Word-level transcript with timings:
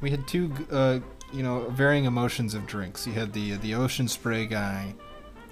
we 0.00 0.10
had 0.10 0.26
two, 0.26 0.52
uh, 0.70 1.00
you 1.32 1.42
know, 1.42 1.68
varying 1.70 2.04
emotions 2.04 2.54
of 2.54 2.66
drinks. 2.66 3.06
You 3.06 3.12
had 3.14 3.32
the 3.32 3.52
the 3.56 3.74
ocean 3.74 4.08
spray 4.08 4.46
guy 4.46 4.94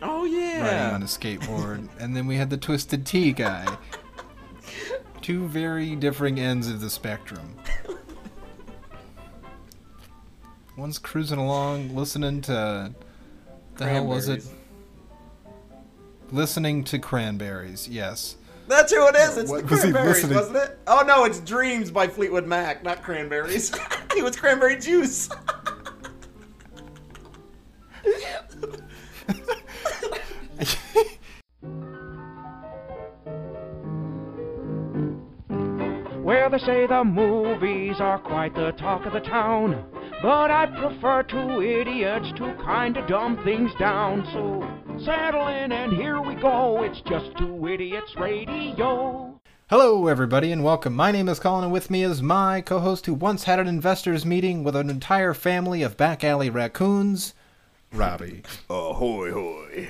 Oh 0.03 0.25
yeah. 0.25 0.61
riding 0.63 0.95
on 0.97 1.03
a 1.03 1.07
skateboard, 1.07 1.89
and 1.99 2.15
then 2.17 2.27
we 2.27 2.37
had 2.37 2.51
the 2.51 2.57
twisted 2.57 3.07
tea 3.07 3.33
guy. 3.33 3.67
Two 5.23 5.47
very 5.49 5.97
differing 5.97 6.39
ends 6.39 6.69
of 6.69 6.81
the 6.81 6.91
spectrum. 6.91 7.55
One's 10.77 10.99
cruising 10.99 11.39
along, 11.39 11.95
listening 11.95 12.41
to. 12.43 12.93
The 13.77 13.87
hell 13.89 14.07
was 14.07 14.29
it? 14.29 14.45
Listening 16.31 16.85
to 16.85 16.99
cranberries. 16.99 17.89
Yes. 17.89 18.37
That's 18.67 18.93
who 18.93 19.07
it 19.09 19.15
is. 19.15 19.37
It's 19.37 19.51
What 19.51 19.67
the 19.67 19.71
was 19.71 19.81
cranberries, 19.81 20.27
wasn't 20.27 20.57
it? 20.57 20.79
Oh 20.87 21.05
no, 21.07 21.25
it's 21.25 21.41
Dreams 21.41 21.91
by 21.91 22.07
Fleetwood 22.09 22.47
Mac, 22.47 22.83
not 22.83 23.03
cranberries. 23.03 23.73
it 24.17 24.25
was 24.25 24.37
cranberry 24.37 24.77
juice. 24.77 25.29
Well, 36.25 36.49
they 36.49 36.59
say 36.59 36.87
the 36.87 37.05
movies 37.05 38.01
are 38.01 38.19
quite 38.19 38.55
the 38.55 38.73
talk 38.73 39.05
of 39.05 39.13
the 39.13 39.21
town. 39.21 39.85
But 40.23 40.51
I 40.51 40.65
prefer 40.65 41.23
two 41.23 41.61
idiots 41.61 42.33
to 42.37 42.55
kinda 42.65 43.07
dumb 43.07 43.45
things 43.45 43.71
down. 43.79 44.25
So 44.33 44.67
settle 45.05 45.49
in 45.49 45.71
and 45.71 45.93
here 45.93 46.23
we 46.23 46.35
go. 46.37 46.83
It's 46.83 47.03
just 47.03 47.37
two 47.37 47.69
idiots 47.69 48.17
radio. 48.17 49.34
Hello, 49.71 50.09
everybody, 50.09 50.53
and 50.53 50.63
welcome. 50.63 50.95
My 50.95 51.11
name 51.11 51.27
is 51.27 51.41
Colin, 51.41 51.65
and 51.65 51.73
with 51.73 51.89
me 51.89 52.03
is 52.03 52.21
my 52.21 52.61
co 52.61 52.81
host 52.81 53.07
who 53.07 53.15
once 53.15 53.45
had 53.45 53.59
an 53.59 53.67
investors 53.67 54.27
meeting 54.27 54.63
with 54.63 54.77
an 54.77 54.91
entire 54.91 55.33
family 55.33 55.83
of 55.83 55.97
back 55.97 56.23
alley 56.23 56.51
raccoons, 56.51 57.33
Robbie. 57.91 58.43
Ahoy 58.69 59.33
hoy. 59.33 59.89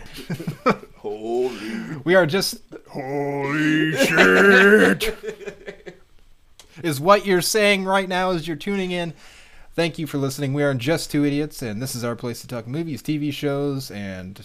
Holy. 0.98 1.96
We 2.04 2.14
are 2.14 2.24
just. 2.24 2.60
Holy 2.88 3.96
shit! 3.96 5.12
is 6.84 7.00
what 7.00 7.26
you're 7.26 7.42
saying 7.42 7.84
right 7.84 8.08
now 8.08 8.30
as 8.30 8.46
you're 8.46 8.56
tuning 8.56 8.92
in. 8.92 9.12
Thank 9.74 9.98
you 9.98 10.06
for 10.06 10.18
listening. 10.18 10.54
We 10.54 10.62
are 10.62 10.72
just 10.74 11.10
two 11.10 11.24
idiots, 11.24 11.62
and 11.62 11.82
this 11.82 11.96
is 11.96 12.04
our 12.04 12.14
place 12.14 12.40
to 12.42 12.46
talk 12.46 12.68
movies, 12.68 13.02
TV 13.02 13.32
shows, 13.32 13.90
and 13.90 14.40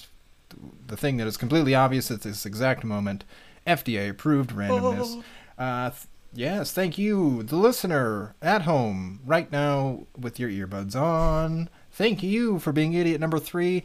the 0.88 0.98
thing 0.98 1.18
that 1.18 1.28
is 1.28 1.38
completely 1.38 1.76
obvious 1.76 2.10
at 2.10 2.24
this 2.24 2.48
exact 2.48 2.84
moment 2.84 3.26
FDA 3.70 4.10
approved 4.10 4.52
randomness. 4.52 5.24
Uh, 5.60 5.90
th- 5.90 6.04
yes, 6.34 6.72
thank 6.72 6.98
you, 6.98 7.44
the 7.44 7.58
listener 7.58 8.34
at 8.42 8.62
home 8.62 9.20
right 9.26 9.52
now 9.52 10.08
with 10.18 10.40
your 10.40 10.50
earbuds 10.50 10.96
on. 10.96 11.68
Thank 11.92 12.24
you 12.24 12.60
for 12.60 12.72
being 12.72 12.94
idiot 12.94 13.20
number 13.20 13.40
three. 13.40 13.84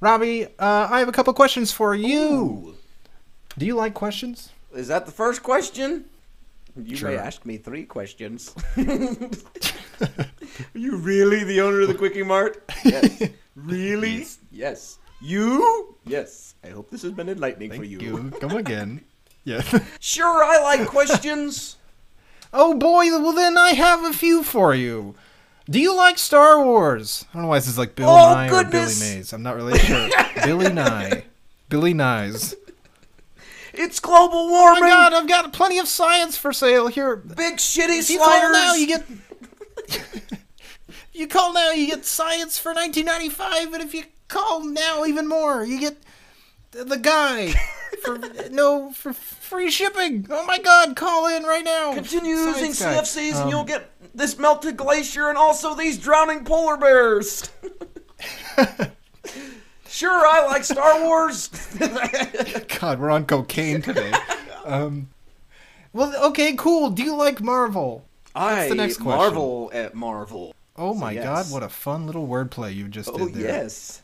Robbie, 0.00 0.44
uh, 0.44 0.88
I 0.90 0.98
have 0.98 1.08
a 1.08 1.12
couple 1.12 1.32
questions 1.32 1.72
for 1.72 1.94
you. 1.94 2.76
Do 3.56 3.64
you 3.64 3.74
like 3.76 3.94
questions? 3.94 4.50
Is 4.74 4.88
that 4.88 5.06
the 5.06 5.12
first 5.12 5.42
question? 5.42 6.04
You 6.76 6.96
Sure. 6.96 7.08
may 7.12 7.16
ask 7.16 7.46
me 7.46 7.56
three 7.56 7.86
questions. 7.86 8.54
Are 8.76 10.26
you 10.74 10.96
really 10.96 11.44
the 11.44 11.62
owner 11.62 11.80
of 11.80 11.88
the 11.88 11.94
Quickie 11.94 12.22
Mart? 12.22 12.62
Yes. 12.84 13.22
really? 13.56 14.18
Yes. 14.18 14.38
yes. 14.50 14.98
You? 15.22 15.96
Yes. 16.04 16.56
I 16.62 16.68
hope 16.68 16.90
this 16.90 17.00
has 17.02 17.12
been 17.12 17.30
enlightening 17.30 17.70
Thank 17.70 17.80
for 17.82 17.86
you. 17.88 17.98
you. 18.00 18.30
Come 18.38 18.52
again. 18.58 19.02
Yeah. 19.46 19.62
Sure, 20.00 20.44
I 20.44 20.60
like 20.60 20.86
questions. 20.88 21.76
oh 22.52 22.74
boy, 22.74 23.08
well 23.10 23.32
then 23.32 23.56
I 23.56 23.70
have 23.70 24.04
a 24.04 24.12
few 24.12 24.42
for 24.42 24.74
you. 24.74 25.14
Do 25.70 25.80
you 25.80 25.96
like 25.96 26.18
Star 26.18 26.62
Wars? 26.64 27.24
I 27.30 27.32
don't 27.34 27.42
know 27.42 27.48
why 27.48 27.58
this 27.58 27.68
is 27.68 27.78
like 27.78 27.94
Bill 27.94 28.08
Oh, 28.10 28.34
Nye 28.34 28.48
goodness. 28.48 29.00
or 29.00 29.04
Billy 29.04 29.16
Mays. 29.16 29.32
I'm 29.32 29.42
not 29.42 29.56
really 29.56 29.78
sure. 29.78 30.08
Billy 30.44 30.72
Nye. 30.72 31.24
Billy 31.68 31.94
Nyes. 31.94 32.54
It's 33.72 34.00
global 34.00 34.38
Oh 34.38 34.50
warming. 34.50 34.82
my 34.84 34.88
god, 34.88 35.12
I've 35.12 35.28
got 35.28 35.52
plenty 35.52 35.78
of 35.78 35.86
science 35.88 36.36
for 36.36 36.52
sale 36.52 36.88
here. 36.88 37.14
Big 37.16 37.56
shitty 37.56 37.98
If 38.00 38.10
you 38.10 38.18
call 38.18 38.52
now, 38.52 38.74
you 38.74 38.86
get. 38.86 39.04
you 41.12 41.26
call 41.28 41.52
now, 41.52 41.70
you 41.70 41.86
get 41.86 42.04
science 42.04 42.58
for 42.58 42.72
1995, 42.72 43.74
and 43.74 43.82
if 43.82 43.94
you 43.94 44.04
call 44.28 44.64
now, 44.64 45.04
even 45.04 45.26
more, 45.28 45.64
you 45.64 45.78
get 45.80 45.96
the 46.72 46.96
guy 46.98 47.54
for 48.06 48.50
no 48.50 48.92
for 48.92 49.12
free 49.12 49.70
shipping. 49.70 50.26
Oh 50.30 50.46
my 50.46 50.58
god, 50.58 50.96
call 50.96 51.26
in 51.28 51.42
right 51.42 51.64
now. 51.64 51.92
Continue 51.94 52.34
using 52.34 52.72
Science 52.72 53.14
guy. 53.14 53.20
CFCs 53.20 53.34
Um, 53.34 53.42
and 53.42 53.50
you'll 53.50 53.64
get 53.64 53.90
this 54.14 54.38
melted 54.38 54.76
glacier 54.76 55.28
and 55.28 55.36
also 55.36 55.74
these 55.74 55.98
drowning 55.98 56.44
polar 56.44 56.76
bears. 56.76 57.50
sure, 59.88 60.26
I 60.26 60.46
like 60.46 60.64
Star 60.64 61.02
Wars. 61.02 61.48
God, 62.80 62.98
we're 63.00 63.10
on 63.10 63.26
cocaine 63.26 63.82
today. 63.82 64.12
um, 64.64 65.08
well, 65.92 66.14
okay, 66.28 66.54
cool. 66.56 66.90
Do 66.90 67.02
you 67.02 67.16
like 67.16 67.42
Marvel? 67.42 68.06
I 68.34 68.68
the 68.68 68.74
next 68.74 68.98
question? 68.98 69.18
marvel 69.18 69.70
at 69.72 69.94
Marvel. 69.94 70.54
Oh 70.76 70.94
my 70.94 71.12
yes. 71.12 71.24
God, 71.24 71.50
what 71.52 71.62
a 71.62 71.70
fun 71.70 72.06
little 72.06 72.28
wordplay 72.28 72.74
you 72.74 72.86
just 72.88 73.08
Oh 73.08 73.16
did 73.16 73.34
there. 73.34 73.42
yes. 73.42 74.02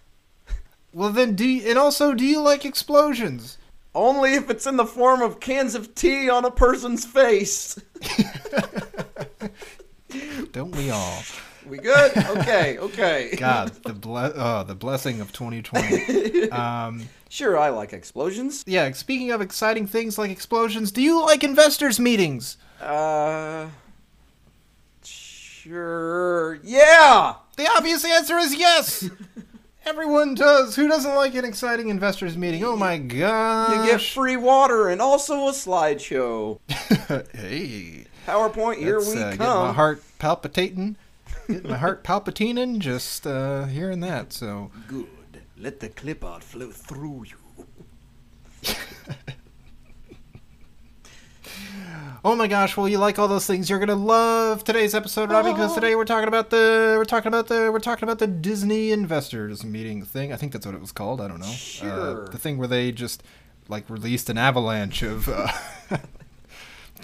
Well, 0.95 1.11
then, 1.11 1.35
do 1.35 1.47
you, 1.47 1.69
and 1.69 1.79
also, 1.79 2.15
do 2.15 2.25
you 2.25 2.41
like 2.41 2.65
explosions? 2.65 3.59
Only 3.95 4.35
if 4.35 4.49
it's 4.49 4.67
in 4.67 4.77
the 4.77 4.87
form 4.87 5.21
of 5.21 5.41
cans 5.41 5.75
of 5.75 5.95
tea 5.95 6.31
on 6.31 6.45
a 6.45 6.51
person's 6.51 7.05
face. 7.05 7.79
Don't 10.53 10.75
we 10.75 10.91
all? 10.91 11.23
We 11.67 11.79
good? 11.79 12.17
Okay, 12.17 12.79
okay. 12.79 13.35
God, 13.37 13.71
the 13.85 13.93
ble- 13.93 14.33
oh, 14.35 14.65
the 14.65 14.75
blessing 14.75 15.21
of 15.21 15.33
2020. 15.33 16.41
Um, 16.53 17.09
Sure, 17.29 17.59
I 17.59 17.71
like 17.71 17.95
explosions. 17.95 18.63
yeah, 18.67 18.91
speaking 18.93 19.31
of 19.31 19.41
exciting 19.41 19.87
things 19.87 20.19
like 20.19 20.31
explosions, 20.31 20.93
do 20.93 21.01
you 21.01 21.23
like 21.25 21.43
investors 21.43 21.99
meetings? 21.99 22.59
Uh. 22.81 23.69
Sure. 25.03 26.59
Yeah! 26.63 27.35
The 27.57 27.69
obvious 27.77 28.05
answer 28.05 28.37
is 28.39 28.55
yes. 28.55 29.09
Everyone 29.85 30.35
does. 30.35 30.77
Who 30.77 30.87
doesn't 30.89 31.15
like 31.15 31.35
an 31.35 31.45
exciting 31.45 31.89
investors 31.89 32.37
meeting? 32.37 32.63
Oh 32.65 32.77
my 32.77 32.99
god! 32.99 33.85
You 33.85 33.91
get 33.91 34.01
free 34.01 34.37
water 34.37 34.89
and 34.89 35.03
also 35.03 35.49
a 35.49 35.53
slideshow. 35.53 36.61
hey. 37.35 38.07
PowerPoint, 38.27 38.77
here 38.77 39.01
we 39.01 39.11
uh, 39.13 39.15
Getting 39.15 39.39
come. 39.39 39.67
my 39.67 39.73
heart 39.73 40.03
palpitating. 40.21 40.97
Getting 41.49 41.69
my 41.71 41.77
heart 41.77 42.05
palpitating 42.05 42.79
just 42.79 43.27
uh, 43.27 43.65
hearing 43.65 43.99
that. 44.01 44.33
So, 44.33 44.71
Good. 44.87 45.09
Let 45.59 45.81
the 45.81 45.89
clip 45.89 46.25
art 46.25 46.45
flow 46.45 46.71
through 46.71 47.27
you. 47.27 47.67
oh 52.25 52.37
my 52.37 52.47
gosh, 52.47 52.77
well, 52.77 52.89
you 52.89 52.99
like 52.99 53.19
all 53.19 53.29
those 53.29 53.47
things. 53.47 53.69
You're 53.69 53.79
gonna 53.79 53.95
love 53.95 54.65
today's 54.65 54.95
episode, 54.95 55.31
Robbie, 55.31 55.53
because 55.53 55.75
today 55.75 55.95
we're 55.95 56.05
talking 56.05 56.29
about 56.29 56.51
the 56.51 56.95
we're 56.97 57.05
talking 57.05 57.29
about 57.29 57.49
the 57.49 57.71
we're 57.73 57.79
talking 57.81 58.05
about 58.05 58.19
the 58.19 58.27
Disney 58.27 58.91
investors 58.93 59.65
meeting 59.65 60.05
thing. 60.05 60.33
I 60.33 60.37
think 60.37 60.53
that's 60.53 60.67
what 60.67 60.75
it 60.75 60.81
was 60.81 60.93
called. 60.93 61.21
I 61.21 61.29
don't 61.29 61.41
know. 61.41 61.47
Sure. 61.47 62.27
Uh, 62.27 62.31
the 62.31 62.39
thing 62.39 62.59
where 62.59 62.69
they 62.69 62.93
just 62.93 63.23
like 63.69 63.89
released 63.91 64.31
an 64.31 64.39
avalanche 64.39 65.03
of. 65.03 65.29
Uh, 65.29 65.49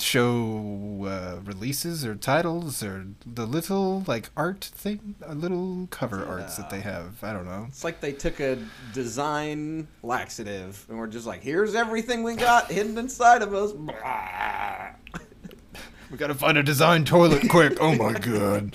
show 0.01 1.05
uh, 1.07 1.41
releases 1.45 2.05
or 2.05 2.15
titles 2.15 2.83
or 2.83 3.07
the 3.27 3.47
little 3.47 4.05
like 4.07 4.31
art 4.37 4.65
thing 4.65 5.15
uh, 5.29 5.33
little 5.33 5.87
cover 5.91 6.25
arts 6.25 6.57
that 6.57 6.71
they 6.71 6.81
have 6.81 7.23
i 7.23 7.33
don't 7.33 7.45
know 7.47 7.67
It's 7.69 7.85
like 7.85 8.01
they 8.01 8.13
took 8.13 8.41
a 8.41 8.59
design 8.93 9.89
laxative 10.03 10.85
and 10.89 10.99
we're 10.99 11.07
just 11.07 11.27
like, 11.27 11.43
here's 11.43 11.75
everything 11.75 12.23
we 12.23 12.35
got 12.37 12.71
hidden 12.71 12.97
inside 12.99 13.43
of 13.43 13.55
us. 13.55 13.73
We 16.11 16.17
gotta 16.17 16.35
find 16.35 16.57
a 16.57 16.63
design 16.63 17.05
toilet 17.05 17.51
quick. 17.51 17.77
Oh 17.83 17.95
my 17.95 18.15
god. 18.15 18.75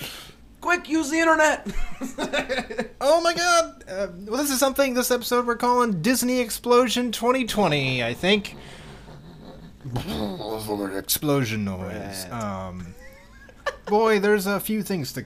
Quick, 0.60 0.88
use 0.88 1.10
the 1.10 1.18
internet. 1.18 1.66
Oh 3.06 3.20
my 3.20 3.34
god. 3.34 3.84
Uh, 3.86 4.06
well, 4.26 4.40
this 4.40 4.50
is 4.50 4.58
something 4.58 4.94
this 4.94 5.10
episode 5.10 5.46
we're 5.46 5.56
calling 5.56 6.00
Disney 6.00 6.40
Explosion 6.40 7.12
2020, 7.12 8.02
I 8.02 8.14
think. 8.14 8.56
Explosion 10.96 11.64
noise. 11.64 12.26
Right. 12.30 12.32
Um, 12.32 12.94
boy, 13.86 14.18
there's 14.20 14.46
a 14.46 14.60
few 14.60 14.82
things 14.82 15.12
to. 15.12 15.24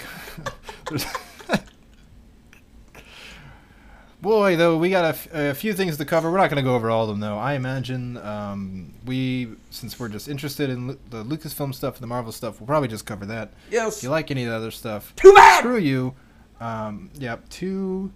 Boy, 4.20 4.56
though, 4.56 4.76
we 4.76 4.90
got 4.90 5.04
a, 5.04 5.08
f- 5.08 5.32
a 5.32 5.54
few 5.54 5.72
things 5.74 5.96
to 5.96 6.04
cover. 6.04 6.28
We're 6.28 6.38
not 6.38 6.50
going 6.50 6.56
to 6.62 6.68
go 6.68 6.74
over 6.74 6.90
all 6.90 7.04
of 7.04 7.08
them, 7.08 7.20
though. 7.20 7.38
I 7.38 7.52
imagine 7.54 8.16
um, 8.16 8.92
we, 9.06 9.50
since 9.70 10.00
we're 10.00 10.08
just 10.08 10.26
interested 10.28 10.70
in 10.70 10.88
Lu- 10.88 10.98
the 11.10 11.22
Lucasfilm 11.24 11.72
stuff 11.72 11.94
and 11.94 12.02
the 12.02 12.08
Marvel 12.08 12.32
stuff, 12.32 12.60
we'll 12.60 12.66
probably 12.66 12.88
just 12.88 13.06
cover 13.06 13.24
that. 13.26 13.52
Yes. 13.70 13.98
If 13.98 14.02
you 14.02 14.10
like 14.10 14.32
any 14.32 14.42
of 14.42 14.50
the 14.50 14.56
other 14.56 14.72
stuff, 14.72 15.14
Too 15.14 15.32
bad. 15.34 15.60
screw 15.60 15.78
you. 15.78 16.14
Um, 16.60 17.10
yep, 17.16 17.48
too 17.48 18.10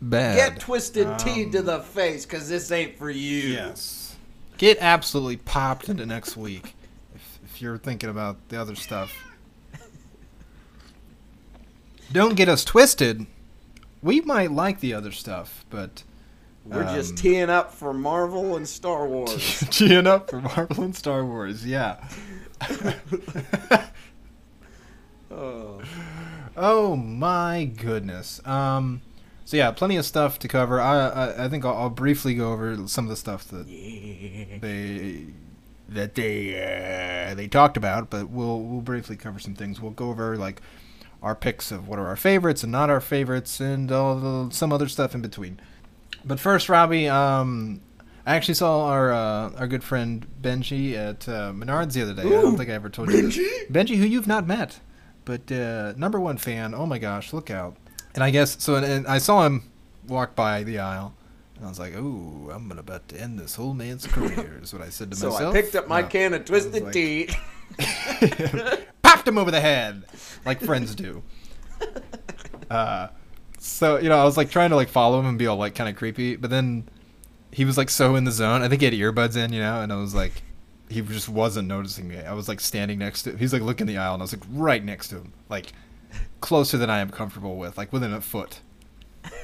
bad. 0.00 0.36
Get 0.36 0.60
twisted 0.60 1.18
tea 1.18 1.44
Um, 1.44 1.50
to 1.50 1.60
the 1.60 1.80
face, 1.80 2.24
cause 2.24 2.48
this 2.48 2.72
ain't 2.72 2.96
for 2.96 3.10
you. 3.10 3.40
Yes. 3.50 4.01
Get 4.62 4.78
absolutely 4.80 5.38
popped 5.38 5.88
into 5.88 6.06
next 6.06 6.36
week 6.36 6.76
if, 7.16 7.40
if 7.44 7.60
you're 7.60 7.78
thinking 7.78 8.08
about 8.08 8.48
the 8.48 8.60
other 8.60 8.76
stuff. 8.76 9.12
don't 12.12 12.36
get 12.36 12.48
us 12.48 12.64
twisted. 12.64 13.26
We 14.04 14.20
might 14.20 14.52
like 14.52 14.78
the 14.78 14.94
other 14.94 15.10
stuff, 15.10 15.64
but 15.68 16.04
We're 16.64 16.84
Um, 16.84 16.94
just 16.94 17.16
teeing 17.16 17.50
up 17.50 17.74
for 17.74 17.92
Marvel 17.92 18.54
and 18.56 18.68
Star 18.68 19.04
Wars. 19.08 19.64
teeing 19.72 20.06
up 20.06 20.30
for 20.30 20.40
Marvel 20.40 20.84
and 20.84 20.94
Star 20.94 21.24
Wars. 21.24 21.66
Yeah. 21.66 21.96
oh. 25.32 25.80
Oh 26.54 26.94
my 26.94 27.64
goodness. 27.64 28.40
Um, 28.46 29.00
so 29.52 29.58
yeah, 29.58 29.70
plenty 29.70 29.96
of 29.98 30.06
stuff 30.06 30.38
to 30.38 30.48
cover. 30.48 30.80
I 30.80 31.08
I, 31.08 31.44
I 31.44 31.48
think 31.50 31.66
I'll, 31.66 31.76
I'll 31.76 31.90
briefly 31.90 32.34
go 32.34 32.54
over 32.54 32.88
some 32.88 33.04
of 33.04 33.10
the 33.10 33.16
stuff 33.16 33.46
that 33.48 33.66
they 33.66 35.26
that 35.90 36.14
they 36.14 37.28
uh, 37.28 37.34
they 37.34 37.48
talked 37.48 37.76
about, 37.76 38.08
but 38.08 38.30
we'll 38.30 38.62
we'll 38.62 38.80
briefly 38.80 39.14
cover 39.14 39.38
some 39.38 39.54
things. 39.54 39.78
We'll 39.78 39.90
go 39.90 40.08
over 40.08 40.38
like 40.38 40.62
our 41.22 41.34
picks 41.34 41.70
of 41.70 41.86
what 41.86 41.98
are 41.98 42.06
our 42.06 42.16
favorites 42.16 42.62
and 42.62 42.72
not 42.72 42.88
our 42.88 43.02
favorites, 43.02 43.60
and 43.60 43.92
all 43.92 44.14
the, 44.14 44.54
some 44.54 44.72
other 44.72 44.88
stuff 44.88 45.14
in 45.14 45.20
between. 45.20 45.60
But 46.24 46.40
first, 46.40 46.70
Robbie, 46.70 47.10
um, 47.10 47.82
I 48.24 48.36
actually 48.36 48.54
saw 48.54 48.86
our 48.86 49.12
uh, 49.12 49.50
our 49.58 49.66
good 49.66 49.84
friend 49.84 50.26
Benji 50.40 50.94
at 50.94 51.28
uh, 51.28 51.52
Menards 51.52 51.92
the 51.92 52.00
other 52.00 52.14
day. 52.14 52.22
I 52.22 52.40
don't 52.40 52.56
think 52.56 52.70
I 52.70 52.72
ever 52.72 52.88
told 52.88 53.12
you 53.12 53.20
this. 53.20 53.36
Benji? 53.36 53.70
Benji, 53.70 53.96
who 53.96 54.06
you've 54.06 54.26
not 54.26 54.46
met, 54.46 54.80
but 55.26 55.52
uh, 55.52 55.92
number 55.98 56.18
one 56.18 56.38
fan. 56.38 56.74
Oh 56.74 56.86
my 56.86 56.96
gosh, 56.96 57.34
look 57.34 57.50
out! 57.50 57.76
And 58.14 58.22
I 58.22 58.30
guess 58.30 58.56
so. 58.62 58.74
And, 58.76 58.84
and 58.84 59.06
I 59.06 59.18
saw 59.18 59.44
him 59.46 59.70
walk 60.06 60.34
by 60.34 60.62
the 60.64 60.78
aisle, 60.80 61.14
and 61.56 61.64
I 61.64 61.68
was 61.68 61.78
like, 61.78 61.94
"Ooh, 61.96 62.50
I'm 62.52 62.70
about 62.72 63.08
to 63.08 63.20
end 63.20 63.38
this 63.38 63.54
whole 63.54 63.74
man's 63.74 64.06
career." 64.06 64.60
Is 64.62 64.72
what 64.72 64.82
I 64.82 64.90
said 64.90 65.10
to 65.12 65.16
So 65.16 65.30
myself. 65.30 65.52
So 65.54 65.58
I 65.58 65.62
picked 65.62 65.74
up 65.76 65.88
my 65.88 66.02
No. 66.02 66.08
can 66.08 66.34
of 66.34 66.44
Twisted 66.44 66.82
like- 66.84 66.92
Tea. 66.92 67.28
popped 69.02 69.26
him 69.26 69.38
over 69.38 69.50
the 69.50 69.60
head 69.60 70.02
like 70.44 70.60
friends 70.60 70.94
do. 70.94 71.22
Uh, 72.70 73.08
so 73.58 73.98
you 73.98 74.08
know, 74.08 74.16
I 74.16 74.24
was 74.24 74.38
like 74.38 74.50
trying 74.50 74.70
to 74.70 74.76
like 74.76 74.88
follow 74.88 75.20
him 75.20 75.26
and 75.26 75.38
be 75.38 75.46
all 75.46 75.58
like 75.58 75.74
kind 75.74 75.90
of 75.90 75.96
creepy, 75.96 76.36
but 76.36 76.48
then 76.48 76.88
he 77.50 77.66
was 77.66 77.76
like 77.76 77.90
so 77.90 78.16
in 78.16 78.24
the 78.24 78.30
zone. 78.30 78.62
I 78.62 78.68
think 78.68 78.80
he 78.80 78.86
had 78.86 78.94
earbuds 78.94 79.36
in, 79.36 79.52
you 79.52 79.60
know, 79.60 79.82
and 79.82 79.92
I 79.92 79.96
was 79.96 80.14
like, 80.14 80.42
he 80.88 81.02
just 81.02 81.28
wasn't 81.28 81.68
noticing 81.68 82.08
me. 82.08 82.18
I 82.18 82.32
was 82.32 82.48
like 82.48 82.60
standing 82.60 82.98
next 82.98 83.24
to. 83.24 83.30
him. 83.32 83.38
He's 83.38 83.52
like 83.52 83.60
looking 83.60 83.86
the 83.86 83.98
aisle, 83.98 84.14
and 84.14 84.22
I 84.22 84.24
was 84.24 84.32
like 84.32 84.42
right 84.52 84.82
next 84.82 85.08
to 85.08 85.16
him, 85.16 85.34
like 85.50 85.72
closer 86.40 86.76
than 86.76 86.90
I 86.90 86.98
am 86.98 87.10
comfortable 87.10 87.56
with, 87.56 87.78
like 87.78 87.92
within 87.92 88.12
a 88.12 88.20
foot. 88.20 88.60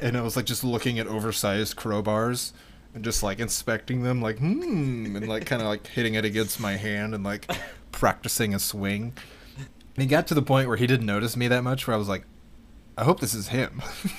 And 0.03 0.17
I 0.17 0.23
was 0.23 0.37
like 0.37 0.45
just 0.45 0.65
looking 0.65 0.99
at 0.99 1.07
oversized 1.07 1.77
crowbars 1.77 2.53
and 2.95 3.05
just 3.05 3.23
like 3.23 3.39
inspecting 3.39 4.03
them, 4.03 4.21
like 4.21 4.39
hmm, 4.39 5.17
and 5.17 5.29
like 5.29 5.47
kind 5.47 5.63
of 5.63 5.69
like 5.69 5.87
hitting 5.87 6.15
it 6.15 6.25
against 6.25 6.59
my 6.61 6.77
hand 6.77 7.15
and 7.15 7.23
like 7.23 7.51
practicing 7.93 8.55
a 8.55 8.59
swing. 8.59 9.13
And 9.57 10.03
he 10.03 10.07
got 10.07 10.27
to 10.29 10.35
the 10.35 10.43
point 10.43 10.69
where 10.69 10.77
he 10.77 10.87
didn't 10.87 11.07
notice 11.07 11.37
me 11.37 11.49
that 11.49 11.63
much, 11.65 11.87
where 11.87 11.95
I 11.95 11.99
was 11.99 12.09
like, 12.09 12.25
I 12.97 13.05
hope 13.05 13.21
this 13.21 13.35
is 13.35 13.49
him. 13.49 13.83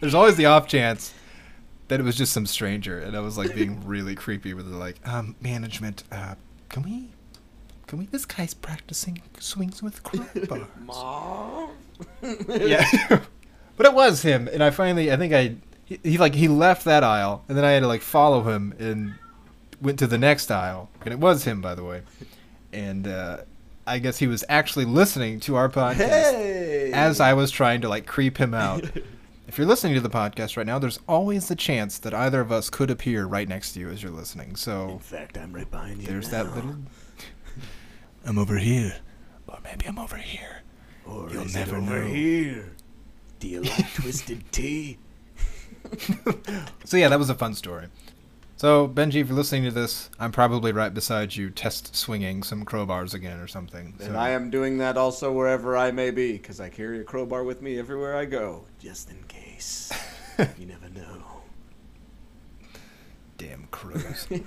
There's 0.00 0.14
always 0.14 0.36
the 0.36 0.46
off 0.46 0.66
chance 0.66 1.14
that 1.88 2.00
it 2.00 2.02
was 2.02 2.16
just 2.16 2.32
some 2.32 2.46
stranger, 2.46 2.98
and 2.98 3.16
I 3.16 3.20
was 3.20 3.36
like 3.36 3.54
being 3.54 3.86
really 3.86 4.14
creepy 4.14 4.54
with 4.54 4.66
it, 4.66 4.74
like, 4.74 4.96
um, 5.06 5.34
management, 5.40 6.04
uh, 6.12 6.36
can 6.68 6.82
we, 6.82 7.10
can 7.90 7.98
we? 7.98 8.06
This 8.06 8.24
guy's 8.24 8.54
practicing 8.54 9.20
swings 9.38 9.82
with 9.82 10.02
crowbars. 10.04 10.66
Mom. 10.86 11.70
yeah, 12.48 12.86
but 13.76 13.86
it 13.86 13.92
was 13.92 14.22
him, 14.22 14.48
and 14.52 14.62
I 14.62 14.70
finally, 14.70 15.12
I 15.12 15.16
think 15.16 15.32
I, 15.34 15.56
he, 15.84 15.98
he 16.02 16.18
like 16.18 16.34
he 16.34 16.48
left 16.48 16.84
that 16.86 17.04
aisle, 17.04 17.44
and 17.48 17.58
then 17.58 17.64
I 17.64 17.72
had 17.72 17.80
to 17.80 17.88
like 17.88 18.00
follow 18.02 18.42
him 18.44 18.72
and 18.78 19.14
went 19.82 19.98
to 19.98 20.06
the 20.06 20.16
next 20.18 20.50
aisle, 20.50 20.88
and 21.04 21.12
it 21.12 21.18
was 21.18 21.44
him, 21.44 21.60
by 21.60 21.74
the 21.74 21.84
way, 21.84 22.02
and 22.72 23.06
uh, 23.06 23.38
I 23.86 23.98
guess 23.98 24.18
he 24.18 24.26
was 24.26 24.44
actually 24.48 24.84
listening 24.86 25.40
to 25.40 25.56
our 25.56 25.68
podcast 25.68 25.96
Hey. 26.32 26.90
as 26.94 27.20
I 27.20 27.34
was 27.34 27.50
trying 27.50 27.80
to 27.82 27.88
like 27.88 28.06
creep 28.06 28.38
him 28.38 28.54
out. 28.54 28.84
if 29.48 29.58
you're 29.58 29.66
listening 29.66 29.94
to 29.94 30.00
the 30.00 30.08
podcast 30.10 30.56
right 30.56 30.66
now, 30.66 30.78
there's 30.78 31.00
always 31.08 31.48
the 31.48 31.56
chance 31.56 31.98
that 31.98 32.14
either 32.14 32.40
of 32.40 32.52
us 32.52 32.70
could 32.70 32.90
appear 32.90 33.26
right 33.26 33.48
next 33.48 33.72
to 33.72 33.80
you 33.80 33.90
as 33.90 34.02
you're 34.02 34.12
listening. 34.12 34.54
So, 34.56 34.90
In 34.90 34.98
fact, 35.00 35.36
I'm 35.36 35.52
right 35.52 35.68
behind 35.70 36.00
you. 36.02 36.06
there's 36.08 36.30
now. 36.32 36.44
that 36.44 36.54
little. 36.54 36.76
I'm 38.24 38.38
over 38.38 38.56
here, 38.58 38.96
or 39.46 39.58
maybe 39.64 39.86
I'm 39.86 39.98
over 39.98 40.16
here. 40.16 40.62
Or 41.06 41.28
You'll 41.30 41.44
is 41.44 41.54
never 41.54 41.76
it 41.76 41.82
over 41.82 42.00
know. 42.00 42.06
here? 42.06 42.72
Do 43.38 43.48
you 43.48 43.62
like 43.62 43.92
Twisted 43.94 44.50
Tea? 44.52 44.98
So 46.84 46.96
yeah, 46.96 47.08
that 47.08 47.18
was 47.18 47.30
a 47.30 47.34
fun 47.34 47.54
story. 47.54 47.86
So 48.56 48.86
Benji, 48.86 49.14
if 49.22 49.28
you're 49.28 49.36
listening 49.36 49.64
to 49.64 49.70
this, 49.70 50.10
I'm 50.18 50.30
probably 50.32 50.70
right 50.72 50.92
beside 50.92 51.34
you, 51.34 51.48
test 51.48 51.96
swinging 51.96 52.42
some 52.42 52.66
crowbars 52.66 53.14
again 53.14 53.40
or 53.40 53.48
something. 53.48 53.94
And 53.98 54.12
So- 54.12 54.14
I 54.18 54.30
am 54.30 54.50
doing 54.50 54.76
that 54.78 54.98
also 54.98 55.32
wherever 55.32 55.76
I 55.76 55.90
may 55.90 56.10
be, 56.10 56.32
because 56.32 56.60
I 56.60 56.68
carry 56.68 57.00
a 57.00 57.04
crowbar 57.04 57.42
with 57.44 57.62
me 57.62 57.78
everywhere 57.78 58.14
I 58.16 58.26
go, 58.26 58.66
just 58.78 59.10
in 59.10 59.22
case. 59.28 59.90
you 60.58 60.66
never 60.66 60.88
know. 60.90 61.22
damn 63.38 63.66
crows. 63.70 64.28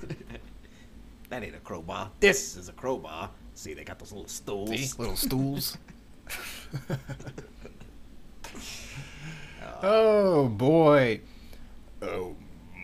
That 1.30 1.42
ain't 1.42 1.56
a 1.56 1.58
crowbar. 1.60 2.10
This 2.20 2.54
is 2.56 2.68
a 2.68 2.72
crowbar. 2.72 3.30
See, 3.54 3.74
they 3.74 3.84
got 3.84 3.98
those 3.98 4.12
little 4.12 4.28
stools. 4.28 4.70
See? 4.70 4.90
Little 4.98 5.16
stools. 5.16 5.78
oh 9.82 10.48
boy. 10.48 11.20
Oh 12.02 12.36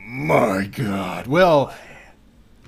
my 0.07 0.67
god. 0.67 1.27
Well, 1.27 1.75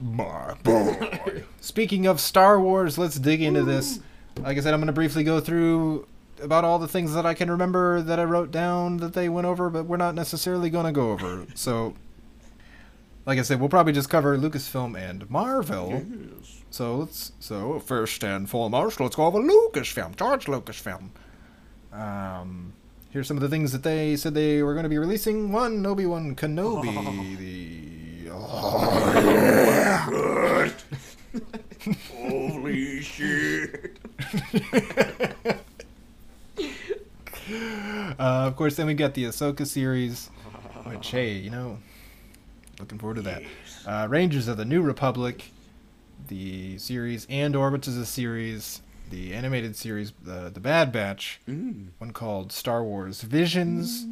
my 0.01 0.55
boy. 0.63 1.45
Speaking 1.61 2.07
of 2.07 2.21
Star 2.21 2.61
Wars, 2.61 2.99
let's 2.99 3.19
dig 3.19 3.41
into 3.41 3.63
this. 3.63 4.01
Like 4.39 4.59
I 4.59 4.61
said, 4.61 4.75
I'm 4.75 4.81
going 4.81 4.87
to 4.89 4.93
briefly 4.93 5.25
go 5.25 5.41
through 5.41 6.07
about 6.43 6.65
all 6.65 6.79
the 6.79 6.89
things 6.89 7.15
that 7.15 7.25
I 7.25 7.35
can 7.35 7.51
remember 7.51 8.03
that 8.03 8.19
I 8.19 8.25
wrote 8.25 8.51
down 8.51 8.97
that 8.99 9.13
they 9.13 9.29
went 9.29 9.47
over, 9.47 9.71
but 9.71 9.85
we're 9.87 9.97
not 9.97 10.15
necessarily 10.15 10.71
going 10.71 10.87
to 10.87 10.93
go 10.93 11.13
over. 11.13 11.47
So, 11.55 11.95
like 13.27 13.39
I 13.39 13.43
said, 13.43 13.61
we'll 13.61 13.69
probably 13.69 13.93
just 13.93 14.11
cover 14.11 14.37
Lucasfilm 14.37 14.99
and 14.99 15.31
Marvel. 15.31 16.05
So 16.73 16.97
let's 16.97 17.33
so 17.39 17.79
first 17.81 18.25
and 18.25 18.49
foremost, 18.49 18.99
let's 18.99 19.15
go 19.15 19.27
over 19.27 19.41
Lucasfilm, 19.41 20.17
George 20.17 20.47
Lucasfilm. 20.47 21.11
Um, 21.93 22.73
here's 23.11 23.29
some 23.29 23.37
of 23.37 23.43
the 23.43 23.51
things 23.51 23.73
that 23.73 23.83
they 23.83 24.17
said 24.17 24.33
they 24.33 24.63
were 24.63 24.73
going 24.73 24.85
to 24.85 24.89
be 24.89 24.97
releasing. 24.97 25.53
One, 25.53 25.85
Obi 25.85 26.07
Wan 26.07 26.35
Kenobi, 26.35 27.37
the 27.37 28.31
Holy 32.17 33.03
shit. 33.03 33.99
uh, 38.19 38.19
of 38.19 38.56
course, 38.56 38.77
then 38.77 38.87
we 38.87 38.94
got 38.94 39.13
the 39.13 39.25
Ahsoka 39.25 39.67
series, 39.67 40.31
which 40.85 41.11
hey, 41.11 41.32
you 41.32 41.51
know, 41.51 41.77
looking 42.79 42.99
forward 42.99 43.17
to 43.17 43.23
that. 43.23 43.43
Uh, 43.87 44.06
Rangers 44.08 44.49
of 44.49 44.56
the 44.56 44.65
New 44.65 44.81
Republic, 44.81 45.52
the 46.32 46.79
series 46.79 47.27
Andor, 47.27 47.70
which 47.70 47.86
is 47.86 47.98
a 47.98 48.06
series, 48.06 48.81
the 49.10 49.34
animated 49.34 49.77
series, 49.77 50.12
the 50.22 50.51
the 50.53 50.60
Bad 50.60 50.91
Batch, 50.91 51.41
Mm. 51.46 51.89
one 51.98 52.12
called 52.12 52.53
Star 52.53 52.82
Wars 52.82 53.20
Visions, 53.20 54.06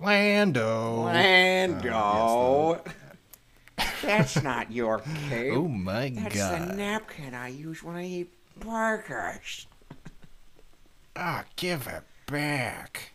Lando. 0.00 1.02
Lando. 1.04 2.82
That's 4.02 4.42
not 4.42 4.72
your 4.72 5.02
cape. 5.28 5.52
Oh 5.54 5.68
my 5.68 6.08
That's 6.10 6.34
god! 6.34 6.70
the 6.70 6.74
napkin 6.74 7.32
I 7.34 7.48
use 7.48 7.80
when 7.84 7.94
I 7.94 8.04
eat 8.04 8.32
burgers. 8.58 9.68
Ah, 11.14 11.44
give 11.54 11.86
it 11.86 12.02
back. 12.26 13.12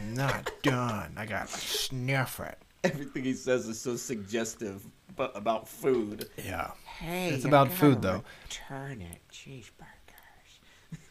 Not 0.00 0.52
done. 0.62 1.14
I 1.16 1.26
gotta 1.26 1.48
sniff 1.48 2.38
it. 2.38 2.58
Everything 2.92 3.24
he 3.24 3.34
says 3.34 3.66
is 3.68 3.80
so 3.80 3.96
suggestive 3.96 4.86
but 5.16 5.36
about 5.36 5.68
food. 5.68 6.28
Yeah. 6.36 6.72
Hey, 6.98 7.30
It's 7.30 7.44
about 7.44 7.72
food, 7.72 8.02
though. 8.02 8.22
Return 8.44 9.00
it, 9.02 9.20
cheeseburgers. 9.32 9.72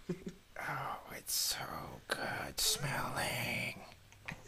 Oh, 0.67 0.97
it's 1.15 1.33
so 1.35 1.57
good 2.07 2.59
smelling. 2.59 3.81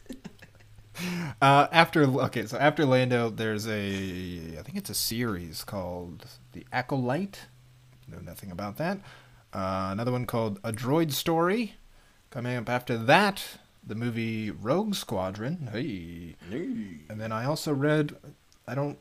uh, 1.42 1.68
after 1.72 2.04
okay, 2.04 2.46
so 2.48 2.58
after 2.58 2.86
Lando, 2.86 3.30
there's 3.30 3.68
a 3.68 4.58
I 4.58 4.62
think 4.64 4.78
it's 4.78 4.90
a 4.90 4.96
series 4.96 5.64
called 5.64 6.26
The 6.54 6.66
Acolyte. 6.72 7.42
Know 8.08 8.20
nothing 8.20 8.50
about 8.52 8.78
that. 8.78 8.98
Uh, 9.54 9.90
another 9.92 10.12
one 10.12 10.26
called 10.26 10.60
A 10.64 10.72
Droid 10.72 11.12
Story. 11.12 11.76
Coming 12.32 12.58
up 12.58 12.70
after 12.70 12.98
that, 12.98 13.44
the 13.88 13.96
movie 13.96 14.52
Rogue 14.52 14.96
Squadron. 14.96 15.70
Hey. 15.72 16.36
And 17.10 17.20
then 17.20 17.32
I 17.32 17.46
also 17.46 17.74
read, 17.74 18.16
I 18.68 18.76
don't. 18.76 18.98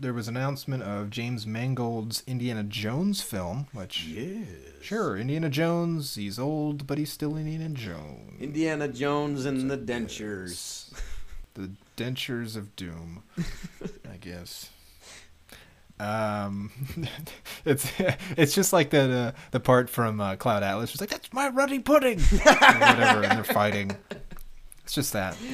There 0.00 0.14
was 0.14 0.28
an 0.28 0.36
announcement 0.36 0.84
of 0.84 1.10
James 1.10 1.44
Mangold's 1.44 2.22
Indiana 2.24 2.62
Jones 2.62 3.20
film, 3.20 3.66
which 3.72 4.04
Yes. 4.06 4.46
Sure, 4.80 5.16
Indiana 5.18 5.48
Jones. 5.48 6.14
He's 6.14 6.38
old, 6.38 6.86
but 6.86 6.98
he's 6.98 7.10
still 7.10 7.36
Indiana 7.36 7.68
Jones. 7.70 8.40
Indiana 8.40 8.86
Jones 8.86 9.44
and 9.44 9.70
the 9.70 9.76
dentures. 9.78 10.92
The 11.54 11.70
dentures 11.96 12.54
of 12.54 12.76
doom, 12.76 13.24
I 14.08 14.16
guess. 14.20 14.70
Um, 15.98 16.70
it's 17.64 17.90
it's 18.36 18.54
just 18.54 18.72
like 18.72 18.90
the 18.90 19.06
the, 19.08 19.34
the 19.50 19.58
part 19.58 19.90
from 19.90 20.20
uh, 20.20 20.36
Cloud 20.36 20.62
Atlas. 20.62 20.92
It's 20.92 21.00
like 21.00 21.10
that's 21.10 21.32
my 21.32 21.48
ruddy 21.48 21.80
pudding, 21.80 22.20
whatever, 22.42 23.24
and 23.24 23.32
they're 23.38 23.42
fighting. 23.44 23.96
It's 24.88 24.94
just 24.94 25.12
that. 25.12 25.36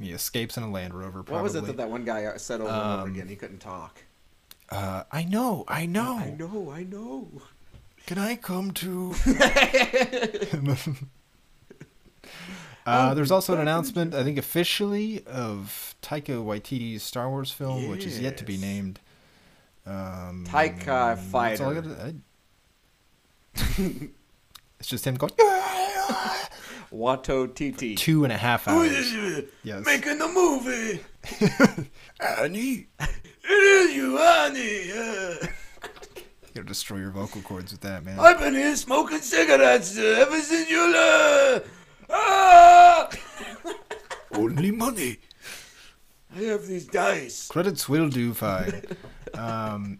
He 0.00 0.12
escapes 0.12 0.56
in 0.56 0.62
a 0.62 0.70
Land 0.70 0.94
Rover. 0.94 1.24
Probably. 1.24 1.34
What 1.34 1.42
was 1.42 1.54
it 1.56 1.64
that 1.66 1.76
that 1.78 1.90
one 1.90 2.04
guy 2.04 2.24
uh, 2.26 2.38
said 2.38 2.60
over 2.60 2.70
and 2.70 2.78
over 2.80 3.02
Um, 3.02 3.10
again? 3.10 3.26
He 3.26 3.34
couldn't 3.34 3.58
talk. 3.58 4.04
Uh, 4.70 5.02
I 5.10 5.24
know, 5.24 5.64
I 5.66 5.86
know. 5.86 6.18
I 6.18 6.30
know, 6.38 6.70
I 6.72 6.84
know. 6.84 7.28
Can 8.06 8.16
I 8.16 8.36
come 8.36 8.70
to? 8.72 9.12
uh, 12.86 13.14
there's 13.14 13.30
also 13.32 13.54
an 13.54 13.60
announcement, 13.60 14.14
I 14.14 14.22
think 14.24 14.38
officially, 14.38 15.24
of 15.26 15.96
Taika 16.00 16.44
Waititi's 16.44 17.02
Star 17.02 17.28
Wars 17.28 17.50
film, 17.50 17.88
which 17.88 18.04
is 18.06 18.20
yet 18.20 18.36
to 18.38 18.44
be 18.44 18.56
named. 18.56 19.00
Um, 19.84 20.44
Taika 20.48 20.84
that's 20.86 21.34
all 21.34 21.40
I 21.40 21.54
Fighter. 21.56 21.74
gotta- 21.82 22.14
I- 23.56 24.08
it's 24.78 24.88
just 24.88 25.04
him 25.06 25.16
going 25.16 25.32
Watto 26.92 27.46
TT. 27.46 27.98
two 27.98 28.24
and 28.24 28.32
a 28.32 28.36
half 28.36 28.66
hours. 28.68 29.12
Yes. 29.62 29.84
Making 29.84 30.18
the 30.18 30.28
movie. 30.28 31.00
Annie. 32.20 32.86
It 33.00 33.90
is 33.90 33.94
you, 33.96 34.18
Annie. 34.18 34.92
Uh, 34.92 35.46
You 36.46 36.54
gotta 36.54 36.66
destroy 36.68 36.98
your 36.98 37.10
vocal 37.10 37.40
cords 37.42 37.72
with 37.72 37.80
that, 37.82 38.04
man. 38.04 38.18
I've 38.18 38.38
been 38.38 38.54
here 38.54 38.74
smoking 38.76 39.20
cigarettes 39.20 39.96
uh, 39.98 40.16
ever 40.26 40.38
since 40.40 40.68
you 40.70 40.92
left. 40.92 41.66
Ah! 42.10 43.08
Only 44.32 44.70
money. 44.70 45.18
I 46.36 46.40
have 46.42 46.66
these 46.66 46.86
dice. 46.86 47.48
Credits 47.48 47.88
will 47.88 48.08
do 48.08 48.34
fine. 48.34 48.82
um, 49.34 49.98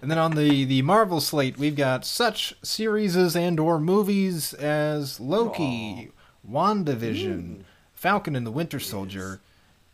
and 0.00 0.10
then 0.10 0.18
on 0.18 0.34
the, 0.34 0.64
the 0.64 0.82
Marvel 0.82 1.20
slate, 1.20 1.58
we've 1.58 1.76
got 1.76 2.04
such 2.04 2.54
series 2.62 3.16
and 3.16 3.58
or 3.60 3.78
movies 3.78 4.54
as 4.54 5.18
Loki, 5.20 6.10
WandaVision, 6.48 7.62
Falcon 7.94 8.36
and 8.36 8.46
the 8.46 8.50
Winter 8.50 8.78
Soldier, 8.80 9.40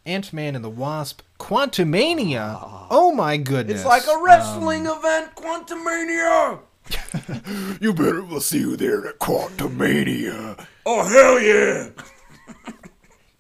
Ant-Man 0.07 0.55
and 0.55 0.65
the 0.65 0.71
Wasp, 0.71 1.23
Quantumania. 1.39 2.87
Oh 2.91 3.13
my 3.15 3.37
goodness. 3.37 3.81
It's 3.81 3.87
like 3.89 4.07
a 4.07 4.23
wrestling 4.23 4.87
um, 4.87 4.99
event, 4.99 5.35
Quantumania. 5.35 6.61
You 7.81 7.95
better 7.95 8.23
we'll 8.23 8.41
see 8.41 8.59
you 8.59 8.77
there 8.77 9.07
at 9.09 9.19
Quantumania. 9.19 10.67
Oh 10.85 11.05
hell 11.09 11.41
yeah! 11.41 11.89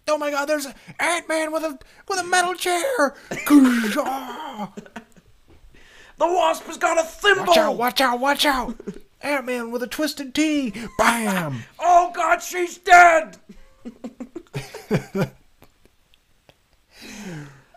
Oh 0.06 0.18
my 0.18 0.30
god, 0.30 0.46
there's 0.46 0.66
Ant-Man 1.00 1.50
with 1.50 1.62
a 1.62 1.78
with 2.08 2.18
a 2.20 2.24
metal 2.24 2.54
chair. 2.54 3.14
Watch 6.18 6.28
The 6.28 6.34
wasp 6.34 6.64
has 6.66 6.76
got 6.78 6.98
a 6.98 7.02
thimble. 7.02 7.44
Watch 7.46 7.56
out, 7.58 7.76
watch 7.76 8.00
out, 8.00 8.20
watch 8.20 8.46
out. 8.46 8.76
Ant-Man 9.22 9.70
with 9.70 9.82
a 9.82 9.86
twisted 9.86 10.34
T. 10.34 10.72
Bam. 10.98 11.62
Oh 11.78 12.12
god, 12.14 12.42
she's 12.42 12.78
dead. 12.78 13.36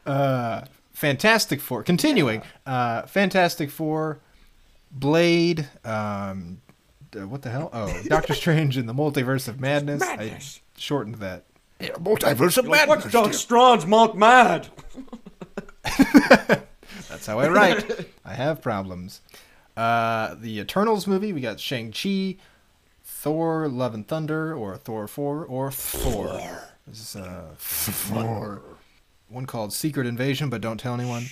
Uh, 0.06 0.64
Fantastic 0.94 1.60
Four. 1.60 1.84
Continuing. 1.84 2.42
Uh, 2.66 3.02
Fantastic 3.04 3.70
Four, 3.70 4.20
Blade. 4.90 5.68
Um, 5.84 6.62
uh, 7.16 7.28
what 7.28 7.42
the 7.42 7.50
hell? 7.50 7.70
Oh, 7.74 7.94
Doctor 8.06 8.34
Strange 8.34 8.78
in 8.78 8.86
the 8.86 8.94
Multiverse 8.94 9.50
of 9.50 9.60
Madness. 9.60 10.00
Madness. 10.00 10.62
I 10.76 10.80
shortened 10.80 11.16
that. 11.16 11.44
Yeah, 11.82 11.90
Multiverse 11.96 12.58
of 12.58 12.68
Madness. 12.70 13.04
What's 13.04 13.12
Doc 13.12 13.34
Strange 13.34 13.86
monk 13.86 14.16
mad? 14.16 14.70
That's 17.10 17.26
how 17.26 17.40
I 17.40 17.48
write. 17.50 18.10
I 18.26 18.34
have 18.34 18.62
problems. 18.62 19.22
Uh, 19.76 20.36
the 20.40 20.60
Eternals 20.60 21.08
movie. 21.08 21.34
We 21.34 21.42
got 21.42 21.60
Shang 21.60 21.92
Chi, 21.92 22.38
Thor: 23.04 23.68
Love 23.68 23.94
and 23.94 24.08
Thunder, 24.08 24.54
or 24.56 24.76
Thor 24.78 25.08
Four, 25.08 25.46
or 25.46 25.72
Thor. 25.72 26.64
This 26.88 27.16
is 27.16 27.22
uh, 27.22 27.46
Thor. 27.58 28.62
One 29.30 29.46
called 29.46 29.74
Secret 29.74 30.08
Invasion, 30.08 30.50
but 30.50 30.62
don't 30.62 30.80
tell 30.80 30.94
anyone. 30.94 31.26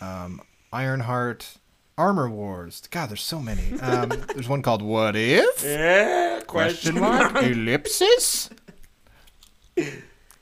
Um, 0.00 0.40
Ironheart, 0.72 1.58
Armor 1.98 2.28
Wars. 2.30 2.82
God, 2.90 3.10
there's 3.10 3.22
so 3.22 3.40
many. 3.40 3.74
Um, 3.82 4.08
there's 4.34 4.48
one 4.48 4.62
called 4.62 4.82
What 4.82 5.14
If? 5.16 5.62
Yeah, 5.64 6.40
Question 6.46 6.98
mark? 6.98 7.36
Ellipsis? 7.42 8.50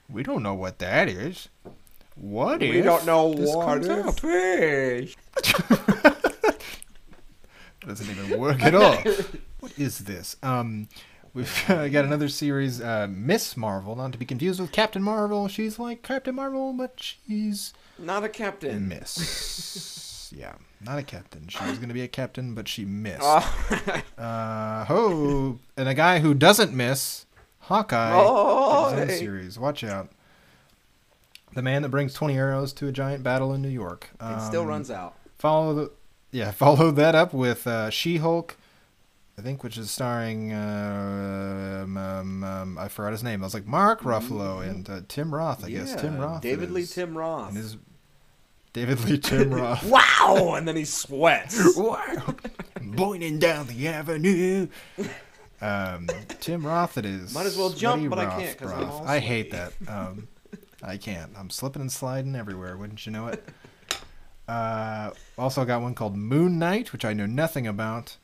We 0.09 0.23
don't 0.23 0.43
know 0.43 0.55
what 0.55 0.79
that 0.79 1.09
is. 1.09 1.49
What 2.17 2.63
if? 2.63 2.75
We 2.75 2.81
don't 2.83 3.05
know 3.07 3.35
this 3.35 3.55
what 3.55 3.67
comes 3.67 3.87
if 3.89 4.07
out? 4.07 4.21
fish. 4.21 5.17
doesn't 7.87 8.09
even 8.11 8.39
work 8.41 8.63
at 8.63 8.75
all. 8.75 8.97
what 9.61 9.73
is 9.79 9.99
this? 10.01 10.37
Um, 10.43 10.89
we've 11.35 11.53
uh, 11.69 11.89
got 11.89 12.05
another 12.05 12.29
series, 12.29 12.81
uh, 12.81 13.09
Miss 13.11 13.57
Marvel, 13.57 13.97
not 13.97 14.13
to 14.13 14.19
be 14.19 14.25
confused 14.25 14.61
with 14.61 14.73
Captain 14.73 15.03
Marvel. 15.03 15.49
She's 15.49 15.79
like 15.79 16.03
Captain 16.03 16.35
Marvel, 16.35 16.73
but 16.73 16.93
she's 17.01 17.75
Not 17.99 18.25
a 18.25 18.29
captain. 18.29 18.89
Miss. 18.89 20.33
yeah, 20.35 20.55
not 20.81 20.99
a 20.99 21.03
captain. 21.03 21.49
She 21.49 21.63
was 21.65 21.79
gonna 21.79 21.95
be 21.95 22.03
a 22.03 22.09
captain, 22.09 22.55
but 22.55 22.69
she 22.69 22.85
missed. 22.85 23.21
Oh, 23.23 24.03
Uh, 24.17 24.85
ho, 24.87 25.59
and 25.77 25.89
a 25.89 25.95
guy 25.95 26.21
who 26.21 26.33
doesn't 26.33 26.73
miss, 26.73 27.27
Hawkeye. 27.61 28.13
Oh, 28.15 28.91
gets 28.91 28.93
his 28.93 29.01
own 29.03 29.09
hey. 29.09 29.19
series. 29.19 29.59
Watch 29.59 29.85
out. 29.85 30.11
The 31.55 31.63
man 31.63 31.83
that 31.83 31.89
brings 31.91 32.13
20 32.15 32.37
arrows 32.37 32.73
to 32.75 32.89
a 32.89 32.93
giant 32.93 33.23
battle 33.23 33.53
in 33.55 33.63
New 33.63 33.69
York. 33.69 34.11
it 34.21 34.41
still 34.43 34.63
Um, 34.63 34.69
runs 34.69 34.91
out. 34.91 35.15
follow 35.39 35.75
the 35.75 35.91
yeah 36.31 36.51
follow 36.63 36.91
that 36.91 37.15
up 37.15 37.33
with 37.33 37.67
uh, 37.67 37.91
She-Hulk, 37.91 38.57
I 39.39 39.43
think, 39.43 39.63
which 39.63 39.79
is 39.79 39.91
starring 39.91 40.53
uh, 40.53 41.81
um, 41.85 41.97
um, 41.97 42.45
um, 42.45 42.79
I 42.79 42.89
forgot 42.89 43.13
his 43.13 43.23
name. 43.23 43.43
I 43.43 43.47
was 43.47 43.55
like 43.55 43.67
Mark 43.67 44.01
Ruffalo 44.03 44.69
and 44.69 44.89
uh, 44.91 45.01
Tim 45.09 45.35
Roth. 45.35 45.65
I 45.65 45.71
guess 45.71 45.95
Tim 45.95 46.19
Roth. 46.19 46.41
David 46.43 46.71
Lee. 46.71 46.87
Tim 46.87 47.17
Roth. 47.17 47.49
And 47.49 47.57
his 47.57 47.77
David 48.73 49.01
Lee 49.05 49.19
Tim 49.19 49.53
Roth. 49.55 49.85
Wow! 49.85 50.55
And 50.57 50.67
then 50.67 50.75
he 50.77 50.85
sweats. 50.85 51.61
wow, 51.77 52.35
boiling 52.83 53.39
down 53.39 53.67
the 53.69 53.87
avenue. 53.89 54.67
Um, 55.61 56.09
Tim 56.41 56.67
Roth. 56.67 56.99
It 56.99 57.07
is. 57.07 57.33
Might 57.35 57.47
as 57.47 57.57
well 57.57 57.71
jump, 57.71 58.03
Sweaty 58.03 58.09
but 58.09 58.19
I 58.19 58.41
can't 58.41 58.59
'cause 58.59 58.73
I'm 58.73 58.81
bruv. 58.85 58.91
all 58.91 59.07
I 59.09 59.19
hate 59.21 59.51
that. 59.53 59.73
Um, 59.89 60.29
I 60.85 60.97
can't. 60.97 61.33
I'm 61.37 61.51
slipping 61.51 61.83
and 61.83 61.91
sliding 61.93 62.37
everywhere. 62.37 62.77
Wouldn't 62.77 63.07
you 63.07 63.13
know 63.13 63.29
it? 63.29 63.43
Uh, 64.47 65.11
also 65.39 65.65
got 65.65 65.81
one 65.81 65.95
called 65.95 66.15
Moon 66.15 66.59
Knight, 66.59 66.93
which 66.93 67.03
I 67.03 67.15
know 67.15 67.25
nothing 67.25 67.67
about. 67.67 68.19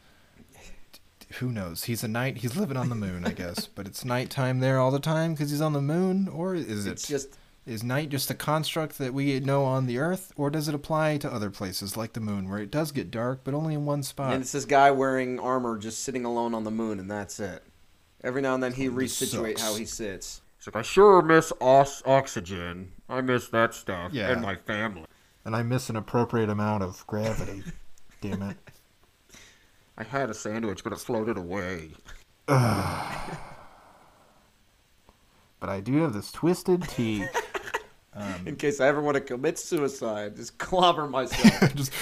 Who 1.38 1.50
knows? 1.50 1.84
He's 1.84 2.04
a 2.04 2.08
knight. 2.08 2.38
He's 2.38 2.56
living 2.56 2.76
on 2.76 2.90
the 2.90 2.94
moon, 2.94 3.24
I 3.24 3.30
guess. 3.30 3.66
But 3.74 3.86
it's 3.86 4.04
nighttime 4.04 4.60
there 4.60 4.78
all 4.78 4.90
the 4.90 5.00
time 5.00 5.32
because 5.32 5.50
he's 5.50 5.60
on 5.62 5.72
the 5.72 5.80
moon, 5.80 6.28
or 6.28 6.54
is 6.54 6.84
it? 6.86 6.90
It's 6.90 7.08
just 7.08 7.38
Is 7.66 7.82
night 7.82 8.10
just 8.10 8.30
a 8.30 8.34
construct 8.34 8.98
that 8.98 9.14
we 9.14 9.40
know 9.40 9.64
on 9.64 9.86
the 9.86 9.96
Earth, 9.98 10.32
or 10.36 10.50
does 10.50 10.68
it 10.68 10.74
apply 10.74 11.16
to 11.18 11.32
other 11.32 11.48
places 11.48 11.96
like 11.96 12.12
the 12.12 12.20
moon, 12.20 12.50
where 12.50 12.58
it 12.58 12.70
does 12.70 12.92
get 12.92 13.10
dark, 13.10 13.40
but 13.42 13.54
only 13.54 13.72
in 13.72 13.86
one 13.86 14.02
spot? 14.02 14.34
and 14.34 14.42
it's 14.42 14.52
this 14.52 14.66
guy 14.66 14.90
wearing 14.90 15.38
armor 15.40 15.78
just 15.78 16.00
sitting 16.04 16.26
alone 16.26 16.52
on 16.52 16.64
the 16.64 16.70
moon, 16.70 16.98
and 17.00 17.10
that's 17.10 17.40
it. 17.40 17.62
Every 18.22 18.42
now 18.42 18.52
and 18.52 18.62
then 18.62 18.72
he 18.72 18.88
This 18.88 19.32
resituate 19.32 19.58
how 19.58 19.74
he 19.76 19.86
sits. 19.86 20.42
It's 20.60 20.66
like, 20.66 20.76
I 20.76 20.82
sure 20.82 21.22
miss 21.22 21.54
os- 21.58 22.02
oxygen. 22.04 22.92
I 23.08 23.22
miss 23.22 23.48
that 23.48 23.72
stuff. 23.72 24.12
Yeah. 24.12 24.30
And 24.30 24.42
my 24.42 24.56
family. 24.56 25.06
And 25.42 25.56
I 25.56 25.62
miss 25.62 25.88
an 25.88 25.96
appropriate 25.96 26.50
amount 26.50 26.82
of 26.82 27.02
gravity. 27.06 27.62
Damn 28.20 28.42
it. 28.42 28.58
I 29.96 30.04
had 30.04 30.28
a 30.28 30.34
sandwich, 30.34 30.84
but 30.84 30.92
it 30.92 30.98
floated 30.98 31.38
away. 31.38 31.92
But 35.60 35.68
I 35.68 35.80
do 35.80 35.98
have 35.98 36.14
this 36.14 36.32
twisted 36.32 36.82
tea. 36.84 37.26
Um, 38.14 38.34
In 38.46 38.56
case 38.56 38.80
I 38.80 38.88
ever 38.88 39.02
want 39.02 39.16
to 39.16 39.20
commit 39.20 39.58
suicide, 39.58 40.36
just 40.36 40.56
clobber 40.56 41.06
myself. 41.06 41.74
Just. 41.74 41.92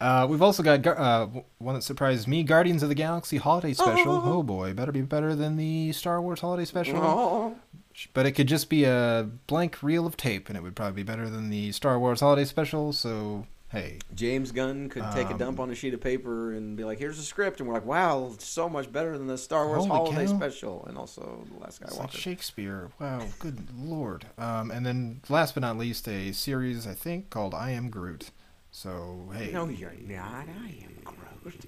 Uh, 0.00 0.26
we've 0.28 0.40
also 0.42 0.62
got 0.62 0.86
uh, 0.86 1.26
one 1.58 1.74
that 1.74 1.82
surprised 1.82 2.26
me: 2.26 2.42
Guardians 2.42 2.82
of 2.82 2.88
the 2.88 2.94
Galaxy 2.94 3.36
Holiday 3.36 3.74
Special. 3.74 4.20
Oh, 4.30 4.42
boy, 4.42 4.72
better 4.72 4.92
be 4.92 5.02
better 5.02 5.34
than 5.34 5.56
the 5.56 5.92
Star 5.92 6.22
Wars 6.22 6.40
Holiday 6.40 6.64
Special. 6.64 6.96
oh, 6.98 7.56
But 8.14 8.24
it 8.24 8.32
could 8.32 8.46
just 8.46 8.70
be 8.70 8.84
a 8.84 9.28
blank 9.46 9.82
reel 9.82 10.06
of 10.06 10.16
tape, 10.16 10.48
and 10.48 10.56
it 10.56 10.62
would 10.62 10.74
probably 10.74 11.02
be 11.02 11.06
better 11.06 11.28
than 11.28 11.50
the 11.50 11.72
Star 11.72 11.98
Wars 11.98 12.20
Holiday 12.20 12.44
Special. 12.46 12.92
So 12.94 13.46
hey, 13.68 13.98
James 14.14 14.52
Gunn 14.52 14.88
could 14.88 15.04
take 15.12 15.28
a 15.28 15.36
dump 15.36 15.58
Um, 15.58 15.64
on 15.64 15.70
a 15.70 15.74
sheet 15.74 15.92
of 15.92 16.00
paper 16.00 16.52
and 16.52 16.76
be 16.78 16.84
like, 16.84 16.98
"Here's 16.98 17.18
a 17.18 17.22
script," 17.22 17.60
and 17.60 17.68
we're 17.68 17.74
like, 17.74 17.84
"Wow, 17.84 18.32
so 18.38 18.68
much 18.70 18.90
better 18.90 19.18
than 19.18 19.26
the 19.26 19.36
Star 19.36 19.66
Wars 19.66 19.84
Holiday 19.86 20.26
cow. 20.26 20.36
Special," 20.36 20.84
and 20.86 20.96
also 20.96 21.44
the 21.52 21.60
Last 21.62 21.82
it's 21.82 21.98
like 21.98 22.10
Shakespeare. 22.10 22.90
Wow, 22.98 23.26
good 23.38 23.68
lord. 23.78 24.24
Um, 24.38 24.70
and 24.70 24.86
then 24.86 25.20
last 25.28 25.52
but 25.54 25.60
not 25.60 25.76
least, 25.76 26.08
a 26.08 26.32
series 26.32 26.86
I 26.86 26.94
think 26.94 27.28
called 27.28 27.52
I 27.54 27.72
Am 27.72 27.90
Groot. 27.90 28.30
So 28.70 29.28
hey, 29.34 29.50
No, 29.52 29.68
you're 29.68 29.92
not. 30.06 30.46
I 30.62 30.84
am 30.84 30.96
Groot. 31.04 31.60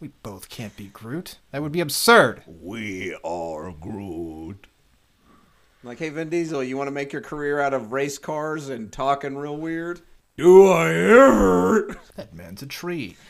we 0.00 0.08
both 0.22 0.48
can't 0.48 0.76
be 0.76 0.86
Groot. 0.86 1.38
That 1.50 1.62
would 1.62 1.72
be 1.72 1.80
absurd. 1.80 2.42
We 2.46 3.16
are 3.24 3.72
Groot. 3.72 4.66
Like, 5.84 5.98
hey, 5.98 6.10
Vin 6.10 6.28
Diesel, 6.28 6.62
you 6.62 6.76
want 6.76 6.86
to 6.88 6.92
make 6.92 7.12
your 7.12 7.22
career 7.22 7.58
out 7.60 7.74
of 7.74 7.92
race 7.92 8.16
cars 8.18 8.68
and 8.68 8.92
talking 8.92 9.36
real 9.36 9.56
weird? 9.56 10.00
Do 10.36 10.68
I 10.70 10.90
ever? 10.92 11.96
That 12.16 12.32
man's 12.34 12.62
a 12.62 12.66
tree. 12.66 13.16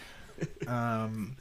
Um, 0.67 1.37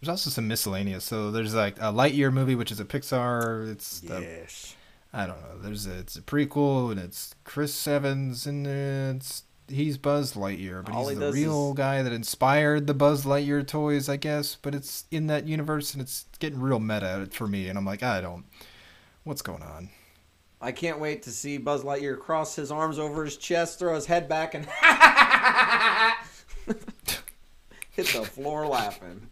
there's 0.00 0.08
also 0.08 0.30
some 0.30 0.46
miscellaneous. 0.46 1.02
So 1.04 1.32
there's 1.32 1.52
like 1.52 1.76
a 1.78 1.92
Lightyear 1.92 2.32
movie, 2.32 2.54
which 2.54 2.70
is 2.70 2.78
a 2.78 2.84
Pixar. 2.84 3.68
It's 3.68 3.98
the- 3.98 4.20
Yes. 4.20 4.76
I 5.12 5.26
don't 5.26 5.40
know. 5.42 5.58
There's 5.60 5.84
a, 5.88 5.98
it's 5.98 6.14
a 6.14 6.22
prequel, 6.22 6.92
and 6.92 7.00
it's 7.00 7.34
Chris 7.42 7.88
Evans, 7.88 8.46
and 8.46 8.68
it's 8.68 9.42
he's 9.70 9.96
Buzz 9.98 10.34
Lightyear, 10.34 10.84
but 10.84 10.94
All 10.94 11.08
he's 11.08 11.18
he 11.18 11.24
the 11.24 11.32
real 11.32 11.70
is- 11.70 11.76
guy 11.76 12.02
that 12.02 12.12
inspired 12.12 12.86
the 12.86 12.94
Buzz 12.94 13.24
Lightyear 13.24 13.66
toys, 13.66 14.08
I 14.08 14.16
guess. 14.16 14.56
But 14.60 14.74
it's 14.74 15.04
in 15.10 15.26
that 15.28 15.46
universe, 15.46 15.92
and 15.94 16.02
it's 16.02 16.26
getting 16.38 16.60
real 16.60 16.80
meta 16.80 17.28
for 17.32 17.46
me, 17.46 17.68
and 17.68 17.78
I'm 17.78 17.84
like, 17.86 18.02
I 18.02 18.20
don't. 18.20 18.44
What's 19.24 19.42
going 19.42 19.62
on? 19.62 19.90
I 20.62 20.72
can't 20.72 20.98
wait 21.00 21.22
to 21.22 21.30
see 21.30 21.56
Buzz 21.58 21.82
Lightyear 21.84 22.18
cross 22.18 22.54
his 22.56 22.70
arms 22.70 22.98
over 22.98 23.24
his 23.24 23.36
chest, 23.38 23.78
throw 23.78 23.94
his 23.94 24.04
head 24.06 24.28
back, 24.28 24.54
and 24.54 24.66
hit 27.90 28.06
the 28.08 28.24
floor 28.24 28.66
laughing. 28.66 29.28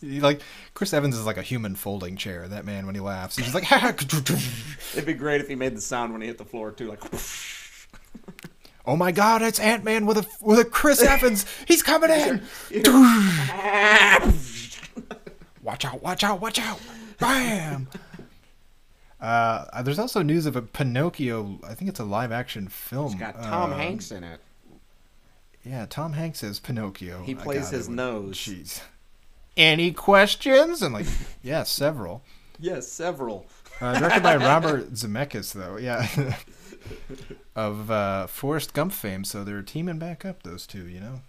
He, 0.00 0.20
like 0.20 0.40
Chris 0.72 0.94
Evans 0.94 1.14
is 1.16 1.26
like 1.26 1.36
a 1.36 1.42
human 1.42 1.74
folding 1.74 2.16
chair. 2.16 2.48
That 2.48 2.64
man, 2.64 2.86
when 2.86 2.94
he 2.94 3.00
laughs, 3.02 3.36
he's 3.36 3.52
just 3.52 3.54
like. 3.54 3.70
It'd 4.94 5.04
be 5.06 5.12
great 5.12 5.42
if 5.42 5.48
he 5.48 5.54
made 5.54 5.76
the 5.76 5.80
sound 5.82 6.12
when 6.12 6.22
he 6.22 6.28
hit 6.28 6.38
the 6.38 6.44
floor 6.46 6.70
too, 6.72 6.88
like. 6.88 7.02
Oh 8.86 8.96
my 8.96 9.12
God! 9.12 9.42
It's 9.42 9.60
Ant 9.60 9.84
Man 9.84 10.06
with 10.06 10.18
a 10.18 10.26
with 10.40 10.58
a 10.58 10.64
Chris 10.64 11.02
Evans. 11.14 11.44
He's 11.66 11.82
coming 11.82 12.10
in. 12.10 12.42
watch 15.62 15.84
out! 15.84 16.02
Watch 16.02 16.24
out! 16.24 16.40
Watch 16.40 16.58
out! 16.58 16.80
Bam! 17.18 17.88
Uh, 19.20 19.82
there's 19.82 19.98
also 19.98 20.22
news 20.22 20.46
of 20.46 20.56
a 20.56 20.62
Pinocchio. 20.62 21.58
I 21.62 21.74
think 21.74 21.90
it's 21.90 22.00
a 22.00 22.04
live 22.04 22.32
action 22.32 22.68
film. 22.68 23.08
It's 23.12 23.14
got 23.16 23.34
Tom 23.42 23.70
Um, 23.72 23.78
Hanks 23.78 24.10
in 24.12 24.24
it. 24.24 24.40
Yeah, 25.62 25.84
Tom 25.84 26.14
Hanks 26.14 26.42
as 26.42 26.58
Pinocchio. 26.58 27.22
He 27.24 27.34
plays 27.34 27.68
his 27.68 27.86
it. 27.88 27.90
nose. 27.90 28.38
Jeez. 28.38 28.80
Any 29.58 29.92
questions? 29.92 30.80
And 30.80 30.94
like, 30.94 31.04
yeah, 31.42 31.64
several. 31.64 32.22
Yes, 32.58 32.88
several. 32.88 33.44
Uh, 33.78 33.98
directed 33.98 34.22
by 34.22 34.36
Robert 34.36 34.94
Zemeckis, 34.94 35.52
though. 35.52 35.76
Yeah. 35.76 36.06
of 37.56 37.90
uh, 37.90 38.26
Forrest 38.26 38.74
Gump 38.74 38.92
fame, 38.92 39.24
so 39.24 39.44
they're 39.44 39.62
teaming 39.62 39.98
back 39.98 40.24
up, 40.24 40.42
those 40.42 40.66
two, 40.66 40.86
you 40.86 41.00
know? 41.00 41.20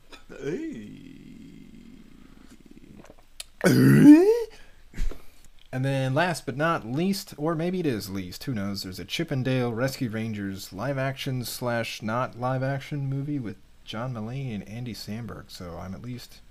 And 5.74 5.86
then 5.86 6.13
last 6.13 6.46
but 6.46 6.58
not 6.58 6.86
least, 6.86 7.34
or 7.38 7.55
maybe 7.55 7.79
it 7.79 7.86
is 7.86 8.10
least, 8.10 8.43
who 8.43 8.53
knows, 8.53 8.84
there's 8.84 9.00
a 9.00 9.05
Chip 9.05 9.31
'n 9.31 9.41
Dale 9.41 9.72
Rescue 9.72 10.10
Rangers 10.10 10.74
live 10.74 10.98
action 10.98 11.46
slash 11.46 12.01
not 12.01 12.38
live 12.38 12.62
action 12.62 13.08
movie 13.08 13.39
with 13.39 13.55
John 13.86 14.13
Mulaney 14.13 14.53
and 14.53 14.67
Andy 14.67 14.93
Samberg, 14.93 15.46
so 15.50 15.77
I'm 15.77 15.93
at 15.93 16.01
least 16.01 16.41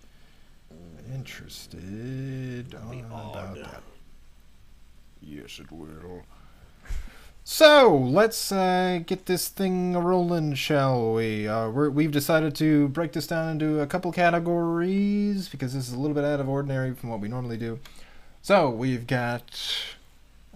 interested 1.13 2.75
about 2.75 3.55
that. 3.57 3.83
Yes, 5.21 5.59
it 5.59 5.71
will. 5.71 6.23
So 7.43 7.97
let's 7.97 8.53
uh, 8.53 9.01
get 9.07 9.27
this 9.27 9.49
thing 9.49 9.95
rolling, 9.95 10.55
shall 10.55 11.15
we? 11.15 11.49
Uh, 11.49 11.71
we're, 11.71 11.91
we've 11.91 12.13
decided 12.13 12.55
to 12.57 12.89
break 12.89 13.13
this 13.13 13.27
down 13.27 13.51
into 13.51 13.81
a 13.81 13.87
couple 13.87 14.13
categories 14.13 15.49
because 15.49 15.75
this 15.75 15.89
is 15.89 15.95
a 15.95 15.99
little 15.99 16.15
bit 16.15 16.25
out 16.25 16.39
of 16.41 16.49
ordinary 16.49 16.95
from 16.95 17.11
what 17.11 17.21
we 17.21 17.29
normally 17.29 17.57
do. 17.57 17.79
So 18.43 18.71
we've 18.71 19.07
got. 19.07 19.43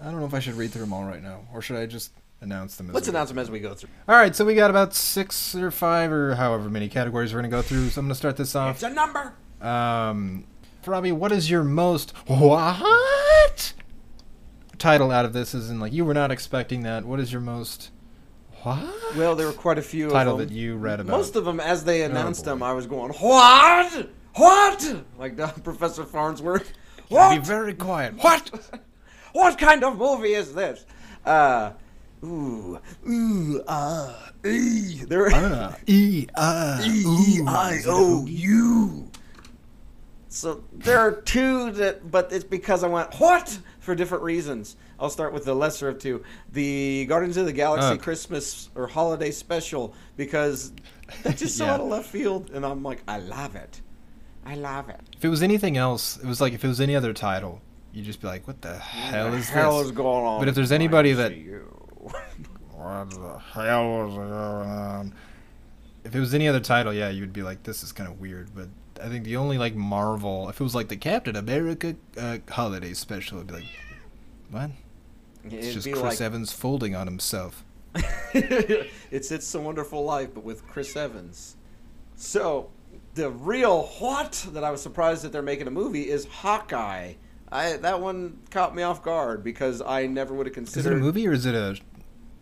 I 0.01 0.05
don't 0.05 0.21
know 0.21 0.27
if 0.27 0.35
I 0.35 0.41
should 0.41 0.55
read 0.55 0.73
through 0.73 0.83
them 0.83 0.93
all 0.93 1.05
right 1.05 1.23
now, 1.23 1.41
or 1.53 1.63
should 1.63 1.77
I 1.77 1.87
just 1.87 2.13
announce 2.41 2.77
them? 2.77 2.91
As 2.91 2.95
Let's 2.95 3.09
announce 3.09 3.29
them 3.31 3.39
as 3.39 3.51
we 3.51 3.61
go 3.61 3.75
through. 3.75 3.91
All 4.09 4.17
right, 4.17 4.35
so 4.35 4.45
we 4.45 4.55
got 4.55 4.71
about 4.71 4.95
six 4.95 5.55
or 5.55 5.71
five 5.71 6.13
or 6.13 6.35
however 6.35 6.69
many 6.69 6.89
categories 6.89 7.33
we're 7.33 7.41
gonna 7.41 7.49
go 7.49 7.63
through. 7.63 7.89
So 7.89 8.01
I'm 8.01 8.07
gonna 8.07 8.15
start 8.15 8.37
this 8.37 8.55
off. 8.55 8.77
It's 8.77 8.85
a 8.85 8.91
number. 8.91 9.33
Um, 9.61 10.45
Robbie, 10.87 11.13
what 11.13 11.33
is 11.33 11.51
your 11.51 11.65
most 11.65 12.13
what 12.27 13.73
title 14.85 15.11
out 15.11 15.25
of 15.25 15.33
this? 15.33 15.55
Is 15.55 15.71
in 15.71 15.81
like 15.81 15.93
you 15.93 16.05
were 16.05 16.15
not 16.15 16.31
expecting 16.31 16.83
that. 16.83 17.05
What 17.05 17.19
is 17.21 17.33
your 17.33 17.41
most 17.41 17.91
what 18.63 18.79
Well, 19.17 19.35
there 19.35 19.47
were 19.47 19.53
quite 19.53 19.79
a 19.79 19.83
few 19.83 20.11
title 20.11 20.35
of 20.35 20.39
them. 20.39 20.49
that 20.49 20.55
you 20.55 20.77
read 20.77 21.01
about? 21.01 21.17
Most 21.17 21.37
of 21.37 21.45
them, 21.45 21.61
as 21.61 21.85
they 21.85 22.03
announced 22.03 22.45
boy. 22.45 22.51
them, 22.51 22.63
I 22.63 22.73
was 22.73 22.87
going, 22.87 23.13
"What? 23.13 24.09
What?" 24.35 25.05
Like 25.19 25.39
uh, 25.39 25.53
Professor 25.65 26.05
Farnsworth. 26.05 26.73
What? 27.09 27.35
Be 27.35 27.45
very 27.45 27.75
quiet. 27.75 28.15
What? 28.23 28.51
What 29.33 29.59
kind 29.59 29.83
of 29.83 29.99
movie 29.99 30.33
is 30.35 30.55
this? 30.55 30.87
Uh, 31.27 31.73
ooh, 32.23 32.79
ooh, 33.05 33.65
ah. 33.67 34.31
There. 34.43 35.27
Uh, 35.27 35.75
e 35.89 36.29
uh, 36.37 36.81
E 36.87 37.41
I 37.45 37.81
O 37.85 38.25
U. 38.27 39.11
So 40.29 40.63
there 40.73 41.01
are 41.01 41.11
two 41.11 41.73
that, 41.73 42.13
but 42.13 42.33
it's 42.33 42.45
because 42.45 42.85
I 42.85 42.87
went 42.87 43.13
what 43.15 43.59
for 43.85 43.95
different 43.95 44.25
reasons. 44.25 44.77
I'll 44.99 45.11
start 45.11 45.33
with 45.33 45.45
the 45.45 45.55
lesser 45.55 45.89
of 45.89 45.99
two, 45.99 46.23
the 46.53 47.07
Guardians 47.07 47.37
of 47.37 47.47
the 47.47 47.53
Galaxy 47.53 47.89
Okay. 47.89 47.99
Christmas 47.99 48.71
or 48.75 48.87
holiday 48.87 49.31
special, 49.31 49.95
because 50.17 50.73
that's 51.23 51.41
just 51.41 51.57
so 51.59 51.65
Yeah. 51.67 51.75
out 51.75 51.81
of 51.81 51.87
left 51.89 52.09
field, 52.09 52.51
and 52.51 52.65
I'm 52.65 52.83
like, 52.83 53.03
I 53.07 53.19
love 53.19 53.55
it, 53.57 53.81
I 54.45 54.55
love 54.57 54.89
it. 54.89 55.01
If 55.17 55.25
it 55.25 55.29
was 55.29 55.43
anything 55.43 55.77
else, 55.77 56.17
it 56.17 56.27
was 56.27 56.41
like 56.41 56.53
if 56.53 56.65
it 56.65 56.69
was 56.69 56.81
any 56.81 56.97
other 56.97 57.13
title, 57.13 57.61
you'd 57.93 58.05
just 58.07 58.21
be 58.21 58.27
like, 58.27 58.47
"What 58.47 58.61
the 58.63 58.77
hell 58.79 59.31
the 59.31 59.37
is 59.37 59.49
hell 59.49 59.79
this?" 59.79 59.87
is 59.87 59.93
going 59.93 60.25
on? 60.27 60.41
But 60.41 60.49
if 60.49 60.55
there's 60.55 60.73
anybody 60.73 61.13
that- 61.13 61.33
What 62.73 63.11
the 63.11 63.39
hell 63.39 64.09
is 64.09 64.15
going 64.15 64.33
on? 64.33 65.15
If 66.05 66.15
it 66.15 66.21
was 66.21 66.35
any 66.35 66.49
other 66.49 66.61
title, 66.61 66.93
yeah, 66.93 67.09
you'd 67.09 67.33
be 67.33 67.43
like, 67.43 67.63
"This 67.63 67.83
is 67.83 67.93
kind 67.93 68.11
of 68.11 68.21
weird." 68.21 68.55
But 68.55 68.69
I 69.03 69.09
think 69.09 69.25
the 69.25 69.37
only 69.37 69.59
like 69.59 69.75
Marvel, 69.75 70.49
if 70.49 70.61
it 70.61 70.65
was 70.65 70.75
like 70.75 70.89
the 70.89 70.97
Captain 70.97 71.37
America 71.37 71.97
uh, 72.19 72.39
holiday 72.49 72.95
special, 72.95 73.39
it'd 73.39 73.49
be 73.49 73.55
like, 73.55 73.65
"What?" 74.51 74.71
It's 75.45 75.55
It'd 75.55 75.75
just 75.83 75.91
Chris 75.91 76.03
like, 76.03 76.21
Evans 76.21 76.53
folding 76.53 76.95
on 76.95 77.07
himself. 77.07 77.65
it's 78.35 79.31
It's 79.31 79.55
a 79.55 79.61
Wonderful 79.61 80.05
Life, 80.05 80.31
but 80.35 80.45
with 80.45 80.67
Chris 80.67 80.97
Evans. 80.97 81.57
So, 82.17 82.71
the 83.15 83.31
real 83.31 83.83
what 83.99 84.47
that 84.53 84.65
I 84.65 84.71
was 84.71 84.83
surprised 84.83 85.23
that 85.25 85.33
they're 85.33 85.43
making 85.43 85.67
a 85.67 85.71
movie 85.71 86.09
is 86.09 86.27
Hawkeye. 86.27 87.15
I 87.53 87.77
that 87.77 88.01
one 88.01 88.39
caught 88.51 88.75
me 88.75 88.83
off 88.83 89.03
guard 89.03 89.45
because 89.45 89.83
I 89.83 90.07
never 90.07 90.35
would 90.35 90.47
have 90.47 90.55
considered. 90.55 90.81
Is 90.81 90.87
it 90.87 90.93
a 90.93 90.97
movie 90.97 91.27
or 91.29 91.33
is 91.33 91.47
it 91.47 91.55
a, 91.55 91.79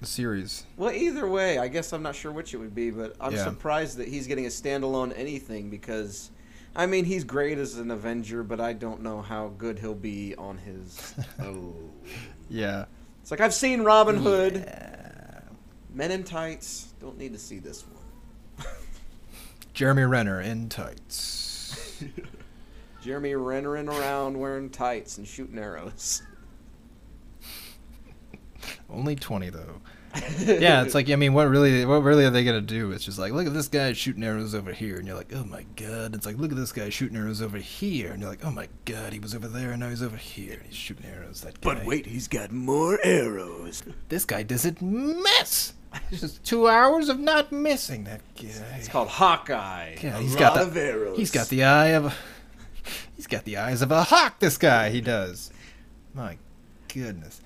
a 0.00 0.06
series? 0.06 0.64
Well, 0.76 0.92
either 0.92 1.28
way, 1.28 1.58
I 1.58 1.68
guess 1.68 1.92
I'm 1.92 2.02
not 2.02 2.14
sure 2.14 2.32
which 2.32 2.54
it 2.54 2.58
would 2.58 2.74
be, 2.74 2.90
but 2.90 3.14
I'm 3.20 3.32
Yeah. 3.34 3.44
surprised 3.44 3.98
that 3.98 4.08
he's 4.08 4.26
getting 4.26 4.46
a 4.46 4.48
standalone 4.50 5.12
anything 5.16 5.68
because, 5.70 6.30
I 6.74 6.86
mean, 6.86 7.04
he's 7.04 7.24
great 7.24 7.58
as 7.58 7.76
an 7.76 7.90
Avenger, 7.90 8.42
but 8.42 8.60
I 8.60 8.72
don't 8.72 9.02
know 9.02 9.20
how 9.20 9.48
good 9.58 9.78
he'll 9.78 9.94
be 9.94 10.34
on 10.36 10.58
his. 10.58 11.14
oh, 11.42 11.74
Yeah. 12.48 12.86
it's 13.20 13.30
like 13.30 13.40
I've 13.40 13.54
seen 13.54 13.82
Robin 13.82 14.16
Hood, 14.16 14.66
Men 15.92 16.10
in 16.10 16.24
Tights. 16.24 16.92
Don't 17.00 17.18
need 17.18 17.32
to 17.34 17.38
see 17.38 17.58
this 17.58 17.84
one. 17.86 18.66
Jeremy 19.74 20.04
Renner 20.04 20.40
in 20.40 20.68
tights. 20.68 22.02
Jeremy 23.02 23.34
running 23.34 23.88
around 23.88 24.38
wearing 24.38 24.70
tights 24.70 25.18
and 25.18 25.26
shooting 25.26 25.58
arrows. 25.58 26.22
Only 28.88 29.16
twenty 29.16 29.50
though. 29.50 29.80
Yeah, 30.40 30.82
it's 30.82 30.94
like 30.94 31.08
I 31.10 31.16
mean, 31.16 31.32
what 31.32 31.48
really, 31.48 31.84
what 31.84 32.02
really 32.02 32.24
are 32.24 32.30
they 32.30 32.44
gonna 32.44 32.60
do? 32.60 32.92
It's 32.92 33.04
just 33.04 33.18
like, 33.18 33.32
look 33.32 33.46
at 33.46 33.54
this 33.54 33.68
guy 33.68 33.92
shooting 33.94 34.22
arrows 34.22 34.54
over 34.54 34.72
here, 34.72 34.96
and 34.96 35.06
you're 35.06 35.16
like, 35.16 35.32
oh 35.34 35.44
my 35.44 35.64
god. 35.76 36.14
It's 36.14 36.26
like, 36.26 36.36
look 36.36 36.50
at 36.50 36.56
this 36.56 36.72
guy 36.72 36.90
shooting 36.90 37.16
arrows 37.16 37.40
over 37.40 37.56
here, 37.56 38.12
and 38.12 38.20
you're 38.20 38.30
like, 38.30 38.44
oh 38.44 38.50
my 38.50 38.68
god, 38.84 39.12
he 39.12 39.18
was 39.18 39.34
over 39.34 39.48
there, 39.48 39.70
and 39.70 39.80
now 39.80 39.88
he's 39.88 40.02
over 40.02 40.16
here, 40.16 40.54
and 40.54 40.62
he's 40.64 40.76
shooting 40.76 41.06
arrows. 41.06 41.40
That 41.40 41.60
guy. 41.60 41.74
But 41.74 41.84
wait, 41.86 42.06
he's 42.06 42.28
got 42.28 42.52
more 42.52 42.98
arrows. 43.02 43.82
this 44.08 44.24
guy 44.24 44.42
doesn't 44.42 44.82
miss. 44.82 45.72
Just 46.10 46.44
two 46.44 46.68
hours 46.68 47.08
of 47.08 47.18
not 47.18 47.52
missing. 47.52 48.04
That 48.04 48.20
guy. 48.36 48.76
It's 48.76 48.88
called 48.88 49.08
Hawkeye. 49.08 49.96
Yeah, 50.02 50.18
a 50.18 50.20
he's 50.20 50.36
got 50.36 50.54
the 50.54 50.62
of 50.62 50.76
arrows. 50.76 51.18
He's 51.18 51.30
got 51.30 51.48
the 51.48 51.64
eye 51.64 51.88
of. 51.88 52.14
He's 53.16 53.26
got 53.26 53.44
the 53.44 53.58
eyes 53.58 53.82
of 53.82 53.92
a 53.92 54.02
hawk. 54.02 54.40
This 54.40 54.58
guy, 54.58 54.90
he 54.90 55.00
does. 55.00 55.52
My 56.12 56.38
goodness. 56.88 57.40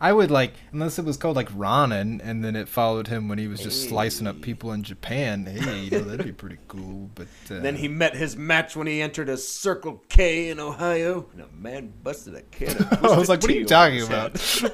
I 0.00 0.12
would 0.12 0.30
like, 0.30 0.54
unless 0.72 0.98
it 0.98 1.04
was 1.04 1.16
called 1.16 1.36
like 1.36 1.48
Ronin, 1.54 2.20
and 2.20 2.44
then 2.44 2.56
it 2.56 2.68
followed 2.68 3.08
him 3.08 3.28
when 3.28 3.38
he 3.38 3.46
was 3.46 3.60
just 3.60 3.88
slicing 3.88 4.26
up 4.26 4.40
people 4.42 4.72
in 4.72 4.82
Japan. 4.82 5.46
Hey, 5.46 5.80
you 5.84 5.90
know 5.90 6.00
that'd 6.00 6.26
be 6.26 6.32
pretty 6.32 6.58
cool. 6.68 7.10
But 7.14 7.28
uh, 7.50 7.60
Then 7.60 7.76
he 7.76 7.88
met 7.88 8.16
his 8.16 8.36
match 8.36 8.76
when 8.76 8.86
he 8.86 9.00
entered 9.00 9.28
a 9.28 9.36
Circle 9.36 10.02
K 10.08 10.48
in 10.48 10.60
Ohio, 10.60 11.26
and 11.32 11.40
a 11.42 11.48
man 11.48 11.92
busted 12.02 12.34
a 12.34 12.42
can 12.42 12.76
of 12.76 13.04
I 13.04 13.18
was 13.18 13.28
like, 13.28 13.42
what 13.42 13.50
are 13.50 13.54
you 13.54 13.64
talking 13.64 14.02
about? 14.02 14.34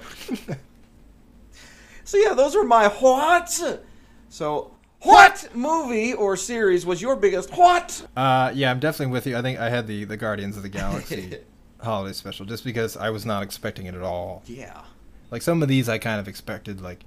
So 2.04 2.16
yeah, 2.16 2.34
those 2.34 2.56
are 2.56 2.64
my 2.64 2.88
whats. 2.88 3.62
So 4.30 4.76
what 5.02 5.48
movie 5.54 6.12
or 6.12 6.36
series 6.36 6.84
was 6.84 7.00
your 7.00 7.14
biggest 7.14 7.56
what? 7.56 8.04
uh, 8.16 8.50
yeah, 8.52 8.70
I'm 8.70 8.80
definitely 8.80 9.12
with 9.12 9.28
you. 9.28 9.36
I 9.36 9.42
think 9.42 9.60
I 9.60 9.70
had 9.70 9.86
the 9.86 10.04
the 10.04 10.16
Guardians 10.16 10.56
of 10.56 10.64
the 10.64 10.68
Galaxy 10.68 11.38
holiday 11.80 12.12
special 12.12 12.46
just 12.46 12.64
because 12.64 12.96
I 12.96 13.10
was 13.10 13.24
not 13.24 13.44
expecting 13.44 13.86
it 13.86 13.94
at 13.94 14.02
all. 14.02 14.42
Yeah. 14.46 14.82
Like 15.30 15.42
some 15.42 15.62
of 15.62 15.68
these, 15.68 15.88
I 15.88 15.98
kind 15.98 16.18
of 16.20 16.26
expected. 16.28 16.80
Like 16.80 17.04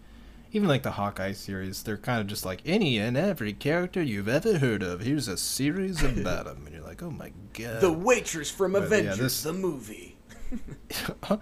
even 0.52 0.68
like 0.70 0.84
the 0.84 0.92
Hawkeye 0.92 1.32
series, 1.34 1.84
they're 1.84 1.98
kind 1.98 2.22
of 2.22 2.28
just 2.28 2.46
like 2.46 2.62
any 2.66 2.98
and 2.98 3.18
every 3.18 3.54
character 3.54 4.02
you've 4.02 4.28
ever 4.30 4.60
heard 4.60 4.84
of. 4.84 5.02
Here's 5.02 5.28
a 5.28 5.38
series 5.38 6.02
about 6.20 6.46
them, 6.46 6.64
and 6.66 6.76
you're 6.76 6.84
like, 6.86 7.02
oh 7.04 7.12
my 7.12 7.32
god. 7.54 7.82
The 7.82 7.92
waitress 7.92 8.50
from 8.52 8.74
But, 8.74 8.82
yeah, 8.82 8.86
Avengers, 8.88 9.18
this- 9.18 9.44
the 9.44 9.54
movie. 9.54 10.16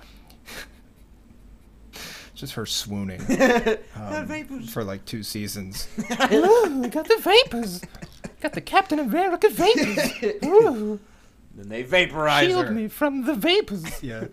just 2.35 2.53
her 2.53 2.65
swooning 2.65 3.19
um, 3.95 4.25
vapors. 4.25 4.73
for 4.73 4.83
like 4.83 5.05
two 5.05 5.21
seasons. 5.23 5.87
Ooh, 6.31 6.81
I 6.83 6.87
got 6.87 7.07
the 7.07 7.17
vapors. 7.21 7.81
Got 8.41 8.53
the 8.53 8.61
Captain 8.61 8.97
America 8.99 9.49
vapors. 9.49 10.23
Ooh. 10.45 10.99
Then 11.53 11.69
they 11.69 11.83
vaporize 11.83 12.47
shield 12.47 12.67
her. 12.67 12.71
me 12.71 12.87
from 12.87 13.25
the 13.25 13.35
vapors. 13.35 14.01
Yeah. 14.01 14.25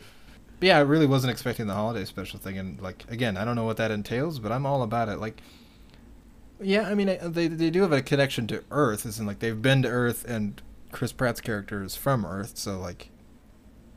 But 0.61 0.67
yeah, 0.67 0.79
I 0.79 0.81
really 0.81 1.07
wasn't 1.07 1.31
expecting 1.31 1.67
the 1.67 1.75
holiday 1.75 2.05
special 2.05 2.39
thing, 2.39 2.59
and 2.59 2.81
like 2.81 3.05
again, 3.09 3.37
I 3.37 3.45
don't 3.45 3.57
know 3.57 3.65
what 3.65 3.77
that 3.77 3.91
entails, 3.91 4.39
but 4.39 4.51
I'm 4.53 4.67
all 4.67 4.83
about 4.83 5.09
it. 5.09 5.19
Like, 5.19 5.41
yeah, 6.61 6.83
I 6.89 6.95
mean, 6.95 7.17
they 7.23 7.47
they 7.49 7.71
do 7.71 7.83
have 7.83 7.93
a 7.93 8.03
connection 8.03 8.47
to 8.49 8.65
Earth, 8.71 9.07
as 9.07 9.21
in 9.21 9.27
like 9.27 9.39
they've 9.39 9.61
been 9.61 9.83
to 9.83 9.89
Earth, 9.89 10.25
and 10.27 10.61
Chris 10.91 11.13
Pratt's 11.13 11.41
character 11.41 11.83
is 11.83 11.95
from 11.97 12.27
Earth, 12.27 12.59
so 12.59 12.79
like, 12.79 13.11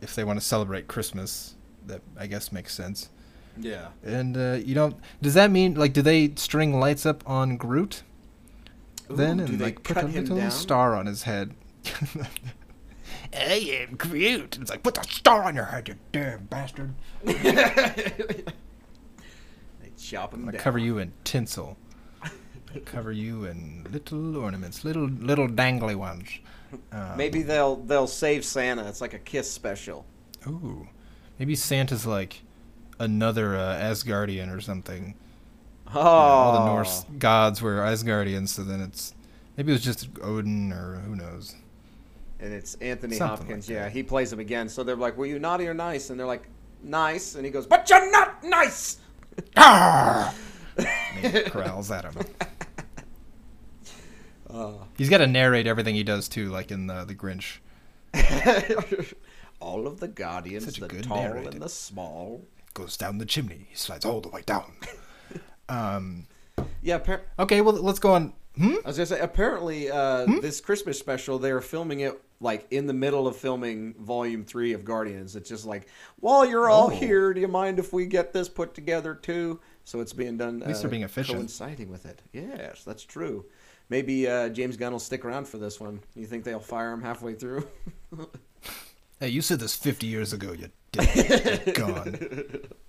if 0.02 0.13
they 0.13 0.24
want 0.24 0.39
to 0.39 0.45
celebrate 0.45 0.88
Christmas, 0.88 1.56
that 1.88 2.02
I 2.17 2.28
guess 2.28 2.52
makes 2.52 2.74
sense. 2.74 3.10
Yeah. 3.58 3.89
And 4.04 4.38
uh, 4.38 4.60
you 4.63 4.76
don't. 4.76 4.95
Does 5.21 5.34
that 5.34 5.52
mean 5.52 5.76
like 5.76 5.93
do 5.93 6.02
they 6.02 6.34
string 6.36 6.80
lights 6.80 7.06
up 7.06 7.28
on 7.28 7.58
Groot? 7.58 8.04
then 9.10 9.41
Ooh, 9.41 9.45
do 9.45 9.54
and 9.54 9.62
like 9.62 9.84
put 9.84 9.97
a 9.97 10.08
little 10.08 10.38
down? 10.38 10.52
star 10.52 10.95
on 10.95 11.06
his 11.06 11.24
head. 11.24 11.54
I 13.34 13.86
am 13.89 13.96
Groot. 13.96 14.58
It's 14.62 14.70
like 14.70 14.84
put 14.84 14.96
the 14.96 15.04
star 15.04 15.44
on 15.44 15.56
your 15.56 15.65
head, 15.65 15.88
you 15.88 15.96
damn 16.12 16.46
bastard. 16.46 16.94
They 19.82 19.89
chop 19.98 20.34
him 20.34 20.48
I 20.48 20.52
down. 20.52 20.62
cover 20.62 20.78
you 20.78 20.98
in 20.98 21.13
tinsel. 21.24 21.78
I 22.24 22.80
cover 22.86 23.12
you 23.12 23.46
in 23.46 23.86
little 23.91 24.38
ornaments, 24.38 24.84
little 24.86 25.08
little 25.08 25.48
dangly 25.48 25.96
ones. 25.96 26.30
Um, 26.91 27.17
Maybe 27.17 27.41
they'll 27.41 27.76
they'll 27.78 28.08
save 28.08 28.46
Santa. 28.46 28.88
It's 28.88 29.02
like 29.02 29.13
a 29.13 29.20
kiss 29.20 29.52
special. 29.52 30.06
Ooh, 30.48 30.88
maybe 31.38 31.56
Santa's 31.56 32.06
like 32.06 32.41
another 33.00 33.56
uh, 33.58 33.76
Asgardian 33.76 34.56
or 34.56 34.62
something. 34.62 35.15
Oh, 35.94 36.00
all 36.00 36.54
the 36.54 36.65
Norse 36.74 37.06
gods 37.20 37.62
were 37.62 37.78
Asgardians, 37.80 38.50
so 38.50 38.63
then 38.63 38.80
it's 38.80 39.13
maybe 39.58 39.72
it 39.72 39.76
was 39.76 39.84
just 39.84 40.08
Odin 40.22 40.72
or 40.72 41.00
who 41.06 41.15
knows. 41.15 41.56
And 42.41 42.54
it's 42.54 42.75
Anthony 42.75 43.15
Something 43.15 43.38
Hopkins. 43.47 43.69
like 43.69 43.75
yeah, 43.75 43.89
he 43.89 44.04
plays 44.04 44.34
him 44.34 44.39
again. 44.39 44.67
So 44.67 44.84
they're 44.84 44.95
like, 44.95 45.17
"Were 45.17 45.25
you 45.25 45.39
naughty 45.39 45.67
or 45.67 45.73
nice?" 45.73 46.10
And 46.10 46.19
they're 46.19 46.27
like, 46.27 46.43
"Nice." 46.84 47.36
And 47.36 47.45
he 47.45 47.51
goes, 47.51 47.65
"But 47.67 47.89
you're 47.89 48.12
not 48.12 48.43
nice." 48.43 48.97
And 49.56 51.36
he 51.36 51.43
growls 51.49 51.91
at 51.91 52.06
him. 52.06 52.15
Uh, 54.49 54.73
He's 54.97 55.10
got 55.10 55.19
to 55.19 55.27
narrate 55.27 55.67
everything 55.67 55.95
he 55.95 56.04
does 56.04 56.27
too, 56.27 56.49
like 56.49 56.71
in 56.71 56.88
the 56.88 57.06
the 57.06 57.15
Grinch. 57.15 57.58
all 59.60 59.88
of 59.88 59.99
the 59.99 60.08
guardians, 60.08 60.65
the 60.75 60.88
tall 61.01 61.17
narrator. 61.23 61.49
and 61.49 61.62
the 61.62 61.69
small. 61.69 62.45
Goes 62.73 62.95
down 62.97 63.17
the 63.17 63.25
chimney, 63.25 63.67
he 63.69 63.75
slides 63.75 64.06
all 64.06 64.21
the 64.21 64.30
way 64.30 64.41
down. 64.45 64.73
um. 65.69 66.27
Yeah, 66.82 66.99
appar- 66.99 67.21
Okay, 67.39 67.62
well 67.62 67.75
let's 67.75 67.99
go 67.99 68.13
on. 68.13 68.34
Hmm. 68.57 68.75
I 68.83 68.87
was 68.87 68.97
gonna 68.97 69.05
say 69.05 69.19
apparently 69.19 69.89
uh, 69.89 70.25
this 70.41 70.59
Christmas 70.61 70.99
special, 70.99 71.39
they 71.39 71.51
are 71.51 71.61
filming 71.61 72.01
it 72.01 72.19
like 72.41 72.67
in 72.71 72.85
the 72.87 72.93
middle 72.93 73.27
of 73.27 73.35
filming 73.37 73.93
Volume 73.99 74.43
Three 74.43 74.73
of 74.73 74.83
Guardians. 74.83 75.35
It's 75.35 75.47
just 75.49 75.65
like 75.65 75.87
while 76.19 76.45
you're 76.45 76.69
all 76.69 76.87
Oh. 76.87 76.89
here, 76.89 77.33
do 77.33 77.39
you 77.39 77.47
mind 77.47 77.79
if 77.79 77.93
we 77.93 78.05
get 78.05 78.33
this 78.33 78.49
put 78.49 78.73
together 78.73 79.15
too? 79.15 79.59
So 79.85 79.99
it's 80.01 80.13
being 80.13 80.37
done. 80.37 80.61
At 80.61 80.67
least 80.67 80.81
they're 80.81 80.89
being 80.91 81.03
efficient. 81.03 81.37
coinciding 81.37 81.89
with 81.89 82.05
it. 82.05 82.21
Yes, 82.33 82.83
that's 82.83 83.03
true. 83.03 83.45
Maybe 83.89 84.27
uh, 84.27 84.49
James 84.49 84.77
Gunn 84.77 84.91
will 84.91 84.99
stick 84.99 85.23
around 85.25 85.47
for 85.47 85.57
this 85.57 85.79
one. 85.79 85.99
You 86.15 86.25
think 86.25 86.43
they'll 86.43 86.59
fire 86.59 86.91
him 86.91 87.01
halfway 87.01 87.33
through? 87.35 87.67
Hey, 89.19 89.29
you 89.29 89.43
said 89.43 89.59
this 89.59 89.75
50 89.75 90.07
years 90.07 90.33
ago. 90.33 90.51
You 90.51 90.71
dick. 90.91 91.65
You're 91.67 91.75
gone. 91.75 92.17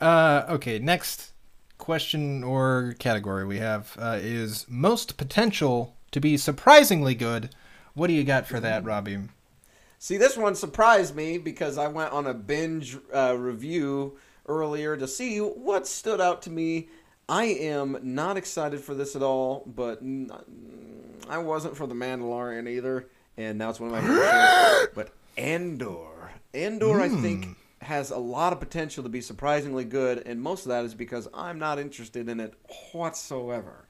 Uh, 0.00 0.44
okay, 0.48 0.78
next 0.78 1.32
question 1.76 2.44
or 2.44 2.94
category 2.98 3.44
we 3.44 3.58
have 3.58 3.96
uh, 3.98 4.18
is 4.20 4.66
most 4.68 5.16
potential 5.16 5.96
to 6.10 6.20
be 6.20 6.36
surprisingly 6.36 7.14
good. 7.14 7.50
What 7.94 8.06
do 8.06 8.12
you 8.12 8.24
got 8.24 8.46
for 8.46 8.60
that, 8.60 8.84
Robbie? 8.84 9.18
See, 9.98 10.16
this 10.16 10.36
one 10.36 10.54
surprised 10.54 11.16
me 11.16 11.38
because 11.38 11.76
I 11.76 11.88
went 11.88 12.12
on 12.12 12.26
a 12.26 12.34
binge 12.34 12.96
uh, 13.12 13.36
review 13.36 14.16
earlier 14.46 14.96
to 14.96 15.08
see 15.08 15.38
what 15.38 15.86
stood 15.86 16.20
out 16.20 16.42
to 16.42 16.50
me. 16.50 16.88
I 17.28 17.44
am 17.44 17.98
not 18.02 18.36
excited 18.36 18.80
for 18.80 18.94
this 18.94 19.16
at 19.16 19.22
all, 19.22 19.64
but 19.66 20.00
I 21.28 21.38
wasn't 21.38 21.76
for 21.76 21.86
The 21.86 21.94
Mandalorian 21.94 22.68
either, 22.68 23.08
and 23.36 23.58
now 23.58 23.70
it's 23.70 23.80
one 23.80 23.92
of 23.92 23.96
my 23.96 24.00
favorite. 24.00 24.90
But 24.94 25.10
Andor. 25.36 26.32
Andor, 26.54 27.00
I 27.00 27.08
think, 27.08 27.56
has 27.82 28.10
a 28.10 28.18
lot 28.18 28.52
of 28.52 28.60
potential 28.60 29.02
to 29.02 29.08
be 29.08 29.20
surprisingly 29.20 29.84
good, 29.84 30.22
and 30.26 30.40
most 30.40 30.66
of 30.66 30.70
that 30.70 30.84
is 30.84 30.94
because 30.94 31.28
I'm 31.32 31.58
not 31.58 31.78
interested 31.78 32.28
in 32.28 32.40
it 32.40 32.54
whatsoever 32.92 33.88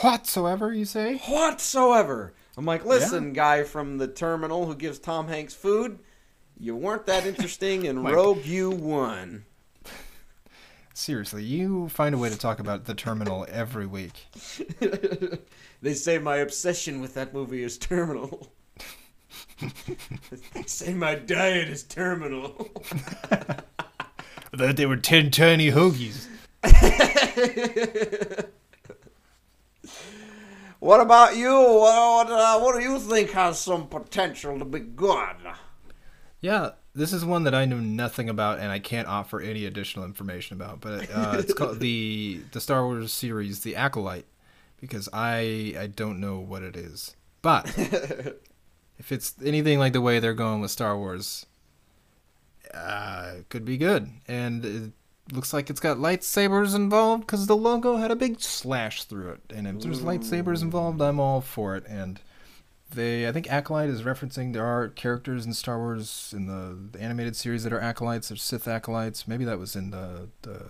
Whatsoever, 0.00 0.72
you 0.72 0.84
say? 0.84 1.18
whatsoever. 1.28 2.34
I'm 2.56 2.64
like, 2.64 2.84
listen, 2.84 3.32
guy 3.32 3.62
from 3.62 3.98
the 3.98 4.08
terminal 4.08 4.66
who 4.66 4.74
gives 4.74 4.98
Tom 4.98 5.28
Hanks 5.28 5.54
food, 5.54 5.98
you 6.58 6.74
weren't 6.74 7.06
that 7.06 7.26
interesting 7.26 7.84
in 7.84 7.98
Mike. 8.02 8.14
Rogue 8.14 8.44
You 8.44 8.70
One. 8.70 9.44
Seriously, 10.92 11.44
you 11.44 11.90
find 11.90 12.14
a 12.14 12.18
way 12.18 12.30
to 12.30 12.38
talk 12.38 12.58
about 12.58 12.86
the 12.86 12.94
terminal 12.94 13.46
every 13.50 13.86
week. 13.86 14.26
they 15.82 15.92
say 15.92 16.18
my 16.18 16.36
obsession 16.36 17.00
with 17.02 17.14
that 17.14 17.34
movie 17.34 17.62
is 17.62 17.76
terminal. 17.76 18.50
They 20.52 20.62
say 20.66 20.92
my 20.94 21.14
diet 21.14 21.68
is 21.68 21.82
terminal. 21.82 22.70
I 23.30 24.56
thought 24.56 24.76
they 24.76 24.86
were 24.86 24.96
ten 24.96 25.30
tiny 25.30 25.70
hoagies. 25.70 26.26
what 30.80 31.00
about 31.00 31.36
you? 31.36 31.52
What, 31.52 32.28
what, 32.28 32.30
uh, 32.30 32.58
what 32.60 32.76
do 32.76 32.82
you 32.82 32.98
think 32.98 33.30
has 33.30 33.58
some 33.58 33.88
potential 33.88 34.58
to 34.58 34.64
be 34.64 34.80
good? 34.80 35.36
Yeah, 36.40 36.70
this 36.94 37.12
is 37.12 37.24
one 37.24 37.44
that 37.44 37.54
I 37.54 37.64
know 37.64 37.78
nothing 37.78 38.28
about, 38.28 38.58
and 38.58 38.70
I 38.70 38.78
can't 38.78 39.08
offer 39.08 39.40
any 39.40 39.64
additional 39.64 40.04
information 40.04 40.56
about. 40.56 40.80
But 40.80 41.08
uh, 41.12 41.34
it's 41.38 41.54
called 41.54 41.80
the 41.80 42.40
the 42.52 42.60
Star 42.60 42.84
Wars 42.86 43.12
series, 43.12 43.60
The 43.60 43.76
Acolyte, 43.76 44.26
because 44.80 45.08
I 45.12 45.74
I 45.78 45.86
don't 45.86 46.20
know 46.20 46.38
what 46.38 46.62
it 46.62 46.76
is. 46.76 47.16
But 47.42 47.66
if 48.98 49.12
it's 49.12 49.34
anything 49.44 49.78
like 49.78 49.92
the 49.92 50.00
way 50.00 50.18
they're 50.18 50.34
going 50.34 50.60
with 50.60 50.70
Star 50.70 50.96
Wars, 50.96 51.46
uh, 52.72 53.32
it 53.38 53.48
could 53.48 53.64
be 53.64 53.76
good. 53.76 54.10
And 54.28 54.64
it 54.64 54.92
looks 55.32 55.52
like 55.52 55.70
it's 55.70 55.80
got 55.80 55.98
lightsabers 55.98 56.74
involved 56.74 57.26
because 57.26 57.46
the 57.46 57.56
logo 57.56 57.96
had 57.96 58.10
a 58.10 58.16
big 58.16 58.40
slash 58.40 59.04
through 59.04 59.30
it. 59.30 59.52
And 59.54 59.66
if 59.66 59.80
there's 59.80 60.00
lightsabers 60.00 60.62
involved, 60.62 61.00
I'm 61.00 61.20
all 61.20 61.40
for 61.40 61.76
it. 61.76 61.84
And 61.86 62.20
they, 62.94 63.28
I 63.28 63.32
think 63.32 63.50
Acolyte 63.50 63.90
is 63.90 64.02
referencing 64.02 64.52
there 64.52 64.64
are 64.64 64.88
characters 64.88 65.44
in 65.44 65.52
Star 65.52 65.78
Wars 65.78 66.32
in 66.36 66.46
the, 66.46 66.76
the 66.92 67.02
animated 67.02 67.34
series 67.34 67.64
that 67.64 67.72
are 67.72 67.80
acolytes 67.80 68.30
or 68.30 68.36
Sith 68.36 68.68
acolytes. 68.68 69.26
Maybe 69.26 69.44
that 69.44 69.58
was 69.58 69.74
in 69.74 69.90
the 69.90 70.28
the 70.42 70.60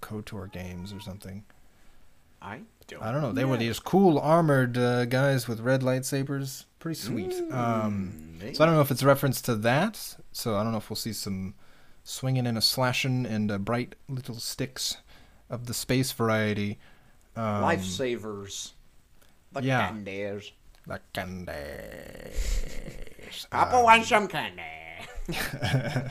KOTOR 0.00 0.50
games 0.50 0.92
or 0.92 1.00
something. 1.00 1.44
I 2.40 2.60
don't. 2.88 3.02
I 3.02 3.12
don't 3.12 3.22
know. 3.22 3.32
They 3.32 3.44
were 3.44 3.56
these 3.56 3.78
cool 3.78 4.18
armored 4.18 4.76
uh, 4.76 5.04
guys 5.04 5.46
with 5.46 5.60
red 5.60 5.82
lightsabers. 5.82 6.64
Pretty 6.80 6.98
sweet. 6.98 7.32
um, 7.52 8.38
so 8.52 8.64
I 8.64 8.66
don't 8.66 8.74
know 8.74 8.80
if 8.80 8.90
it's 8.90 9.04
reference 9.04 9.40
to 9.42 9.54
that. 9.56 10.16
So 10.32 10.56
I 10.56 10.64
don't 10.64 10.72
know 10.72 10.78
if 10.78 10.90
we'll 10.90 10.96
see 10.96 11.12
some 11.12 11.54
swinging 12.02 12.46
and 12.46 12.58
a 12.58 12.62
slashing 12.62 13.26
and 13.26 13.50
uh, 13.50 13.58
bright 13.58 13.94
little 14.08 14.36
sticks 14.36 14.96
of 15.48 15.66
the 15.66 15.74
space 15.74 16.10
variety. 16.12 16.78
Um, 17.36 17.62
Lifesavers. 17.62 18.72
The 19.52 19.62
yeah. 19.62 19.88
candies. 19.88 20.52
The 20.86 21.00
candies. 21.12 21.54
Papa 23.50 23.82
wants 23.82 24.08
some 24.08 24.26
candy. 24.28 24.62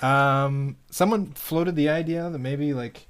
Um, 0.00 0.76
someone 0.90 1.32
floated 1.32 1.74
the 1.74 1.88
idea 1.88 2.30
that 2.30 2.38
maybe 2.38 2.72
like 2.72 3.07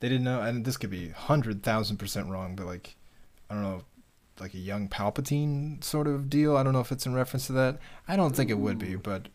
they 0.00 0.08
didn't 0.08 0.24
know, 0.24 0.40
and 0.40 0.64
this 0.64 0.76
could 0.76 0.90
be 0.90 1.10
hundred 1.10 1.62
thousand 1.62 1.98
percent 1.98 2.28
wrong, 2.28 2.56
but 2.56 2.66
like 2.66 2.96
I 3.48 3.54
don't 3.54 3.62
know, 3.62 3.82
like 4.40 4.54
a 4.54 4.58
young 4.58 4.88
Palpatine 4.88 5.82
sort 5.84 6.06
of 6.06 6.28
deal. 6.28 6.56
I 6.56 6.62
don't 6.62 6.72
know 6.72 6.80
if 6.80 6.90
it's 6.92 7.06
in 7.06 7.14
reference 7.14 7.46
to 7.46 7.52
that. 7.52 7.78
I 8.08 8.16
don't 8.16 8.34
think 8.34 8.50
it 8.50 8.58
would 8.58 8.78
be, 8.78 8.96
but 8.96 9.28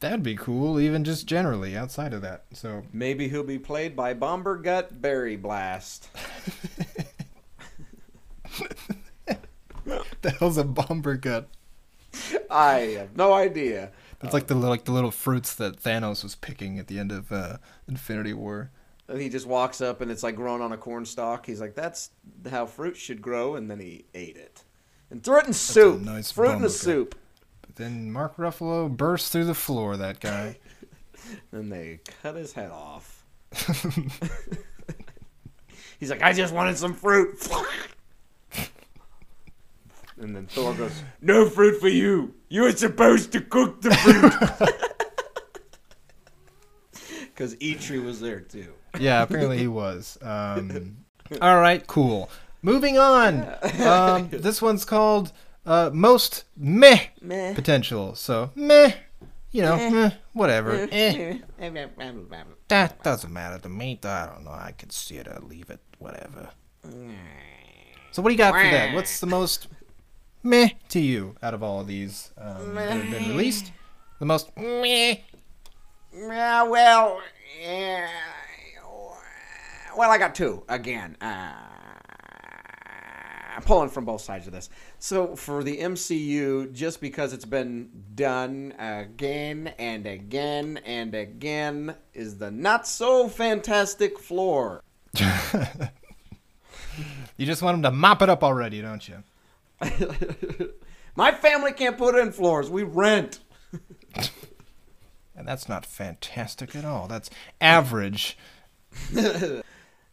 that'd 0.00 0.22
be 0.22 0.36
cool, 0.36 0.78
even 0.78 1.04
just 1.04 1.26
generally 1.26 1.76
outside 1.76 2.12
of 2.12 2.22
that. 2.22 2.44
So 2.52 2.84
Maybe 2.92 3.28
he'll 3.28 3.42
be 3.42 3.58
played 3.58 3.96
by 3.96 4.14
Bomber 4.14 4.56
Gut 4.56 5.00
Berry 5.00 5.36
Blast. 5.36 6.08
the 10.22 10.30
hell's 10.38 10.56
a 10.58 10.64
bomber 10.64 11.16
gut? 11.16 11.48
I 12.50 12.96
have 12.98 13.16
no 13.16 13.32
idea. 13.32 13.90
It's 14.22 14.32
like 14.32 14.46
the 14.46 14.54
like 14.54 14.84
the 14.84 14.92
little 14.92 15.10
fruits 15.10 15.54
that 15.56 15.82
Thanos 15.82 16.22
was 16.22 16.34
picking 16.34 16.78
at 16.78 16.86
the 16.86 16.98
end 16.98 17.12
of 17.12 17.30
uh, 17.30 17.58
Infinity 17.86 18.32
War. 18.32 18.70
And 19.08 19.20
he 19.20 19.28
just 19.28 19.46
walks 19.46 19.80
up 19.80 20.00
and 20.00 20.10
it's 20.10 20.22
like 20.22 20.34
growing 20.34 20.60
on 20.60 20.72
a 20.72 20.76
corn 20.76 21.04
stalk. 21.04 21.46
He's 21.46 21.60
like, 21.60 21.74
"That's 21.74 22.10
how 22.50 22.66
fruit 22.66 22.96
should 22.96 23.22
grow," 23.22 23.54
and 23.54 23.70
then 23.70 23.78
he 23.78 24.04
ate 24.14 24.36
it 24.36 24.64
and 25.10 25.22
threw 25.22 25.38
it 25.38 25.46
in 25.46 25.52
soup. 25.52 26.00
nice 26.00 26.32
fruit 26.32 26.52
in 26.52 26.62
the 26.62 26.70
soup. 26.70 27.14
But 27.62 27.76
then 27.76 28.10
Mark 28.10 28.36
Ruffalo 28.36 28.94
burst 28.94 29.30
through 29.32 29.44
the 29.44 29.54
floor. 29.54 29.96
That 29.96 30.20
guy. 30.20 30.58
Then 31.50 31.70
they 31.70 31.98
cut 32.22 32.36
his 32.36 32.52
head 32.52 32.70
off. 32.70 33.24
He's 35.98 36.08
like, 36.10 36.22
"I 36.22 36.32
just 36.32 36.54
wanted 36.54 36.78
some 36.78 36.94
fruit." 36.94 37.36
And 40.18 40.36
then 40.36 40.46
Thor 40.46 40.72
goes, 40.74 41.02
"No 41.20 41.48
fruit 41.48 41.80
for 41.80 41.88
you. 41.88 42.34
You 42.48 42.62
were 42.62 42.72
supposed 42.72 43.32
to 43.32 43.40
cook 43.40 43.82
the 43.82 43.92
fruit." 43.94 44.32
Because 47.24 47.56
Eitri 47.56 48.02
was 48.02 48.20
there 48.20 48.40
too. 48.40 48.72
Yeah, 48.98 49.22
apparently 49.22 49.58
he 49.58 49.66
was. 49.68 50.18
Um, 50.22 50.98
all 51.40 51.60
right, 51.60 51.86
cool. 51.86 52.30
Moving 52.62 52.98
on. 52.98 53.46
Um, 53.80 54.28
this 54.30 54.60
one's 54.60 54.84
called 54.84 55.32
uh, 55.64 55.90
most 55.92 56.44
meh, 56.56 57.06
Meh. 57.20 57.54
potential. 57.54 58.14
So 58.14 58.50
meh, 58.54 58.92
you 59.50 59.62
know, 59.62 59.76
meh, 59.90 60.10
whatever. 60.32 60.88
Eh. 60.90 61.38
That 62.68 63.02
doesn't 63.04 63.32
matter 63.32 63.58
to 63.58 63.68
me. 63.68 63.98
I 64.02 64.26
don't 64.26 64.44
know. 64.44 64.50
I 64.50 64.72
can 64.76 64.90
see 64.90 65.16
it 65.16 65.28
or 65.28 65.38
leave 65.40 65.70
it. 65.70 65.80
Whatever. 65.98 66.50
So 68.10 68.22
what 68.22 68.30
do 68.30 68.34
you 68.34 68.38
got 68.38 68.54
for 68.54 68.62
that? 68.70 68.94
What's 68.94 69.20
the 69.20 69.26
most 69.26 69.68
meh 70.42 70.70
to 70.90 71.00
you 71.00 71.34
out 71.42 71.54
of 71.54 71.62
all 71.62 71.80
of 71.80 71.86
these 71.86 72.30
um, 72.38 72.74
that 72.74 72.90
have 72.90 73.10
been 73.10 73.28
released? 73.30 73.72
The 74.18 74.26
most 74.26 74.56
meh. 74.56 75.16
Yeah, 76.14 76.62
well, 76.62 77.20
yeah, 77.60 78.08
well, 79.96 80.10
I 80.10 80.18
got 80.18 80.34
two 80.34 80.62
again. 80.68 81.16
Uh, 81.20 81.52
I'm 83.56 83.62
pulling 83.62 83.88
from 83.88 84.04
both 84.04 84.20
sides 84.20 84.46
of 84.46 84.52
this. 84.52 84.68
So 84.98 85.34
for 85.34 85.64
the 85.64 85.78
MCU, 85.78 86.72
just 86.72 87.00
because 87.00 87.32
it's 87.32 87.44
been 87.46 87.90
done 88.14 88.74
again 88.78 89.72
and 89.78 90.06
again 90.06 90.78
and 90.84 91.14
again, 91.14 91.94
is 92.12 92.38
the 92.38 92.50
not 92.50 92.86
so 92.86 93.28
fantastic 93.28 94.18
floor. 94.18 94.82
You 97.36 97.44
just 97.44 97.62
want 97.62 97.74
them 97.74 97.82
to 97.82 97.90
mop 97.90 98.22
it 98.22 98.30
up 98.30 98.42
already, 98.42 98.80
don't 98.80 99.06
you? 99.06 99.22
My 101.16 101.32
family 101.32 101.72
can't 101.72 101.98
put 101.98 102.14
in 102.14 102.32
floors. 102.32 102.70
We 102.70 102.82
rent. 102.82 103.40
And 105.38 105.46
that's 105.46 105.68
not 105.68 105.84
fantastic 105.84 106.74
at 106.74 106.86
all. 106.86 107.08
That's 107.08 107.28
average. 107.60 108.38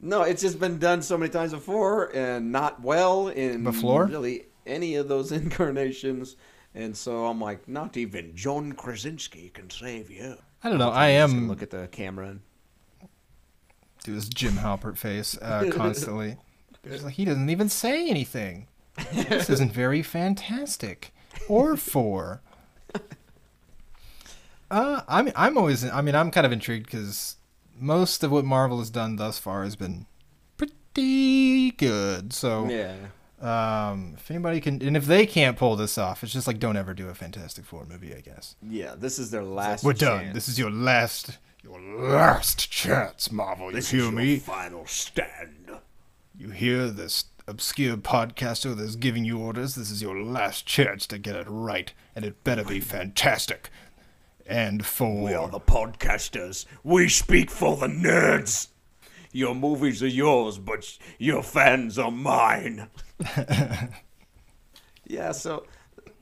No, 0.05 0.23
it's 0.23 0.41
just 0.41 0.59
been 0.59 0.79
done 0.79 1.01
so 1.01 1.17
many 1.17 1.31
times 1.31 1.53
before 1.53 2.13
and 2.13 2.51
not 2.51 2.81
well 2.81 3.29
in 3.29 3.63
Before? 3.63 4.05
really 4.05 4.47
any 4.65 4.95
of 4.95 5.07
those 5.07 5.31
incarnations. 5.41 6.35
And 6.75 6.95
so 6.95 7.25
I'm 7.25 7.39
like, 7.39 7.69
not 7.69 7.95
even 7.95 8.35
John 8.35 8.73
Krasinski 8.73 9.49
can 9.49 9.69
save 9.69 10.11
you. 10.11 10.35
I 10.61 10.69
don't 10.69 10.77
know. 10.77 10.89
I 10.89 11.07
am 11.07 11.47
look 11.47 11.63
at 11.63 11.69
the 11.69 11.87
camera. 11.87 12.27
And, 12.29 12.41
do 14.03 14.13
this 14.13 14.27
Jim 14.27 14.53
Halpert 14.53 14.97
face 14.97 15.37
uh, 15.41 15.69
constantly. 15.71 16.35
Like 16.85 17.13
he 17.13 17.23
doesn't 17.23 17.49
even 17.49 17.69
say 17.69 18.09
anything. 18.09 18.67
This 19.13 19.49
isn't 19.49 19.71
very 19.71 20.03
fantastic 20.03 21.13
or 21.47 21.77
for. 21.77 22.41
Uh, 24.71 25.01
I'm 25.07 25.31
I'm 25.35 25.55
always 25.55 25.87
I 25.87 26.01
mean 26.01 26.15
I'm 26.15 26.31
kind 26.31 26.47
of 26.47 26.51
intrigued 26.51 26.87
because 26.87 27.35
most 27.79 28.23
of 28.23 28.31
what 28.31 28.45
Marvel 28.45 28.79
has 28.79 28.89
done 28.89 29.15
thus 29.17 29.37
far 29.39 29.63
has 29.63 29.75
been 29.75 30.05
pretty 30.57 31.71
good. 31.71 32.33
So 32.33 32.67
yeah. 32.69 32.95
um, 33.41 34.13
if 34.17 34.29
anybody 34.31 34.61
can 34.61 34.81
and 34.81 34.95
if 34.97 35.05
they 35.05 35.25
can't 35.25 35.57
pull 35.57 35.75
this 35.75 35.97
off, 35.97 36.23
it's 36.23 36.33
just 36.33 36.47
like 36.47 36.59
don't 36.59 36.77
ever 36.77 36.93
do 36.93 37.09
a 37.09 37.13
Fantastic 37.13 37.65
Four 37.65 37.85
movie. 37.85 38.13
I 38.15 38.21
guess 38.21 38.55
Yeah, 38.61 38.95
this 38.97 39.19
is 39.19 39.31
their 39.31 39.43
last 39.43 39.83
we're 39.83 39.93
done. 39.93 40.33
This 40.33 40.47
is 40.47 40.57
your 40.59 40.71
last 40.71 41.37
your 41.63 41.79
last 41.81 42.69
chance, 42.71 43.31
Marvel. 43.31 43.67
You 43.67 43.73
This 43.75 43.89
hear 43.91 43.99
is 44.01 44.05
your 44.07 44.13
me? 44.13 44.37
final 44.37 44.85
stand. 44.85 45.71
You 46.37 46.49
hear 46.49 46.87
this 46.87 47.25
obscure 47.47 47.95
podcaster 47.97 48.75
that's 48.75 48.95
giving 48.95 49.23
you 49.23 49.37
orders? 49.39 49.75
This 49.75 49.91
is 49.91 50.01
your 50.01 50.21
last 50.21 50.65
chance 50.65 51.05
to 51.07 51.17
get 51.17 51.35
it 51.35 51.45
right, 51.47 51.93
and 52.15 52.25
it 52.25 52.43
better 52.43 52.63
be 52.63 52.79
fantastic. 52.79 53.69
And 54.45 54.85
for 54.85 55.23
We 55.23 55.33
are 55.33 55.47
the 55.47 55.59
podcasters. 55.59 56.65
We 56.83 57.09
speak 57.09 57.49
for 57.49 57.77
the 57.77 57.87
nerds. 57.87 58.67
Your 59.31 59.55
movies 59.55 60.03
are 60.03 60.07
yours, 60.07 60.57
but 60.59 60.97
your 61.17 61.41
fans 61.41 61.97
are 61.97 62.11
mine. 62.11 62.89
Yeah, 65.05 65.31
so 65.31 65.65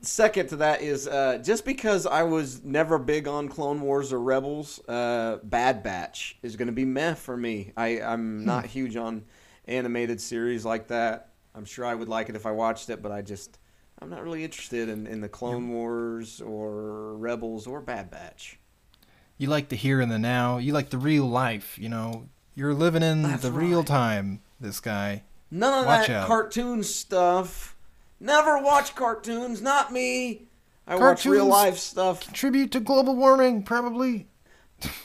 second 0.01 0.49
to 0.49 0.55
that 0.57 0.81
is 0.81 1.07
uh, 1.07 1.39
just 1.43 1.65
because 1.65 2.05
I 2.05 2.23
was 2.23 2.63
never 2.63 2.97
big 2.97 3.27
on 3.27 3.47
Clone 3.47 3.81
Wars 3.81 4.11
or 4.11 4.19
Rebels, 4.19 4.79
uh, 4.87 5.37
Bad 5.43 5.83
Batch 5.83 6.37
is 6.41 6.55
going 6.55 6.67
to 6.67 6.73
be 6.73 6.85
meh 6.85 7.13
for 7.13 7.37
me. 7.37 7.71
I, 7.77 8.01
I'm 8.01 8.43
not 8.43 8.65
huge 8.65 8.95
on 8.95 9.23
animated 9.65 10.19
series 10.19 10.65
like 10.65 10.87
that. 10.87 11.29
I'm 11.53 11.65
sure 11.65 11.85
I 11.85 11.93
would 11.93 12.09
like 12.09 12.29
it 12.29 12.35
if 12.35 12.45
I 12.45 12.51
watched 12.51 12.89
it, 12.89 13.01
but 13.01 13.11
I 13.11 13.21
just 13.21 13.59
I'm 14.01 14.09
not 14.09 14.23
really 14.23 14.43
interested 14.43 14.89
in, 14.89 15.05
in 15.05 15.21
the 15.21 15.29
Clone 15.29 15.69
Wars 15.69 16.41
or 16.41 17.15
Rebels 17.15 17.67
or 17.67 17.81
Bad 17.81 18.09
Batch. 18.09 18.57
you 19.37 19.47
like 19.47 19.69
the 19.69 19.75
here 19.75 20.01
and 20.01 20.11
the 20.11 20.17
now, 20.19 20.57
you 20.57 20.73
like 20.73 20.89
the 20.89 20.97
real 20.97 21.25
life, 21.27 21.77
you 21.79 21.89
know. 21.89 22.27
You're 22.55 22.73
living 22.73 23.03
in 23.03 23.21
That's 23.21 23.43
the 23.43 23.51
real 23.51 23.83
time, 23.83 24.41
this 24.59 24.79
guy. 24.79 25.23
None 25.49 25.79
of 25.81 25.85
Watch 25.85 26.07
that 26.07 26.15
out. 26.23 26.27
cartoon 26.27 26.83
stuff. 26.83 27.75
Never 28.19 28.61
watch 28.61 28.95
cartoons, 28.95 29.61
not 29.61 29.91
me. 29.93 30.47
I 30.85 30.95
watch 30.95 31.25
real 31.25 31.45
life 31.45 31.77
stuff. 31.77 32.25
Contribute 32.25 32.71
to 32.71 32.79
global 32.79 33.15
warming, 33.15 33.63
probably. 33.63 34.27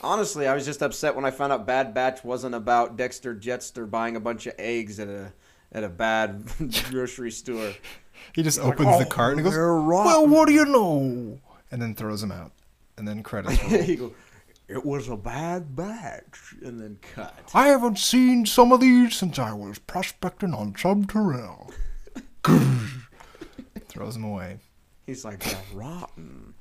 Honestly, 0.01 0.47
I 0.47 0.55
was 0.55 0.65
just 0.65 0.81
upset 0.81 1.15
when 1.15 1.23
I 1.23 1.31
found 1.31 1.53
out 1.53 1.65
Bad 1.67 1.93
Batch 1.93 2.23
wasn't 2.23 2.55
about 2.55 2.97
Dexter 2.97 3.35
Jettster 3.35 3.89
buying 3.89 4.15
a 4.15 4.19
bunch 4.19 4.47
of 4.47 4.55
eggs 4.57 4.99
at 4.99 5.07
a 5.07 5.31
at 5.71 5.83
a 5.83 5.89
bad 5.89 6.43
grocery 6.89 7.31
store. 7.31 7.73
He 8.33 8.43
just 8.43 8.59
opens 8.59 8.97
the 8.99 9.05
"Oh, 9.05 9.09
cart 9.09 9.35
and 9.35 9.43
goes, 9.43 9.53
they're 9.53 9.75
Well, 9.81 10.27
what 10.27 10.47
do 10.47 10.53
you 10.53 10.65
know? 10.65 11.39
And 11.71 11.81
then 11.81 11.95
throws 11.95 12.23
him 12.23 12.31
out. 12.31 12.51
And 12.97 13.07
then 13.07 13.23
credits 13.23 13.59
he 13.85 13.95
go, 13.95 14.13
It 14.67 14.85
was 14.85 15.07
a 15.09 15.15
bad 15.17 15.75
batch. 15.75 16.55
and 16.63 16.79
then 16.79 16.97
cut. 17.01 17.37
I 17.53 17.67
haven't 17.67 17.99
seen 17.99 18.45
some 18.45 18.71
of 18.71 18.79
these 18.81 19.15
since 19.15 19.37
I 19.39 19.53
was 19.53 19.79
prospecting 19.79 20.53
on 20.53 20.73
Subterrel. 20.73 21.71
Throws 23.89 24.15
him 24.15 24.23
away. 24.23 24.59
He's 25.05 25.25
like, 25.25 25.43
"Well, 25.45 25.61
Rotten. 25.73 26.53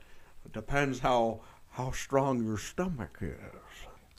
Depends 0.53 1.01
how 1.01 1.41
how 1.71 1.91
strong 1.91 2.43
your 2.45 2.57
stomach 2.59 3.19
is. 3.21 3.35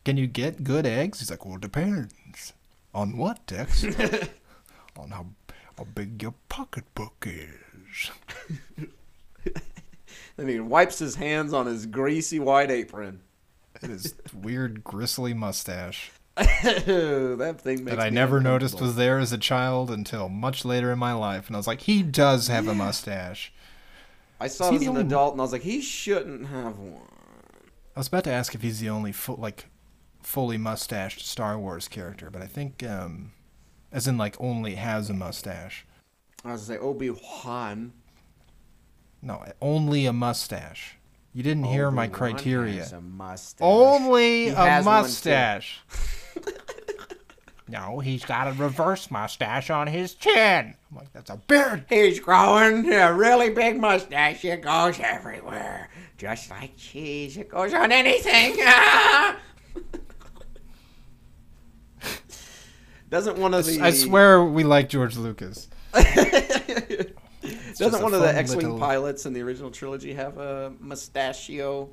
Can 0.06 0.17
you 0.17 0.28
get 0.28 0.63
good 0.63 0.86
eggs? 0.86 1.19
He's 1.19 1.32
like, 1.32 1.43
well, 1.45 1.56
it 1.56 1.62
depends. 1.62 2.54
On 2.93 3.17
what, 3.17 3.45
Dex? 3.47 3.84
On 4.97 5.10
how, 5.10 5.26
how 5.78 5.84
big 5.84 6.22
your 6.22 6.34
pocketbook 6.50 7.28
is. 7.28 8.12
then 10.38 10.48
he 10.48 10.60
wipes 10.60 11.00
his 11.00 11.16
hands 11.16 11.54
on 11.54 11.66
his 11.66 11.86
greasy 11.86 12.40
white 12.40 12.72
apron. 12.72 13.22
And 13.82 13.92
his 13.92 14.16
weird, 14.34 14.84
gristly 14.84 15.34
mustache 15.34 16.12
that 16.38 17.58
thing 17.62 17.84
makes 17.84 17.98
that 17.98 18.00
I 18.04 18.10
never 18.12 18.40
noticed 18.40 18.80
was 18.80 18.96
there 18.96 19.18
as 19.18 19.34
a 19.34 19.40
child 19.40 19.90
until 19.90 20.30
much 20.30 20.63
later 20.63 20.92
in 20.92 21.00
my 21.00 21.13
life. 21.13 21.48
And 21.48 21.56
I 21.56 21.60
was 21.60 21.66
like, 21.66 21.82
he 21.82 22.04
does 22.04 22.48
have 22.48 22.68
a 22.68 22.76
mustache. 22.76 23.52
I 24.40 24.48
saw 24.48 24.70
he 24.70 24.76
as 24.76 24.86
an 24.86 24.98
adult, 24.98 25.34
and 25.34 25.42
I 25.42 25.44
was 25.44 25.52
like, 25.52 25.63
he 25.63 25.82
shouldn't 25.82 26.48
have 26.48 26.78
one. 26.78 27.02
I 27.96 28.00
was 28.00 28.08
about 28.08 28.24
to 28.26 28.32
ask 28.32 28.54
if 28.54 28.62
he's 28.62 28.80
the 28.80 28.90
only 28.90 29.12
full, 29.12 29.38
like 29.38 29.66
fully 30.22 30.60
mustached 30.60 31.26
Star 31.26 31.58
Wars 31.58 31.88
character, 31.88 32.30
but 32.30 32.44
I 32.44 32.46
think, 32.46 32.84
um, 32.84 33.32
as 33.98 34.08
in 34.08 34.16
like 34.16 34.40
only 34.40 34.76
has 34.76 35.10
a 35.10 35.14
mustache. 35.14 35.84
I 36.46 36.52
was 36.52 36.70
like, 36.70 36.80
Obi 36.80 37.10
Wan. 37.10 37.94
No, 39.24 39.44
only 39.60 40.06
a 40.06 40.14
mustache. 40.14 40.98
You 41.34 41.42
didn't 41.42 41.64
hear 41.64 41.90
my 41.90 42.08
criteria. 42.08 42.82
Has 42.82 42.94
a 42.94 43.02
mustache. 43.02 43.66
Only 43.66 44.46
He 44.46 44.50
a 44.50 44.84
mustache. 44.84 45.80
no, 47.68 47.98
he's 48.00 48.24
got 48.24 48.48
a 48.48 48.54
reverse 48.54 49.10
mustache 49.10 49.72
on 49.72 49.88
his 49.88 50.14
chin. 50.14 50.76
I'm 50.92 50.98
like, 50.98 51.12
that's 51.12 51.32
a 51.32 51.38
beard. 51.48 51.86
He's 51.90 52.20
growing 52.20 52.94
a 52.94 53.12
really 53.12 53.50
big 53.50 53.82
mustache. 53.82 54.46
It 54.46 54.62
goes 54.62 55.00
everywhere. 55.00 55.90
Just 56.20 56.52
like 56.52 56.78
cheese. 56.78 57.36
It 57.36 57.50
goes 57.50 57.74
on 57.74 57.92
anything. 57.92 58.58
Doesn't 63.10 63.38
one 63.38 63.54
of 63.54 63.65
the 63.65 63.82
I 63.82 63.91
swear 63.91 64.43
we 64.43 64.63
like 64.63 64.89
George 64.89 65.15
Lucas. 65.17 65.67
Doesn't 65.93 67.13
one 68.04 68.13
of 68.13 68.22
the 68.22 68.34
X-wing 68.36 68.60
little- 68.62 68.80
pilots 68.80 69.26
in 69.26 69.34
the 69.34 69.41
original 69.41 69.72
trilogy 69.72 70.13
have 70.13 70.38
a 70.38 70.74
mustachio? 70.80 71.89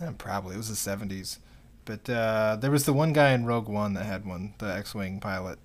Eh, 0.00 0.10
probably 0.18 0.54
it 0.54 0.58
was 0.58 0.68
the 0.68 0.76
seventies, 0.76 1.38
but 1.84 2.08
uh, 2.10 2.56
there 2.60 2.70
was 2.70 2.84
the 2.84 2.92
one 2.92 3.12
guy 3.12 3.32
in 3.32 3.44
Rogue 3.46 3.68
One 3.68 3.94
that 3.94 4.04
had 4.06 4.24
one, 4.26 4.54
the 4.58 4.72
X-wing 4.74 5.20
pilot, 5.20 5.58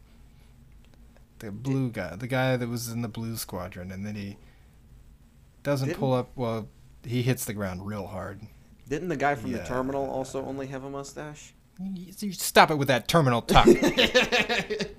the 1.39 1.51
blue 1.51 1.89
guy, 1.89 2.15
the 2.15 2.27
guy 2.27 2.57
that 2.57 2.67
was 2.69 2.89
in 2.89 3.01
the 3.01 3.07
Blue 3.07 3.35
Squadron, 3.37 3.91
and 3.91 4.05
then 4.05 4.15
he 4.15 4.37
doesn't 5.63 5.87
Didn't- 5.89 5.99
pull 5.99 6.13
up. 6.13 6.29
Well, 6.35 6.67
he 7.03 7.21
hits 7.21 7.45
the 7.45 7.53
ground 7.53 7.85
real 7.87 8.07
hard. 8.07 8.41
Didn't 8.87 9.09
the 9.09 9.17
guy 9.17 9.35
from 9.35 9.51
the 9.51 9.63
terminal 9.63 10.09
also 10.09 10.45
only 10.45 10.67
have 10.67 10.83
a 10.83 10.89
mustache? 10.89 11.53
You- 11.79 12.33
Stop 12.33 12.71
it 12.71 12.75
with 12.75 12.87
that 12.87 13.07
terminal 13.07 13.41
talk. 13.41 13.67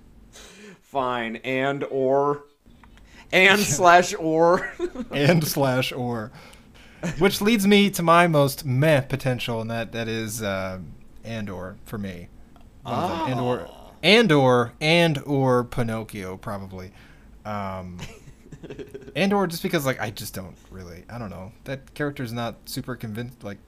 Fine, 0.82 1.36
and 1.36 1.84
or, 1.90 2.44
and 3.32 3.60
slash 3.60 4.14
or. 4.18 4.72
and 5.10 5.44
slash 5.46 5.92
or, 5.92 6.30
which 7.18 7.40
leads 7.40 7.66
me 7.66 7.90
to 7.90 8.02
my 8.02 8.26
most 8.26 8.64
meh 8.64 9.00
potential, 9.00 9.60
and 9.60 9.70
that 9.70 9.92
that 9.92 10.08
is 10.08 10.42
uh, 10.42 10.78
and 11.24 11.50
or 11.50 11.76
for 11.84 11.98
me, 11.98 12.28
of 12.84 13.10
them. 13.10 13.32
and 13.32 13.40
or 13.40 13.70
and 14.02 14.32
or 14.32 14.72
and 14.80 15.18
or 15.26 15.64
Pinocchio 15.64 16.36
probably, 16.36 16.92
um, 17.44 17.98
and 19.14 19.32
or 19.32 19.46
just 19.46 19.62
because 19.62 19.84
like 19.84 20.00
I 20.00 20.10
just 20.10 20.34
don't 20.34 20.56
really 20.70 21.04
I 21.10 21.18
don't 21.18 21.30
know 21.30 21.52
that 21.64 21.94
character's 21.94 22.32
not 22.32 22.56
super 22.66 22.96
convinced 22.96 23.42
like 23.44 23.58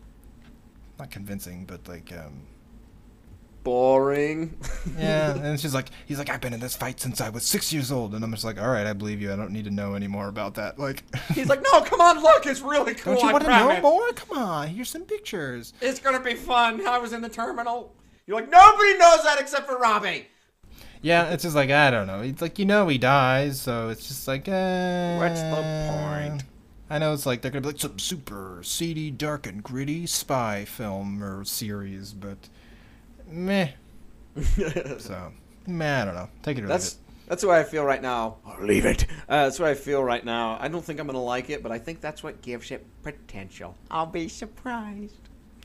not 0.98 1.10
convincing 1.10 1.64
but 1.64 1.86
like 1.88 2.12
um 2.12 2.42
Boring. 3.68 4.56
yeah 4.98 5.34
and 5.34 5.60
she's 5.60 5.74
like 5.74 5.90
he's 6.06 6.16
like 6.16 6.30
I've 6.30 6.40
been 6.40 6.54
in 6.54 6.60
this 6.60 6.74
fight 6.74 6.98
since 6.98 7.20
I 7.20 7.28
was 7.28 7.44
six 7.44 7.70
years 7.70 7.92
old 7.92 8.14
and 8.14 8.24
I'm 8.24 8.30
just 8.30 8.42
like 8.42 8.58
all 8.58 8.70
right 8.70 8.86
I 8.86 8.94
believe 8.94 9.20
you 9.20 9.30
I 9.30 9.36
don't 9.36 9.50
need 9.50 9.66
to 9.66 9.70
know 9.70 9.92
any 9.92 10.06
more 10.06 10.28
about 10.28 10.54
that 10.54 10.78
like. 10.78 11.04
He's 11.34 11.50
like, 11.50 11.60
no, 11.62 11.82
come 11.82 12.00
on, 12.00 12.22
look, 12.22 12.46
it's 12.46 12.62
really 12.62 12.94
cool. 12.94 13.12
Don't 13.12 13.22
you 13.22 13.28
I 13.28 13.32
want 13.32 13.44
to 13.44 13.50
know 13.50 13.80
more? 13.82 14.10
Come 14.12 14.38
on, 14.38 14.68
here's 14.68 14.88
some 14.88 15.02
pictures. 15.02 15.74
It's 15.82 16.00
gonna 16.00 16.18
be 16.18 16.32
fun. 16.32 16.86
I 16.86 16.96
was 16.96 17.12
in 17.12 17.20
the 17.20 17.28
terminal. 17.28 17.94
You're 18.26 18.36
like, 18.40 18.50
nobody 18.50 18.96
knows 18.96 19.22
that 19.24 19.38
except 19.38 19.66
for 19.66 19.76
Robbie. 19.76 20.28
Yeah, 21.02 21.28
it's 21.28 21.42
just 21.42 21.54
like 21.54 21.70
I 21.70 21.90
don't 21.90 22.06
know. 22.06 22.20
It's 22.22 22.40
like 22.40 22.58
you 22.58 22.64
know 22.64 22.88
he 22.88 22.96
dies, 22.96 23.60
so 23.60 23.90
it's 23.90 24.08
just 24.08 24.26
like 24.26 24.48
uh, 24.48 25.16
What's 25.18 25.42
the 25.42 25.90
point? 25.90 26.44
I 26.88 26.98
know 26.98 27.12
it's 27.12 27.26
like 27.26 27.42
they're 27.42 27.50
gonna 27.50 27.60
be 27.60 27.68
like 27.68 27.80
some 27.80 27.98
super 27.98 28.62
seedy, 28.62 29.10
dark 29.10 29.46
and 29.46 29.62
gritty 29.62 30.06
spy 30.06 30.64
film 30.64 31.22
or 31.22 31.44
series, 31.44 32.14
but 32.14 32.48
meh. 33.28 33.68
So 34.98 35.32
meh, 35.66 36.02
I 36.02 36.04
don't 36.04 36.14
know. 36.14 36.28
Take 36.42 36.58
it 36.58 36.64
or 36.64 36.66
That's 36.68 36.94
leave 36.96 37.02
that's 37.28 37.42
the 37.42 37.48
way 37.48 37.60
I 37.60 37.64
feel 37.64 37.84
right 37.84 38.00
now. 38.00 38.36
Leave 38.60 38.86
it. 38.86 39.04
Uh, 39.28 39.44
that's 39.44 39.58
what 39.58 39.68
I 39.68 39.74
feel 39.74 40.02
right 40.02 40.24
now. 40.24 40.56
I 40.60 40.68
don't 40.68 40.82
think 40.82 40.98
I'm 40.98 41.06
gonna 41.06 41.22
like 41.22 41.50
it, 41.50 41.62
but 41.62 41.70
I 41.72 41.78
think 41.78 42.00
that's 42.00 42.22
what 42.22 42.40
gives 42.40 42.70
it 42.70 42.86
potential. 43.02 43.74
I'll 43.90 44.06
be 44.06 44.28
surprised. 44.28 45.14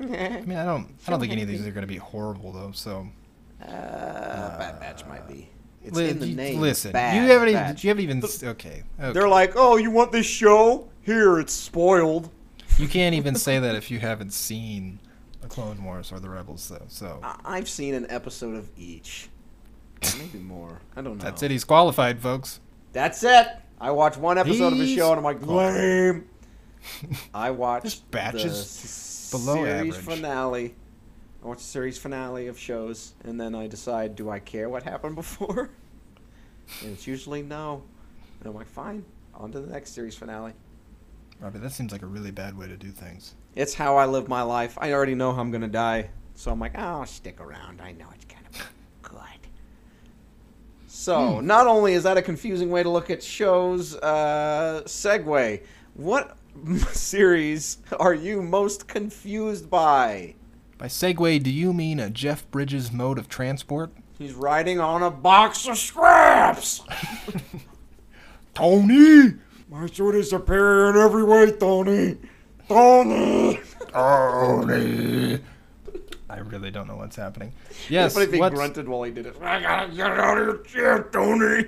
I 0.02 0.04
mean, 0.06 0.58
I 0.58 0.66
don't. 0.66 0.90
I 1.08 1.12
don't 1.12 1.20
think 1.22 1.32
any 1.32 1.44
of 1.44 1.48
these 1.48 1.66
are 1.66 1.72
gonna 1.72 1.88
be 1.88 1.96
horrible 1.98 2.52
though. 2.52 2.72
So 2.74 3.08
Uh, 3.62 3.66
Bad 4.58 4.80
Batch 4.80 5.06
might 5.06 5.28
be. 5.28 5.48
It's 5.86 5.96
Li- 5.98 6.10
in 6.10 6.20
the 6.20 6.28
you- 6.28 6.36
name. 6.36 6.60
listen, 6.60 6.92
Bad 6.92 7.16
you 7.16 7.30
haven't 7.30 7.50
even. 7.50 7.62
Batch. 7.62 7.84
You 7.84 7.90
haven't 7.90 8.04
even. 8.04 8.24
s- 8.24 8.44
Okay, 8.44 8.84
okay. 9.00 9.14
They're 9.14 9.28
like, 9.30 9.54
oh, 9.56 9.78
you 9.78 9.92
want 9.92 10.12
this 10.12 10.26
show? 10.26 10.90
Here, 11.02 11.40
it's 11.40 11.54
spoiled. 11.54 12.30
you 12.78 12.88
can't 12.88 13.14
even 13.16 13.36
say 13.36 13.60
that 13.60 13.76
if 13.76 13.92
you 13.92 14.00
haven't 14.00 14.34
seen 14.34 15.00
the 15.44 15.50
Clone 15.50 15.84
Wars 15.84 16.12
or 16.12 16.20
the 16.20 16.30
Rebels 16.30 16.68
though. 16.70 16.86
So 16.88 17.20
I- 17.24 17.40
I've 17.46 17.70
seen 17.70 17.94
an 17.94 18.08
episode 18.10 18.56
of 18.56 18.70
each. 18.78 19.30
Maybe 20.18 20.40
more. 20.40 20.80
I 20.96 21.02
don't 21.02 21.18
know. 21.18 21.24
that's 21.24 21.44
it. 21.44 21.52
He's 21.52 21.64
qualified, 21.64 22.20
folks. 22.22 22.60
That's 22.92 23.24
it. 23.24 23.48
I 23.80 23.92
watch 23.92 24.18
one 24.18 24.38
episode 24.38 24.74
of 24.74 24.80
a 24.80 24.88
show 24.88 25.10
and 25.12 25.18
I'm 25.20 25.24
like, 25.24 25.46
lame. 25.46 26.28
I 27.34 27.50
This 27.50 27.58
watched 27.58 28.12
batch 28.12 28.36
is 28.44 29.30
below 29.32 29.56
series 29.64 29.96
average. 29.96 30.18
finale. 30.18 30.76
I 31.44 31.48
watch 31.48 31.58
the 31.60 31.64
series 31.64 31.98
finale 31.98 32.48
of 32.48 32.58
shows, 32.58 33.14
and 33.26 33.40
then 33.40 33.54
I 33.56 33.68
decide, 33.68 34.16
do 34.16 34.30
I 34.30 34.40
care 34.40 34.70
what 34.70 34.84
happened 34.84 35.16
before? 35.16 35.70
and 36.82 36.92
it's 36.94 37.06
usually 37.08 37.42
no. 37.42 37.84
And 38.40 38.48
I'm 38.50 38.56
like, 38.56 38.68
fine, 38.68 39.04
on 39.34 39.52
to 39.54 39.60
the 39.62 39.72
next 39.72 39.92
series 39.92 40.16
finale. 40.16 40.54
Robbie, 41.42 41.60
that 41.60 41.72
seems 41.72 41.92
like 41.92 42.02
a 42.02 42.06
really 42.06 42.32
bad 42.32 42.58
way 42.58 42.68
to 42.68 42.78
do 42.78 42.92
things. 42.92 43.36
It's 43.56 43.74
how 43.74 43.98
I 43.98 44.06
live 44.06 44.28
my 44.28 44.42
life. 44.42 44.78
I 44.82 44.94
already 44.94 45.16
know 45.16 45.32
how 45.32 45.42
I'm 45.42 45.52
gonna 45.52 45.68
die, 45.68 46.10
so 46.36 46.52
I'm 46.52 46.60
like, 46.60 46.74
oh, 46.76 46.82
I'll 46.82 47.06
stick 47.06 47.40
around. 47.40 47.82
I 47.82 47.92
know 47.92 48.08
it's 48.14 48.26
gonna 48.26 48.50
be 48.52 48.60
good. 49.04 49.20
So, 50.88 51.40
not 51.42 51.68
only 51.68 51.94
is 51.94 52.04
that 52.04 52.18
a 52.18 52.22
confusing 52.22 52.70
way 52.70 52.82
to 52.82 52.90
look 52.90 53.10
at 53.10 53.22
shows, 53.22 53.96
uh, 53.96 54.84
segue. 54.86 55.62
What 55.96 56.38
series 56.92 57.78
are 58.00 58.14
you 58.14 58.42
most 58.42 58.88
confused 58.88 59.70
by? 59.70 60.36
By 60.78 60.88
segue, 60.88 61.44
do 61.44 61.52
you 61.52 61.74
mean 61.74 62.00
a 62.00 62.10
Jeff 62.10 62.50
Bridges 62.52 62.92
mode 62.92 63.18
of 63.18 63.28
transport? 63.28 63.92
He's 64.18 64.34
riding 64.34 64.80
on 64.80 65.04
a 65.04 65.12
box 65.12 65.68
of 65.68 65.78
scraps. 65.78 66.84
Tony! 68.54 69.34
My 69.70 69.88
suit 69.88 70.16
is 70.16 70.30
superior 70.30 70.92
in 70.92 70.98
every 70.98 71.24
way, 71.24 71.52
Tony. 71.52 72.18
Tony. 72.68 73.60
Tony! 73.92 75.40
I 76.30 76.38
really 76.40 76.72
don't 76.72 76.88
know 76.88 76.96
what's 76.96 77.16
happening. 77.16 77.52
Yes, 77.90 78.14
But 78.16 78.24
if 78.24 78.34
he 78.34 78.40
what's- 78.40 78.56
grunted 78.56 78.88
while 78.88 79.04
he 79.04 79.12
did 79.12 79.26
it. 79.28 79.36
I 79.42 79.62
gotta 79.62 79.92
get 79.94 80.08
out 80.12 80.38
of 80.38 80.44
your 80.46 80.58
chair, 80.64 81.10
Tony. 81.12 81.66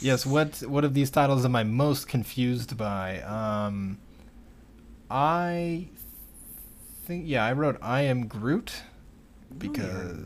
yes, 0.00 0.24
what 0.26 0.56
what 0.62 0.84
of 0.84 0.94
these 0.94 1.10
titles 1.10 1.44
am 1.44 1.56
I 1.56 1.64
most 1.64 2.06
confused 2.08 2.76
by? 2.76 3.20
Um, 3.22 3.98
I 5.10 5.88
think 7.04 7.24
yeah, 7.26 7.44
I 7.44 7.52
wrote 7.52 7.78
I 7.82 8.02
am 8.02 8.26
Groot 8.26 8.82
because 9.58 10.16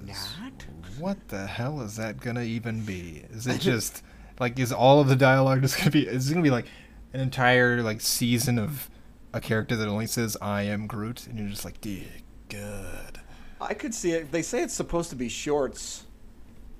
what 0.98 1.28
the 1.28 1.46
hell 1.46 1.80
is 1.80 1.96
that 1.96 2.20
gonna 2.20 2.42
even 2.42 2.84
be? 2.84 3.24
Is 3.30 3.46
it 3.46 3.60
just 3.62 4.02
like 4.40 4.58
is 4.58 4.72
all 4.72 5.00
of 5.00 5.08
the 5.08 5.16
dialogue 5.16 5.62
just 5.62 5.78
gonna 5.78 5.90
be? 5.90 6.06
Is 6.06 6.30
it 6.30 6.34
gonna 6.34 6.42
be 6.42 6.50
like 6.50 6.66
an 7.12 7.20
entire 7.20 7.82
like 7.82 8.00
season 8.00 8.58
of 8.58 8.90
a 9.32 9.40
character 9.40 9.76
that 9.76 9.88
only 9.88 10.06
says 10.06 10.36
I 10.40 10.62
am 10.62 10.86
Groot, 10.86 11.26
and 11.26 11.38
you're 11.38 11.48
just 11.48 11.64
like, 11.64 11.80
dear 11.80 12.04
God. 12.48 13.20
I 13.60 13.74
could 13.74 13.94
see 13.94 14.12
it. 14.12 14.30
They 14.30 14.42
say 14.42 14.62
it's 14.62 14.74
supposed 14.74 15.10
to 15.10 15.16
be 15.16 15.28
shorts. 15.28 16.04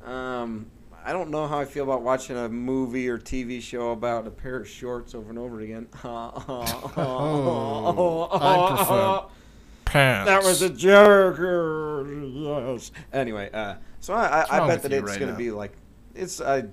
Um, 0.05 0.71
I 1.05 1.13
don't 1.13 1.31
know 1.31 1.47
how 1.47 1.59
I 1.59 1.65
feel 1.65 1.85
about 1.85 2.03
watching 2.03 2.37
a 2.37 2.49
movie 2.49 3.09
or 3.09 3.19
TV 3.19 3.61
show 3.61 3.91
about 3.91 4.27
a 4.27 4.31
pair 4.31 4.57
of 4.57 4.69
shorts 4.69 5.15
over 5.15 5.31
and 5.31 5.39
over 5.39 5.61
again. 5.61 5.89
Oh, 6.05 8.29
I 8.33 8.77
prefer 8.77 9.23
Pants. 9.85 10.29
That 10.29 10.43
was 10.43 10.63
a 10.63 10.69
joke. 10.69 11.39
Yes. 11.39 12.93
Anyway, 13.13 13.51
uh, 13.53 13.77
so 14.01 14.15
I, 14.15 14.43
I, 14.43 14.65
I 14.65 14.69
bet 14.69 14.83
that 14.83 14.93
it's 14.93 15.09
right 15.09 15.19
going 15.19 15.33
to 15.33 15.39
be 15.39 15.51
like 15.51 15.73
it's. 16.19 16.41
I, 16.41 16.65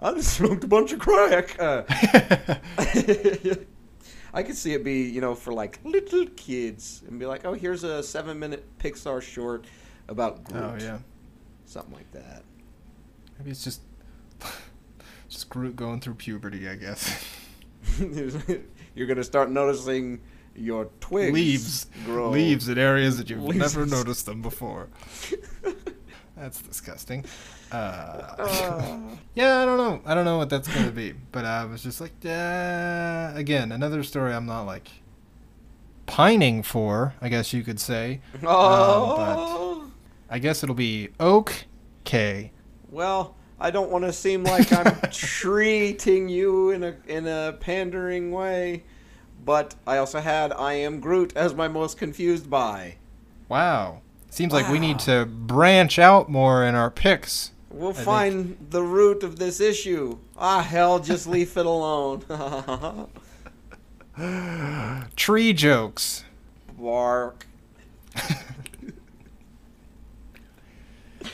I 0.00 0.12
just 0.14 0.34
smoked 0.34 0.64
a 0.64 0.68
bunch 0.68 0.92
of 0.92 0.98
crack. 0.98 1.56
Uh, 1.58 1.82
I 4.32 4.42
could 4.44 4.56
see 4.56 4.74
it 4.74 4.84
be, 4.84 5.02
you 5.02 5.20
know, 5.20 5.34
for 5.34 5.52
like 5.52 5.80
little 5.84 6.26
kids 6.36 7.02
and 7.08 7.18
be 7.18 7.26
like, 7.26 7.44
oh, 7.44 7.52
here's 7.54 7.82
a 7.82 8.02
seven 8.02 8.38
minute 8.38 8.64
Pixar 8.78 9.20
short 9.22 9.64
about 10.08 10.44
Groot. 10.44 10.62
oh 10.62 10.76
yeah. 10.78 10.98
Something 11.64 11.94
like 11.94 12.10
that. 12.12 12.44
Maybe 13.38 13.50
it's 13.50 13.64
just 13.64 13.82
just 15.28 15.48
Groot 15.48 15.74
going 15.76 16.00
through 16.00 16.14
puberty, 16.14 16.68
I 16.68 16.76
guess. 16.76 17.24
You're 17.98 19.06
going 19.06 19.16
to 19.16 19.24
start 19.24 19.50
noticing 19.50 20.20
your 20.54 20.90
twigs 21.00 21.32
leaves, 21.32 21.86
grow. 22.04 22.30
leaves 22.30 22.68
in 22.68 22.76
areas 22.76 23.16
that 23.18 23.30
you've 23.30 23.42
Leaves. 23.42 23.76
never 23.76 23.86
noticed 23.86 24.26
them 24.26 24.42
before. 24.42 24.88
That's 26.36 26.60
disgusting. 26.62 27.24
Uh, 27.72 28.34
Uh, 28.38 28.98
yeah, 29.34 29.62
I 29.62 29.64
don't 29.64 29.76
know. 29.76 30.00
I 30.04 30.14
don't 30.14 30.24
know 30.24 30.38
what 30.38 30.50
that's 30.50 30.68
gonna 30.68 30.90
be, 30.90 31.12
but 31.32 31.44
I 31.44 31.64
was 31.64 31.82
just 31.82 32.00
like, 32.00 32.12
uh, 32.24 33.32
again, 33.34 33.70
another 33.72 34.02
story 34.02 34.32
I'm 34.32 34.46
not 34.46 34.62
like 34.62 34.88
pining 36.06 36.62
for. 36.62 37.14
I 37.20 37.28
guess 37.28 37.52
you 37.52 37.62
could 37.62 37.78
say. 37.80 38.20
oh. 38.44 39.90
I 40.28 40.38
guess 40.38 40.62
it'll 40.62 40.74
be 40.74 41.08
Oak 41.18 41.64
K. 42.04 42.52
Well, 42.90 43.34
I 43.58 43.70
don't 43.70 43.90
want 43.90 44.04
to 44.04 44.12
seem 44.12 44.42
like 44.44 44.72
I'm 44.72 44.98
treating 45.12 46.28
you 46.28 46.70
in 46.70 46.82
a 46.84 46.94
in 47.06 47.26
a 47.26 47.56
pandering 47.60 48.30
way, 48.32 48.84
but 49.44 49.74
I 49.86 49.98
also 49.98 50.20
had 50.20 50.52
I 50.52 50.74
am 50.74 51.00
Groot 51.00 51.36
as 51.36 51.54
my 51.54 51.68
most 51.68 51.98
confused 51.98 52.48
by. 52.48 52.96
Wow. 53.48 54.02
Seems 54.30 54.52
like 54.52 54.68
we 54.68 54.78
need 54.78 55.00
to 55.00 55.26
branch 55.26 55.98
out 55.98 56.28
more 56.28 56.64
in 56.64 56.76
our 56.76 56.90
picks. 56.90 57.50
We'll 57.70 57.92
think- 57.92 58.04
find 58.04 58.66
the 58.70 58.82
root 58.82 59.22
of 59.22 59.38
this 59.38 59.60
issue. 59.60 60.18
Ah, 60.36 60.62
hell, 60.62 60.98
just 60.98 61.26
leave 61.26 61.56
it 61.56 61.66
alone. 61.66 62.24
Tree 65.16 65.52
jokes. 65.52 66.24
Bark. 66.78 67.46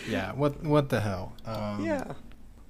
Yeah. 0.08 0.32
What 0.32 0.62
What 0.62 0.88
the 0.88 1.00
hell? 1.00 1.32
Um, 1.44 1.84
Yeah. 1.84 2.12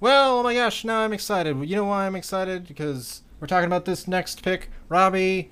Well, 0.01 0.39
oh 0.39 0.43
my 0.43 0.55
gosh, 0.55 0.85
now 0.85 1.01
I'm 1.01 1.13
excited. 1.13 1.57
You 1.69 1.77
know 1.77 1.85
why 1.85 2.07
I'm 2.07 2.17
excited? 2.17 2.67
Because 2.69 3.23
we're 3.41 3.47
talking 3.47 3.67
about 3.67 3.85
this 3.87 4.07
next 4.07 4.43
pick. 4.43 4.71
Robbie, 4.89 5.51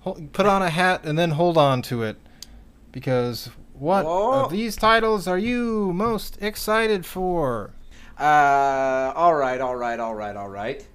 hol- 0.00 0.20
put 0.32 0.46
on 0.46 0.62
a 0.62 0.70
hat 0.70 1.04
and 1.04 1.18
then 1.18 1.30
hold 1.32 1.56
on 1.56 1.80
to 1.82 2.02
it. 2.02 2.16
Because 2.92 3.50
what 3.78 4.04
Whoa. 4.04 4.44
of 4.44 4.50
these 4.50 4.76
titles 4.76 5.26
are 5.28 5.38
you 5.38 5.92
most 5.92 6.38
excited 6.40 7.04
for? 7.06 7.72
Uh, 8.18 9.12
all 9.14 9.34
right, 9.34 9.60
all 9.60 9.76
right, 9.76 9.98
all 10.00 10.14
right, 10.14 10.34
all 10.36 10.48
right. 10.48 10.86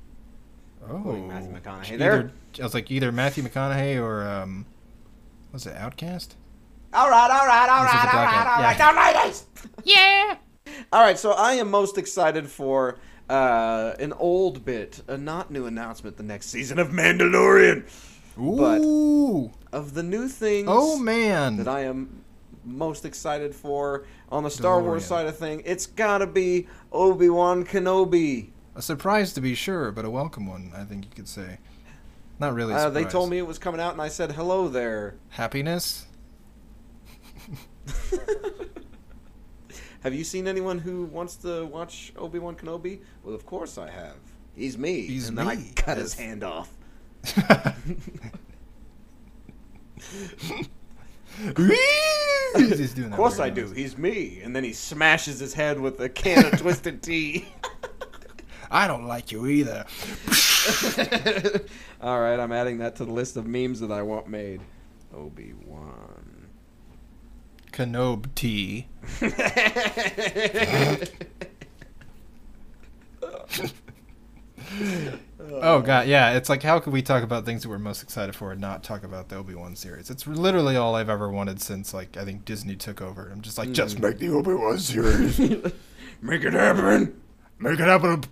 Oh, 0.90 1.00
Putting 1.00 1.28
Matthew 1.30 1.52
McConaughey 1.54 1.92
either, 1.94 1.98
there. 1.98 2.32
I 2.60 2.64
was 2.64 2.74
like 2.74 2.92
either 2.92 3.12
Matthew 3.12 3.44
McConaughey 3.44 4.02
or 4.02 4.28
um, 4.28 4.66
was 5.54 5.66
it 5.66 5.76
Outcast? 5.78 6.36
All 6.94 7.10
right, 7.10 7.32
all 7.32 7.48
right, 7.48 7.70
all 7.70 7.84
This 7.84 7.94
is 7.94 7.96
right, 7.96 8.12
the 8.12 8.18
all 8.18 8.24
black 8.26 8.36
right, 8.36 8.44
guy. 8.46 8.56
all 8.56 8.62
right, 8.62 8.78
Yeah. 8.78 8.88
all 8.88 8.94
right. 8.96 9.14
guys. 9.14 9.46
Yeah. 9.84 10.36
All 10.92 11.02
right, 11.02 11.18
so 11.18 11.32
I 11.32 11.54
am 11.54 11.70
most 11.72 11.98
excited 11.98 12.50
for 12.50 13.00
uh, 13.30 13.94
an 14.00 14.12
old 14.14 14.66
bit, 14.66 15.02
a 15.08 15.18
not 15.18 15.50
new 15.50 15.66
announcement 15.66 16.18
the 16.18 16.24
next 16.24 16.48
season 16.48 16.78
of 16.80 16.90
Mandalorian. 16.90 17.86
But- 18.36 18.80
Ooh, 18.82 19.52
Of 19.72 19.94
the 19.94 20.04
new 20.04 20.28
things 20.28 20.68
oh 20.70 20.98
man, 21.00 21.58
that 21.58 21.68
I 21.68 21.82
am 21.82 22.23
most 22.66 23.06
excited 23.06 23.54
for 23.54 24.06
on 24.30 24.44
the 24.44 24.50
Star 24.50 24.82
Wars 24.82 25.06
side 25.06 25.26
of 25.28 25.38
thing, 25.38 25.62
it's 25.66 25.86
gotta 25.86 26.28
be 26.28 26.68
Obi 26.92 27.30
Wan 27.30 27.66
Kenobi. 27.66 28.50
a 28.76 28.82
surprise 28.82 29.34
to 29.34 29.42
be 29.42 29.56
sure, 29.56 29.92
but 29.92 30.06
a 30.06 30.10
welcome 30.10 30.48
one. 30.48 30.72
I 30.76 30.84
think 30.84 31.06
you 31.06 31.12
could 31.16 31.28
say. 31.28 31.60
Not 32.40 32.56
really. 32.56 32.74
Uh, 32.74 32.90
they 32.90 33.06
told 33.06 33.30
me 33.30 33.38
it 33.38 33.48
was 33.48 33.60
coming 33.60 33.80
out, 33.80 33.94
and 33.94 34.02
I 34.02 34.08
said 34.08 34.32
hello 34.32 34.68
there. 34.68 35.16
happiness. 35.30 36.06
Have 40.02 40.14
you 40.14 40.24
seen 40.26 40.48
anyone 40.48 40.80
who 40.80 41.06
wants 41.06 41.36
to 41.38 41.66
watch 41.66 42.12
Obi 42.18 42.40
Wan 42.40 42.56
Kenobi? 42.56 43.00
Well, 43.24 43.34
of 43.34 43.46
course 43.46 43.78
I 43.78 43.90
have. 43.90 44.18
He's 44.56 44.78
me. 44.78 45.02
He's 45.08 45.30
and 45.30 45.38
then 45.38 45.48
I 45.48 45.56
me, 45.56 45.72
cut 45.76 45.98
his 45.98 46.14
hand 46.14 46.44
off. 46.44 46.70
He's 52.56 52.94
doing 52.94 53.10
that 53.10 53.16
Of 53.16 53.18
course 53.18 53.40
I 53.40 53.50
do. 53.50 53.72
He's 53.72 53.98
me. 53.98 54.42
And 54.44 54.56
then 54.56 54.64
he 54.64 54.74
smashes 54.74 55.40
his 55.40 55.54
head 55.54 55.80
with 55.80 56.00
a 56.00 56.10
can 56.10 56.46
of 56.46 56.60
twisted 56.60 57.02
tea. 57.02 57.48
I 58.72 58.88
don't 58.88 59.06
like 59.06 59.32
you 59.32 59.46
either. 59.46 59.86
All 62.02 62.20
right, 62.20 62.40
I'm 62.40 62.52
adding 62.52 62.80
that 62.80 62.96
to 62.98 63.06
the 63.06 63.12
list 63.12 63.38
of 63.38 63.46
memes 63.46 63.80
that 63.82 63.92
I 63.92 64.02
want 64.02 64.28
made. 64.28 64.62
Obi 65.14 65.54
Wan. 65.66 66.48
Kenob 67.72 68.34
tea. 68.36 68.88
Oh 75.62 75.82
god, 75.82 76.08
yeah. 76.08 76.32
It's 76.34 76.50
like 76.50 76.64
how 76.64 76.80
could 76.80 76.94
we 76.94 77.02
talk 77.02 77.24
about 77.24 77.46
things 77.46 77.64
that 77.64 77.70
we're 77.70 77.80
most 77.80 78.02
excited 78.02 78.36
for 78.36 78.52
and 78.52 78.62
not 78.62 78.84
talk 78.84 79.04
about 79.04 79.30
the 79.30 79.36
Obi 79.36 79.54
Wan 79.56 79.76
series? 79.76 80.10
It's 80.10 80.26
literally 80.26 80.76
all 80.78 80.96
I've 80.96 81.10
ever 81.10 81.30
wanted 81.30 81.62
since 81.62 81.94
like 81.94 82.18
I 82.18 82.24
think 82.26 82.46
Disney 82.46 82.76
took 82.76 83.02
over. 83.02 83.30
I'm 83.32 83.42
just 83.42 83.58
like, 83.58 83.72
just 83.72 84.00
make 84.00 84.20
the 84.20 84.30
Obi 84.30 84.54
Wan 84.54 84.78
series. 84.78 85.40
Make 86.22 86.46
it 86.46 86.54
happen. 86.54 87.20
make 87.60 87.80
it 87.80 87.86
happen. 87.86 88.24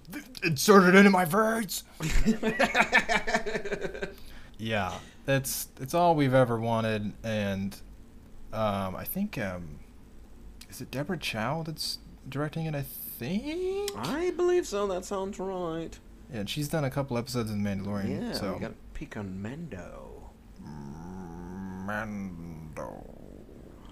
Insert 0.44 0.86
it 0.86 0.96
into 0.96 1.10
my 1.10 1.26
veins. 1.26 1.84
yeah, 4.58 4.94
that's 5.26 5.68
it's 5.82 5.94
all 5.94 6.16
we've 6.16 6.34
ever 6.34 6.58
wanted, 6.58 7.12
and 7.22 7.76
um, 8.54 8.96
I 8.96 9.04
think 9.04 9.38
um, 9.38 9.80
is 10.70 10.80
it 10.80 10.90
Deborah 10.90 11.18
Chow 11.18 11.64
that's 11.64 12.00
directing 12.30 12.66
it? 12.66 12.76
I 12.76 12.84
think. 12.84 13.92
I 13.98 14.32
believe 14.32 14.66
so. 14.66 14.88
That 14.88 15.04
sounds 15.04 15.38
right. 15.38 16.00
Yeah, 16.32 16.40
and 16.40 16.50
she's 16.50 16.68
done 16.70 16.84
a 16.84 16.90
couple 16.90 17.18
episodes 17.18 17.52
in 17.52 17.62
Mandalorian. 17.64 18.22
Yeah, 18.22 18.34
so 18.34 18.54
we 18.54 18.60
got 18.60 18.70
to 18.70 18.76
peek 18.94 19.18
on 19.18 19.42
Mando. 19.42 20.30
Mando. 21.86 23.04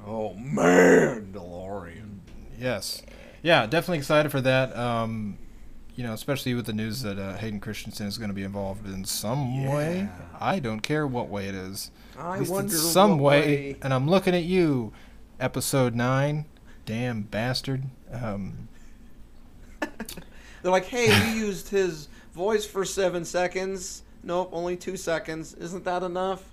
Oh, 0.06 0.36
Mandalorian. 0.40 2.20
Yes. 2.58 3.02
Yeah, 3.42 3.66
definitely 3.66 3.98
excited 4.00 4.32
for 4.32 4.42
that. 4.42 4.76
Um, 4.76 5.38
you 5.96 6.04
know, 6.04 6.14
especially 6.14 6.54
with 6.54 6.66
the 6.66 6.74
news 6.74 7.02
that 7.02 7.18
uh, 7.20 7.36
Hayden 7.38 7.60
Christensen 7.60 8.08
is 8.08 8.18
going 8.18 8.30
to 8.30 8.34
be 8.34 8.44
involved 8.44 8.86
in 8.86 9.04
some 9.06 9.66
way. 9.66 9.98
Yeah. 10.00 10.10
I 10.40 10.60
don't 10.60 10.80
care 10.82 11.06
what 11.08 11.28
way 11.30 11.48
it 11.48 11.56
is. 11.56 11.92
I 12.18 12.34
At 12.36 12.40
least 12.40 12.52
wonder 12.52 12.74
it's 12.74 12.82
some 12.82 13.20
way, 13.20 13.42
way- 13.42 13.76
And 13.82 13.94
I'm 13.94 14.10
looking 14.10 14.34
at 14.36 14.44
you, 14.44 14.94
episode 15.40 15.96
nine. 15.96 16.46
Damn 16.86 17.22
bastard. 17.24 17.84
Um, 18.12 18.68
They're 20.62 20.72
like, 20.72 20.86
hey, 20.86 21.08
we 21.34 21.40
used 21.40 21.70
his 21.70 22.09
voice 22.34 22.66
for 22.66 22.86
seven 22.86 23.26
seconds. 23.26 24.04
Nope, 24.24 24.50
only 24.52 24.76
two 24.76 24.98
seconds. 24.98 25.54
Isn't 25.54 25.86
that 25.86 26.04
enough? 26.04 26.44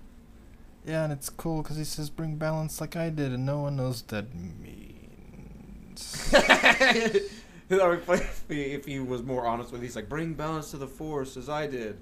yeah, 0.86 1.02
and 1.02 1.12
it's 1.12 1.28
cool 1.28 1.62
because 1.62 1.76
he 1.76 1.84
says 1.84 2.10
bring 2.10 2.36
balance 2.36 2.80
like 2.80 2.94
I 2.94 3.10
did, 3.10 3.32
and 3.32 3.44
no 3.44 3.58
one 3.60 3.74
knows 3.76 4.02
what 4.02 4.08
that 4.08 4.34
means. 4.34 6.32
That 7.68 7.88
would 7.88 8.06
be 8.06 8.14
if 8.14 8.44
he, 8.48 8.62
if 8.62 8.84
he 8.84 9.00
was 9.00 9.22
more 9.24 9.44
honest 9.46 9.72
with 9.72 9.80
you. 9.80 9.86
He's 9.86 9.96
like, 9.96 10.08
bring 10.08 10.34
balance 10.34 10.70
to 10.70 10.76
the 10.76 10.86
force 10.86 11.36
as 11.36 11.48
I 11.48 11.66
did. 11.66 11.98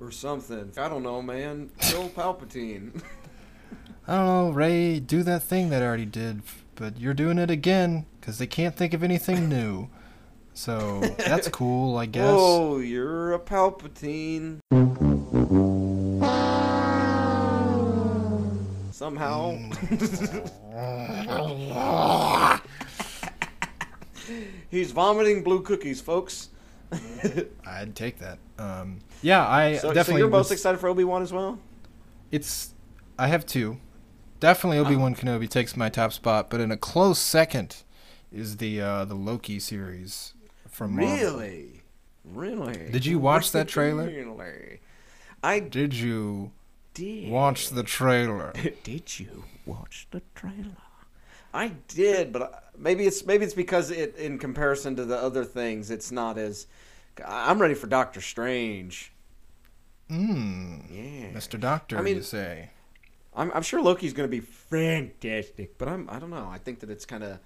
Or 0.00 0.10
something. 0.10 0.72
I 0.76 0.88
don't 0.88 1.04
know, 1.04 1.22
man. 1.22 1.70
Kill 1.80 2.08
Palpatine. 2.16 3.00
I 4.08 4.16
don't 4.16 4.26
know, 4.26 4.50
Rey, 4.50 4.98
do 4.98 5.22
that 5.22 5.44
thing 5.44 5.70
that 5.70 5.82
I 5.82 5.86
already 5.86 6.04
did, 6.04 6.42
but 6.74 6.98
you're 6.98 7.14
doing 7.14 7.38
it 7.38 7.48
again 7.48 8.06
because 8.20 8.38
they 8.38 8.46
can't 8.48 8.74
think 8.74 8.92
of 8.92 9.04
anything 9.04 9.48
new. 9.48 9.88
So 10.54 11.00
that's 11.18 11.48
cool, 11.48 11.98
I 11.98 12.06
guess. 12.06 12.30
Oh, 12.32 12.78
you're 12.78 13.34
a 13.34 13.38
Palpatine. 13.38 14.60
Somehow. 18.92 19.54
He's 24.70 24.92
vomiting 24.92 25.42
blue 25.42 25.62
cookies, 25.62 26.00
folks. 26.00 26.48
I'd 27.66 27.94
take 27.94 28.18
that. 28.20 28.38
Um, 28.58 29.00
yeah, 29.22 29.46
I 29.46 29.76
So, 29.76 29.88
so 29.88 29.94
definitely. 29.94 30.20
you're 30.20 30.30
most 30.30 30.46
was- 30.46 30.52
excited 30.52 30.78
for 30.78 30.88
Obi 30.88 31.04
Wan 31.04 31.22
as 31.22 31.32
well? 31.32 31.58
It's. 32.30 32.72
I 33.18 33.28
have 33.28 33.46
two. 33.46 33.78
Definitely 34.40 34.78
Uh-huh. 34.78 34.88
Obi 34.90 34.96
Wan 34.96 35.14
Kenobi 35.14 35.48
takes 35.48 35.76
my 35.76 35.88
top 35.88 36.12
spot, 36.12 36.50
but 36.50 36.60
in 36.60 36.70
a 36.70 36.76
close 36.76 37.18
second 37.18 37.76
is 38.32 38.56
the 38.58 38.80
uh, 38.80 39.04
the 39.04 39.14
Loki 39.14 39.58
series 39.60 40.34
from 40.74 40.96
Marvel. 40.96 41.16
Really? 41.16 41.82
Really? 42.24 42.90
Did 42.90 43.06
you 43.06 43.18
watch 43.18 43.52
that 43.52 43.68
trailer? 43.68 44.06
Really? 44.06 44.80
I 45.42 45.60
Did 45.60 45.92
you 45.94 46.52
did. 46.94 47.30
watch 47.30 47.68
the 47.70 47.82
trailer? 47.82 48.52
Did 48.82 49.18
you 49.18 49.44
watch 49.66 50.06
the 50.10 50.22
trailer? 50.34 50.76
I 51.52 51.68
did, 51.86 52.32
but 52.32 52.42
uh, 52.42 52.48
maybe 52.76 53.06
it's 53.06 53.24
maybe 53.24 53.44
it's 53.44 53.54
because 53.54 53.90
it 53.92 54.16
in 54.16 54.38
comparison 54.38 54.96
to 54.96 55.04
the 55.04 55.16
other 55.16 55.44
things, 55.44 55.90
it's 55.90 56.10
not 56.10 56.36
as. 56.36 56.66
I'm 57.24 57.60
ready 57.60 57.74
for 57.74 57.86
Doctor 57.86 58.20
Strange. 58.20 59.12
Mmm. 60.10 60.82
Yeah, 60.90 61.30
Mr. 61.38 61.58
Doctor, 61.60 61.96
I 61.98 62.02
mean- 62.02 62.16
you 62.16 62.22
say? 62.22 62.70
I'm, 63.36 63.50
I'm 63.52 63.62
sure 63.62 63.82
Loki's 63.82 64.12
going 64.12 64.28
to 64.28 64.30
be 64.30 64.40
fantastic, 64.40 65.76
but 65.76 65.88
I'm 65.88 66.08
I 66.10 66.18
don't 66.18 66.30
know. 66.30 66.48
I 66.50 66.58
think 66.58 66.80
that 66.80 66.90
it's 66.90 67.04
kind 67.04 67.22
of 67.24 67.38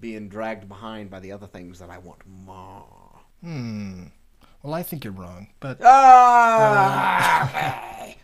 being 0.00 0.28
dragged 0.28 0.68
behind 0.68 1.10
by 1.10 1.20
the 1.20 1.32
other 1.32 1.46
things 1.46 1.78
that 1.78 1.90
I 1.90 1.98
want 1.98 2.20
more. 2.26 3.20
Hmm. 3.42 4.04
Well, 4.62 4.74
I 4.74 4.82
think 4.82 5.04
you're 5.04 5.12
wrong, 5.12 5.48
but 5.60 5.78
Ah! 5.82 7.48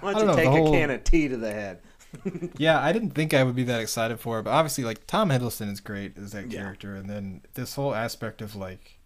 Why 0.00 0.12
don't 0.12 0.20
don't 0.20 0.20
you 0.20 0.26
know, 0.26 0.36
take 0.36 0.46
a 0.46 0.50
whole- 0.50 0.72
can 0.72 0.90
of 0.90 1.04
tea 1.04 1.28
to 1.28 1.36
the 1.36 1.52
head? 1.52 1.80
yeah, 2.56 2.80
I 2.82 2.92
didn't 2.92 3.10
think 3.10 3.34
I 3.34 3.42
would 3.42 3.54
be 3.56 3.64
that 3.64 3.80
excited 3.80 4.18
for 4.20 4.38
it. 4.40 4.44
But 4.44 4.50
obviously, 4.52 4.84
like 4.84 5.06
Tom 5.06 5.28
Hiddleston 5.30 5.70
is 5.70 5.80
great 5.80 6.16
as 6.16 6.32
that 6.32 6.50
Yeah. 6.50 6.60
character, 6.62 6.94
and 6.94 7.08
then 7.10 7.42
this 7.54 7.74
whole 7.74 7.94
aspect 7.94 8.40
of 8.40 8.56
like 8.56 8.98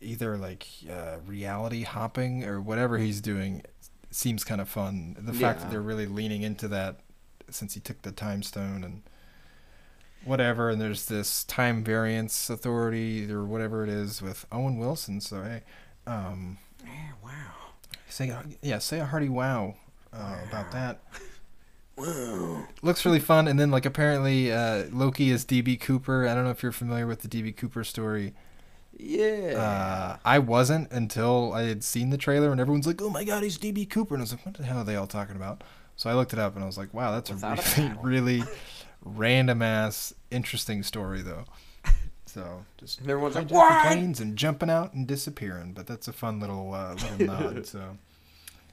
either 0.00 0.36
like 0.36 0.66
uh, 0.90 1.16
reality 1.26 1.82
hopping 1.84 2.44
or 2.44 2.60
whatever 2.60 2.98
he's 2.98 3.20
doing 3.20 3.62
seems 4.10 4.44
kind 4.44 4.60
of 4.60 4.68
fun. 4.68 5.16
The 5.18 5.32
fact 5.32 5.60
that 5.60 5.70
they're 5.70 5.80
really 5.80 6.06
leaning 6.06 6.42
into 6.42 6.68
that 6.68 7.00
since 7.48 7.74
he 7.74 7.80
took 7.80 8.02
the 8.02 8.12
time 8.12 8.42
stone 8.42 8.84
and 8.84 9.02
whatever, 10.24 10.70
and 10.70 10.80
there's 10.80 11.06
this 11.06 11.44
time 11.44 11.82
variance 11.84 12.50
authority 12.50 13.30
or 13.30 13.44
whatever 13.44 13.82
it 13.82 13.88
is 13.88 14.20
with 14.22 14.46
Owen 14.52 14.78
Wilson. 14.78 15.20
So 15.20 15.42
hey, 15.42 15.62
um, 16.06 16.58
wow. 17.22 17.30
say 18.08 18.32
yeah, 18.62 18.78
say 18.78 19.00
a 19.00 19.06
hearty 19.06 19.28
wow 19.28 19.74
uh, 20.12 20.36
about 20.48 20.72
that. 20.72 21.00
Looks 22.82 23.04
really 23.04 23.20
fun, 23.20 23.46
and 23.46 23.58
then 23.60 23.70
like 23.70 23.84
apparently 23.84 24.50
uh, 24.50 24.84
Loki 24.90 25.30
is 25.30 25.44
DB 25.44 25.78
Cooper. 25.78 26.26
I 26.26 26.34
don't 26.34 26.44
know 26.44 26.50
if 26.50 26.62
you're 26.62 26.72
familiar 26.72 27.06
with 27.06 27.20
the 27.20 27.28
DB 27.28 27.54
Cooper 27.54 27.84
story. 27.84 28.32
Yeah. 28.96 29.54
Uh, 29.56 30.16
I 30.24 30.38
wasn't 30.38 30.90
until 30.92 31.52
I 31.52 31.62
had 31.64 31.84
seen 31.84 32.10
the 32.10 32.16
trailer, 32.18 32.52
and 32.52 32.60
everyone's 32.60 32.86
like, 32.86 33.02
"Oh 33.02 33.10
my 33.10 33.24
god, 33.24 33.42
he's 33.42 33.58
DB 33.58 33.88
Cooper," 33.88 34.14
and 34.14 34.22
I 34.22 34.24
was 34.24 34.32
like, 34.32 34.46
"What 34.46 34.56
the 34.56 34.64
hell 34.64 34.78
are 34.78 34.84
they 34.84 34.96
all 34.96 35.06
talking 35.06 35.36
about?" 35.36 35.62
So 35.96 36.08
I 36.08 36.14
looked 36.14 36.32
it 36.32 36.38
up, 36.38 36.54
and 36.54 36.64
I 36.64 36.66
was 36.66 36.78
like, 36.78 36.94
"Wow, 36.94 37.12
that's 37.12 37.30
Without 37.30 37.58
a 37.58 37.82
a 37.82 37.98
really, 38.02 38.38
doubt. 38.38 38.48
really 38.48 38.54
random 39.04 39.62
ass 39.62 40.14
interesting 40.30 40.82
story, 40.82 41.22
though." 41.22 41.44
So 42.26 42.64
just 42.76 43.00
And 43.00 43.10
everyone's 43.10 43.34
like, 43.34 43.50
"What?" 43.50 43.86
planes 43.88 44.20
and 44.20 44.36
jumping 44.36 44.70
out 44.70 44.92
and 44.92 45.04
disappearing. 45.04 45.72
But 45.72 45.88
that's 45.88 46.06
a 46.06 46.12
fun 46.12 46.38
little 46.38 46.72
uh, 46.72 46.94
little 46.94 47.26
nod. 47.52 47.66
So 47.66 47.96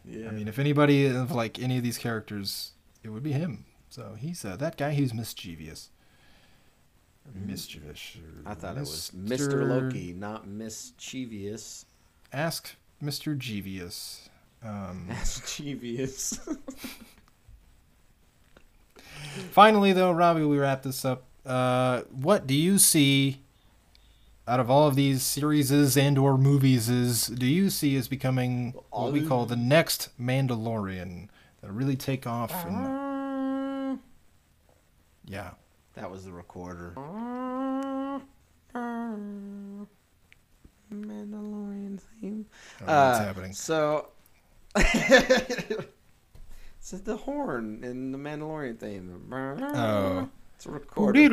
Yeah. 0.05 0.27
I 0.27 0.31
mean, 0.31 0.47
if 0.47 0.59
anybody 0.59 1.07
of 1.07 1.31
like 1.31 1.57
any 1.57 1.77
of 1.77 1.83
these 1.83 1.97
characters, 1.97 2.73
it 3.03 3.09
would 3.09 3.23
be 3.23 3.31
him. 3.31 3.65
So 3.89 4.15
he's 4.15 4.45
uh, 4.45 4.57
that 4.57 4.77
guy 4.77 4.93
who's 4.93 5.11
mischievous. 5.11 5.89
Mischievous. 7.33 8.17
I 8.45 8.53
thought 8.53 8.77
it 8.77 8.81
was 8.81 9.11
Mr. 9.15 9.49
Mr. 9.49 9.67
Loki, 9.67 10.13
not 10.13 10.47
mischievous. 10.47 11.85
Ask 12.31 12.75
Mr. 13.03 13.37
Jeevious. 13.37 14.29
Um, 14.63 15.07
Mischievous. 15.09 16.39
Finally, 19.51 19.93
though, 19.93 20.11
Robbie, 20.11 20.43
we 20.45 20.57
wrap 20.57 20.83
this 20.83 21.03
up. 21.05 21.23
Uh, 21.45 22.01
what 22.11 22.45
do 22.47 22.53
you 22.53 22.77
see 22.77 23.41
out 24.47 24.59
of 24.59 24.69
all 24.69 24.87
of 24.87 24.95
these 24.95 25.23
series 25.23 25.71
and 25.97 26.17
or 26.17 26.37
movies 26.37 26.87
is 26.89 27.27
do 27.27 27.45
you 27.45 27.69
see 27.69 27.95
as 27.97 28.07
becoming 28.07 28.73
what 28.91 29.11
we 29.11 29.25
call 29.25 29.45
the 29.45 29.55
next 29.57 30.09
Mandalorian 30.21 31.27
that'll 31.61 31.75
really 31.75 31.97
take 31.97 32.25
off 32.25 32.53
and 32.65 33.99
yeah. 35.25 35.51
that 35.95 36.09
was 36.09 36.23
the 36.25 36.31
recorder. 36.31 36.93
Mandalorian 40.93 41.99
theme. 42.21 42.45
I 42.79 42.83
what's 42.83 43.19
Uh, 43.19 43.23
happening. 43.25 43.53
So, 43.53 44.09
it's 46.93 47.03
the 47.03 47.17
horn 47.17 47.83
in 47.83 48.11
the 48.11 48.17
Mandalorian 48.17 48.79
theme. 48.79 49.31
Oh. 49.75 50.29
It's 50.55 50.65
a 50.65 50.71
recorder. 50.71 51.19
I 51.19 51.27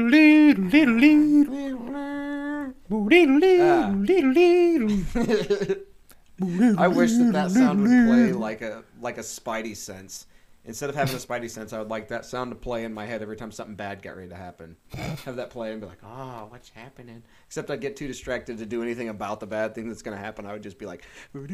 wish 6.88 7.12
that 7.12 7.30
that 7.32 7.52
sound 7.52 7.82
would 7.82 7.88
play 7.88 8.32
like 8.32 8.60
a 8.60 8.82
like 9.00 9.16
a 9.16 9.22
Spidey 9.22 9.74
sense. 9.74 10.26
Instead 10.66 10.90
of 10.90 10.96
having 10.96 11.14
a 11.14 11.18
Spidey 11.18 11.50
sense, 11.50 11.72
I 11.72 11.78
would 11.78 11.88
like 11.90 12.08
that 12.08 12.26
sound 12.26 12.50
to 12.50 12.54
play 12.54 12.84
in 12.84 12.92
my 12.92 13.06
head 13.06 13.22
every 13.22 13.36
time 13.36 13.50
something 13.50 13.76
bad 13.76 14.02
got 14.02 14.16
ready 14.16 14.28
to 14.28 14.34
happen. 14.34 14.76
Have 15.24 15.36
that 15.36 15.48
play 15.50 15.72
and 15.72 15.80
be 15.80 15.86
like, 15.86 16.04
"Oh, 16.04 16.48
what's 16.50 16.68
happening?" 16.70 17.22
Except 17.46 17.70
I'd 17.70 17.80
get 17.80 17.96
too 17.96 18.08
distracted 18.08 18.58
to 18.58 18.66
do 18.66 18.82
anything 18.82 19.08
about 19.08 19.40
the 19.40 19.46
bad 19.46 19.74
thing 19.74 19.88
that's 19.88 20.02
going 20.02 20.16
to 20.16 20.22
happen. 20.22 20.44
I 20.44 20.52
would 20.52 20.62
just 20.62 20.78
be 20.78 20.84
like, 20.84 21.02
like 21.32 21.48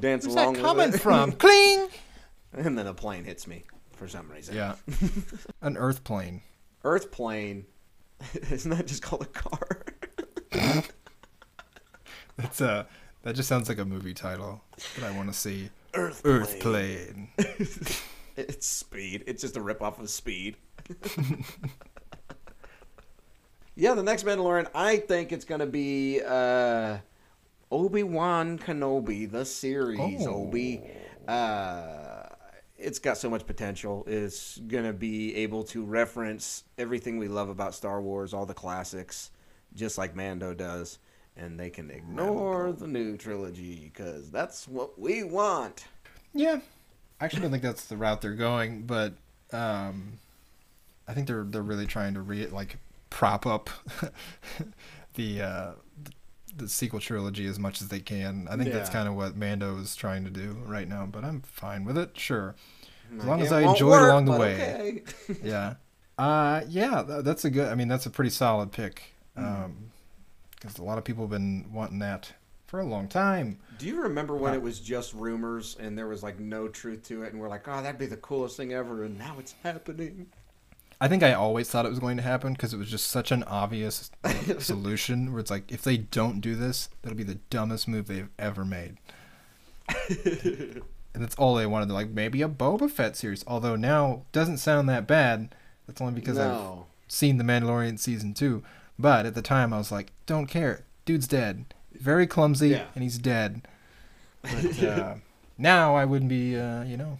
dance 0.00 0.24
Where's 0.24 0.34
along 0.34 0.54
that 0.54 0.62
coming 0.62 0.92
from? 0.92 1.32
Cling. 1.32 1.88
and 2.52 2.76
then 2.78 2.86
a 2.86 2.94
plane 2.94 3.24
hits 3.24 3.46
me 3.46 3.64
for 3.92 4.08
some 4.08 4.30
reason. 4.30 4.54
Yeah. 4.54 4.74
An 5.62 5.76
earth 5.76 6.04
plane. 6.04 6.42
Earth 6.84 7.10
plane. 7.10 7.66
Isn't 8.50 8.70
that 8.70 8.86
just 8.86 9.02
called 9.02 9.22
a 9.22 9.26
car? 9.26 9.84
That's 12.36 12.60
a 12.60 12.86
that 13.22 13.34
just 13.34 13.48
sounds 13.48 13.68
like 13.68 13.78
a 13.78 13.84
movie 13.84 14.14
title 14.14 14.62
that 14.98 15.04
I 15.04 15.16
want 15.16 15.28
to 15.28 15.34
see. 15.34 15.70
Earth 15.94 16.22
plane. 16.22 16.34
Earth 16.34 16.60
plane. 16.60 17.28
It's 18.36 18.66
Speed. 18.66 19.24
It's 19.26 19.40
just 19.40 19.56
a 19.56 19.60
ripoff 19.60 19.98
of 19.98 20.10
Speed. 20.10 20.56
yeah, 23.74 23.94
the 23.94 24.02
next 24.02 24.26
Mandalorian, 24.26 24.68
I 24.74 24.98
think 24.98 25.32
it's 25.32 25.46
going 25.46 25.60
to 25.60 25.66
be 25.66 26.20
uh, 26.20 26.98
Obi 27.70 28.02
Wan 28.02 28.58
Kenobi, 28.58 29.30
the 29.30 29.46
series. 29.46 30.26
Oh. 30.26 30.42
Obi. 30.42 30.82
Uh, 31.26 32.05
it's 32.78 32.98
got 32.98 33.16
so 33.16 33.30
much 33.30 33.46
potential. 33.46 34.04
It's 34.06 34.58
going 34.58 34.84
to 34.84 34.92
be 34.92 35.34
able 35.36 35.64
to 35.64 35.84
reference 35.84 36.64
everything 36.78 37.18
we 37.18 37.28
love 37.28 37.48
about 37.48 37.74
Star 37.74 38.00
Wars, 38.00 38.34
all 38.34 38.46
the 38.46 38.54
classics, 38.54 39.30
just 39.74 39.98
like 39.98 40.14
Mando 40.14 40.54
does. 40.54 40.98
And 41.36 41.60
they 41.60 41.68
can 41.68 41.90
ignore 41.90 42.72
the 42.72 42.86
new 42.86 43.16
trilogy 43.16 43.90
because 43.92 44.30
that's 44.30 44.66
what 44.66 44.98
we 44.98 45.22
want. 45.22 45.84
Yeah. 46.32 46.60
I 47.20 47.24
actually 47.24 47.42
don't 47.42 47.50
think 47.50 47.62
that's 47.62 47.86
the 47.86 47.96
route 47.96 48.22
they're 48.22 48.32
going, 48.32 48.82
but 48.82 49.14
um 49.52 50.18
I 51.06 51.14
think 51.14 51.26
they're 51.26 51.44
they're 51.44 51.62
really 51.62 51.86
trying 51.86 52.14
to 52.14 52.20
re 52.20 52.46
like 52.46 52.78
prop 53.10 53.46
up 53.46 53.68
the 55.14 55.42
uh 55.42 55.72
the 56.56 56.68
sequel 56.68 57.00
trilogy 57.00 57.46
as 57.46 57.58
much 57.58 57.80
as 57.82 57.88
they 57.88 58.00
can. 58.00 58.48
I 58.50 58.56
think 58.56 58.72
that's 58.72 58.90
kind 58.90 59.08
of 59.08 59.14
what 59.14 59.36
Mando 59.36 59.76
is 59.78 59.94
trying 59.94 60.24
to 60.24 60.30
do 60.30 60.56
right 60.66 60.88
now, 60.88 61.06
but 61.06 61.24
I'm 61.24 61.42
fine 61.42 61.84
with 61.84 61.98
it. 61.98 62.18
Sure. 62.18 62.54
As 63.18 63.24
long 63.24 63.40
It 63.40 63.44
as 63.44 63.52
I 63.52 63.62
enjoy 63.62 63.96
it 63.96 64.02
along 64.02 64.24
the 64.24 64.32
way. 64.32 64.54
okay. 65.28 65.38
yeah. 65.42 65.74
Uh, 66.18 66.62
yeah, 66.68 67.02
that's 67.06 67.44
a 67.44 67.50
good. 67.50 67.68
I 67.68 67.74
mean, 67.74 67.88
that's 67.88 68.06
a 68.06 68.10
pretty 68.10 68.30
solid 68.30 68.72
pick. 68.72 69.14
Mm-hmm. 69.36 69.64
Um, 69.64 69.76
because 70.50 70.78
a 70.78 70.82
lot 70.84 70.96
of 70.98 71.04
people 71.04 71.24
have 71.24 71.30
been 71.30 71.66
wanting 71.72 71.98
that 71.98 72.32
for 72.66 72.80
a 72.80 72.84
long 72.84 73.06
time. 73.08 73.58
Do 73.78 73.86
you 73.86 74.00
remember 74.00 74.34
when 74.34 74.54
it 74.54 74.62
was 74.62 74.80
just 74.80 75.12
rumors 75.12 75.76
and 75.78 75.96
there 75.96 76.08
was 76.08 76.22
like 76.22 76.40
no 76.40 76.66
truth 76.66 77.02
to 77.08 77.22
it, 77.22 77.32
and 77.32 77.40
we're 77.40 77.48
like, 77.50 77.68
"Oh, 77.68 77.82
that'd 77.82 77.98
be 77.98 78.06
the 78.06 78.16
coolest 78.16 78.56
thing 78.56 78.72
ever," 78.72 79.04
and 79.04 79.18
now 79.18 79.36
it's 79.38 79.54
happening. 79.62 80.28
I 81.00 81.08
think 81.08 81.22
I 81.22 81.34
always 81.34 81.68
thought 81.68 81.84
it 81.84 81.90
was 81.90 81.98
going 81.98 82.16
to 82.16 82.22
happen 82.22 82.54
because 82.54 82.72
it 82.72 82.78
was 82.78 82.90
just 82.90 83.08
such 83.08 83.30
an 83.30 83.42
obvious 83.44 84.10
solution. 84.58 85.30
Where 85.32 85.40
it's 85.40 85.50
like, 85.50 85.70
if 85.70 85.82
they 85.82 85.96
don't 85.98 86.40
do 86.40 86.54
this, 86.54 86.88
that'll 87.02 87.18
be 87.18 87.22
the 87.24 87.38
dumbest 87.50 87.86
move 87.86 88.06
they've 88.06 88.30
ever 88.38 88.64
made. 88.64 88.96
and 90.24 90.82
that's 91.14 91.36
all 91.36 91.54
they 91.54 91.66
wanted. 91.66 91.88
They're 91.88 91.94
like, 91.94 92.10
maybe 92.10 92.42
a 92.42 92.48
Boba 92.48 92.90
Fett 92.90 93.16
series. 93.16 93.44
Although 93.46 93.76
now 93.76 94.22
doesn't 94.32 94.58
sound 94.58 94.88
that 94.88 95.06
bad. 95.06 95.54
That's 95.86 96.00
only 96.00 96.14
because 96.14 96.36
no, 96.38 96.86
I've 96.88 97.12
seen 97.12 97.36
The 97.38 97.44
Mandalorian 97.44 97.98
season 97.98 98.34
two. 98.34 98.62
But 98.98 99.26
at 99.26 99.34
the 99.34 99.42
time, 99.42 99.72
I 99.72 99.78
was 99.78 99.92
like, 99.92 100.12
don't 100.24 100.46
care. 100.46 100.84
Dude's 101.04 101.28
dead. 101.28 101.66
Very 101.92 102.26
clumsy, 102.26 102.70
Yeah. 102.70 102.86
and 102.94 103.02
he's 103.04 103.18
dead. 103.18 103.68
But 104.42 104.82
uh, 104.82 105.14
now 105.58 105.94
I 105.94 106.04
wouldn't 106.04 106.28
be, 106.30 106.56
uh, 106.56 106.82
you 106.84 106.96
know, 106.96 107.18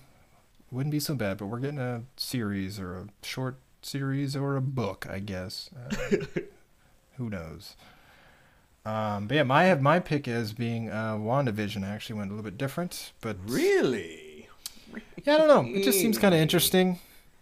wouldn't 0.71 0.91
be 0.93 1.01
so 1.01 1.15
bad. 1.15 1.37
But 1.39 1.47
we're 1.47 1.61
getting 1.61 1.79
a 1.79 2.03
series 2.17 2.81
or 2.81 2.97
a 2.97 3.07
short 3.23 3.57
series 3.87 4.37
or 4.37 4.57
a 4.57 4.61
book, 4.61 5.07
I 5.09 5.19
guess. 5.21 5.71
Uh, 5.75 6.17
who 7.17 7.31
knows? 7.31 7.77
Um, 8.85 9.27
but 9.27 9.35
yeah, 9.35 9.43
my 9.43 9.75
my 9.75 9.99
pick 9.99 10.29
as 10.29 10.53
being 10.53 10.91
uh, 10.91 11.15
WandaVision. 11.15 11.85
Actually 11.85 12.19
went 12.19 12.31
a 12.31 12.35
little 12.35 12.49
bit 12.49 12.59
different, 12.59 13.13
but 13.21 13.37
really. 13.47 14.49
yeah, 15.25 15.35
I 15.35 15.39
don't 15.39 15.49
know. 15.49 15.79
It 15.79 15.83
just 15.83 15.99
seems 15.99 16.19
kind 16.19 16.35
of 16.35 16.41
interesting, 16.41 17.01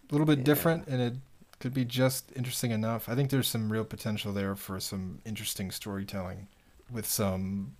a 0.09 0.12
little 0.14 0.26
bit 0.26 0.42
different, 0.42 0.86
and 0.86 1.03
it 1.03 1.14
could 1.61 1.74
be 1.74 1.84
just 1.84 2.32
interesting 2.34 2.70
enough. 2.70 3.09
I 3.09 3.14
think 3.14 3.30
there's 3.30 3.49
some 3.49 3.70
real 3.70 3.84
potential 3.84 4.32
there 4.32 4.55
for 4.55 4.80
some 4.80 5.20
interesting 5.24 5.70
storytelling 5.70 6.49
with 6.90 7.07
some 7.07 7.76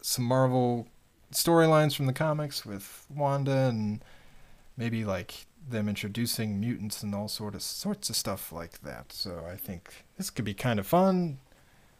some 0.00 0.24
Marvel 0.24 0.86
storylines 1.32 1.96
from 1.96 2.06
the 2.06 2.12
comics 2.12 2.64
with 2.64 3.06
Wanda 3.12 3.68
and 3.68 4.00
maybe 4.76 5.04
like 5.04 5.46
them 5.68 5.88
introducing 5.88 6.60
mutants 6.60 7.02
and 7.02 7.14
all 7.14 7.28
sort 7.28 7.54
of 7.54 7.62
sorts 7.62 8.08
of 8.08 8.16
stuff 8.16 8.52
like 8.52 8.82
that. 8.82 9.12
So 9.12 9.44
I 9.50 9.56
think 9.56 10.04
this 10.16 10.30
could 10.30 10.44
be 10.44 10.54
kind 10.54 10.78
of 10.78 10.86
fun. 10.86 11.38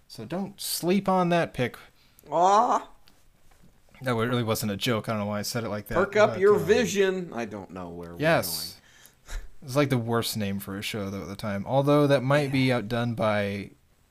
So 0.08 0.24
don't 0.24 0.60
sleep 0.60 1.08
on 1.08 1.30
that 1.30 1.52
pick. 1.52 1.76
Aw, 2.30 2.88
That 4.02 4.14
really 4.14 4.42
wasn't 4.42 4.72
a 4.72 4.76
joke. 4.76 5.08
I 5.08 5.12
don't 5.12 5.20
know 5.20 5.26
why 5.26 5.40
I 5.40 5.42
said 5.42 5.64
it 5.64 5.68
like 5.68 5.88
that. 5.88 5.94
perk 5.94 6.16
up 6.16 6.30
but, 6.32 6.40
your 6.40 6.56
uh, 6.56 6.58
vision. 6.58 7.30
I 7.34 7.44
don't 7.44 7.70
know 7.70 7.88
where 7.88 8.10
we're 8.10 8.18
going. 8.18 8.20
Yes. 8.20 8.72
It's 9.62 9.74
like 9.74 9.88
the 9.88 9.98
worst 9.98 10.36
name 10.36 10.60
for 10.60 10.78
a 10.78 10.82
show 10.82 11.10
though 11.10 11.22
at 11.22 11.28
the 11.28 11.34
time. 11.34 11.64
Although 11.66 12.06
that 12.06 12.22
might 12.22 12.52
be 12.52 12.70
outdone 12.70 13.14
by 13.14 13.70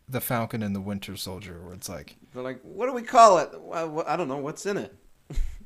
The 0.09 0.19
Falcon 0.19 0.61
and 0.61 0.75
the 0.75 0.81
Winter 0.81 1.15
Soldier, 1.15 1.61
where 1.63 1.73
it's 1.73 1.87
like. 1.87 2.17
They're 2.33 2.43
like, 2.43 2.59
what 2.63 2.87
do 2.87 2.93
we 2.93 3.03
call 3.03 3.37
it? 3.37 3.51
Well, 3.61 4.03
I 4.05 4.17
don't 4.17 4.27
know. 4.27 4.37
What's 4.37 4.65
in 4.65 4.75
it? 4.75 4.93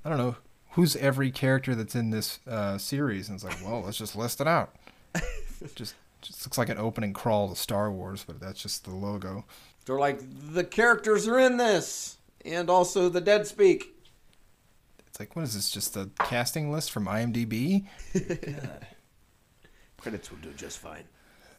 I 0.05 0.09
don't 0.09 0.17
know, 0.19 0.35
who's 0.79 0.95
every 0.95 1.29
character 1.29 1.75
that's 1.75 1.93
in 1.93 2.09
this 2.09 2.39
uh, 2.47 2.77
series? 2.77 3.27
And 3.27 3.35
it's 3.35 3.43
like, 3.43 3.57
well, 3.65 3.81
let's 3.81 3.97
just 3.97 4.15
list 4.15 4.39
it 4.39 4.47
out. 4.47 4.73
just 5.75 5.93
just 6.21 6.45
looks 6.45 6.57
like 6.57 6.69
an 6.69 6.77
opening 6.77 7.11
crawl 7.11 7.49
to 7.49 7.55
Star 7.55 7.91
Wars, 7.91 8.23
but 8.25 8.39
that's 8.39 8.61
just 8.61 8.85
the 8.85 8.91
logo. 8.91 9.43
They're 9.85 9.99
like, 9.99 10.21
the 10.53 10.63
characters 10.63 11.27
are 11.27 11.37
in 11.39 11.57
this, 11.57 12.17
and 12.45 12.69
also 12.69 13.09
the 13.09 13.19
dead 13.21 13.45
speak. 13.45 13.93
It's 15.07 15.19
like, 15.19 15.35
what 15.35 15.43
is 15.43 15.53
this? 15.55 15.69
Just 15.69 15.97
a 15.97 16.09
casting 16.19 16.71
list 16.71 16.91
from 16.91 17.07
IMDb? 17.07 17.85
Credits 19.97 20.31
will 20.31 20.37
do 20.37 20.53
just 20.53 20.77
fine. 20.77 21.03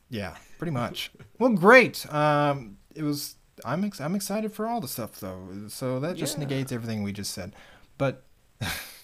Yeah, 0.09 0.35
pretty 0.59 0.71
much. 0.73 1.11
well, 1.39 1.51
great. 1.51 2.11
Um, 2.13 2.79
it 2.95 3.03
was. 3.03 3.35
I'm 3.65 3.85
ex- 3.85 4.01
I'm 4.01 4.15
excited 4.15 4.53
for 4.55 4.67
all 4.67 4.81
the 4.81 4.89
stuff 4.89 5.21
though. 5.21 5.47
So 5.69 6.01
that 6.01 6.17
just 6.17 6.37
Yeah. 6.39 6.45
negates 6.45 6.73
everything 6.73 7.03
we 7.03 7.13
just 7.13 7.33
said. 7.35 7.55
But 7.99 8.23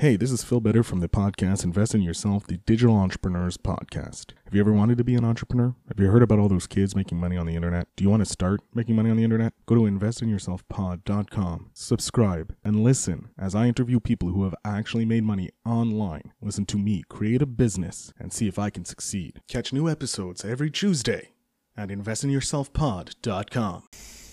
Hey, 0.00 0.14
this 0.14 0.30
is 0.30 0.44
Phil 0.44 0.60
Better 0.60 0.84
from 0.84 1.00
the 1.00 1.08
podcast 1.08 1.64
Invest 1.64 1.92
in 1.92 2.02
Yourself, 2.02 2.46
the 2.46 2.58
Digital 2.58 2.94
Entrepreneurs 2.94 3.56
Podcast. 3.56 4.26
Have 4.44 4.54
you 4.54 4.60
ever 4.60 4.72
wanted 4.72 4.96
to 4.98 5.02
be 5.02 5.16
an 5.16 5.24
entrepreneur? 5.24 5.74
Have 5.88 5.98
you 5.98 6.08
heard 6.08 6.22
about 6.22 6.38
all 6.38 6.48
those 6.48 6.68
kids 6.68 6.94
making 6.94 7.18
money 7.18 7.36
on 7.36 7.46
the 7.46 7.56
internet? 7.56 7.88
Do 7.96 8.04
you 8.04 8.10
want 8.10 8.20
to 8.20 8.32
start 8.32 8.60
making 8.72 8.94
money 8.94 9.10
on 9.10 9.16
the 9.16 9.24
internet? 9.24 9.54
Go 9.66 9.74
to 9.74 9.80
investinyourselfpod.com, 9.80 11.70
subscribe, 11.74 12.54
and 12.62 12.84
listen 12.84 13.30
as 13.36 13.56
I 13.56 13.66
interview 13.66 13.98
people 13.98 14.28
who 14.28 14.44
have 14.44 14.54
actually 14.64 15.04
made 15.04 15.24
money 15.24 15.50
online. 15.66 16.32
Listen 16.40 16.64
to 16.66 16.78
me 16.78 17.02
create 17.08 17.42
a 17.42 17.46
business 17.46 18.12
and 18.20 18.32
see 18.32 18.46
if 18.46 18.56
I 18.56 18.70
can 18.70 18.84
succeed. 18.84 19.40
Catch 19.48 19.72
new 19.72 19.88
episodes 19.88 20.44
every 20.44 20.70
Tuesday 20.70 21.30
at 21.76 21.88
investinyourselfpod.com. 21.88 23.82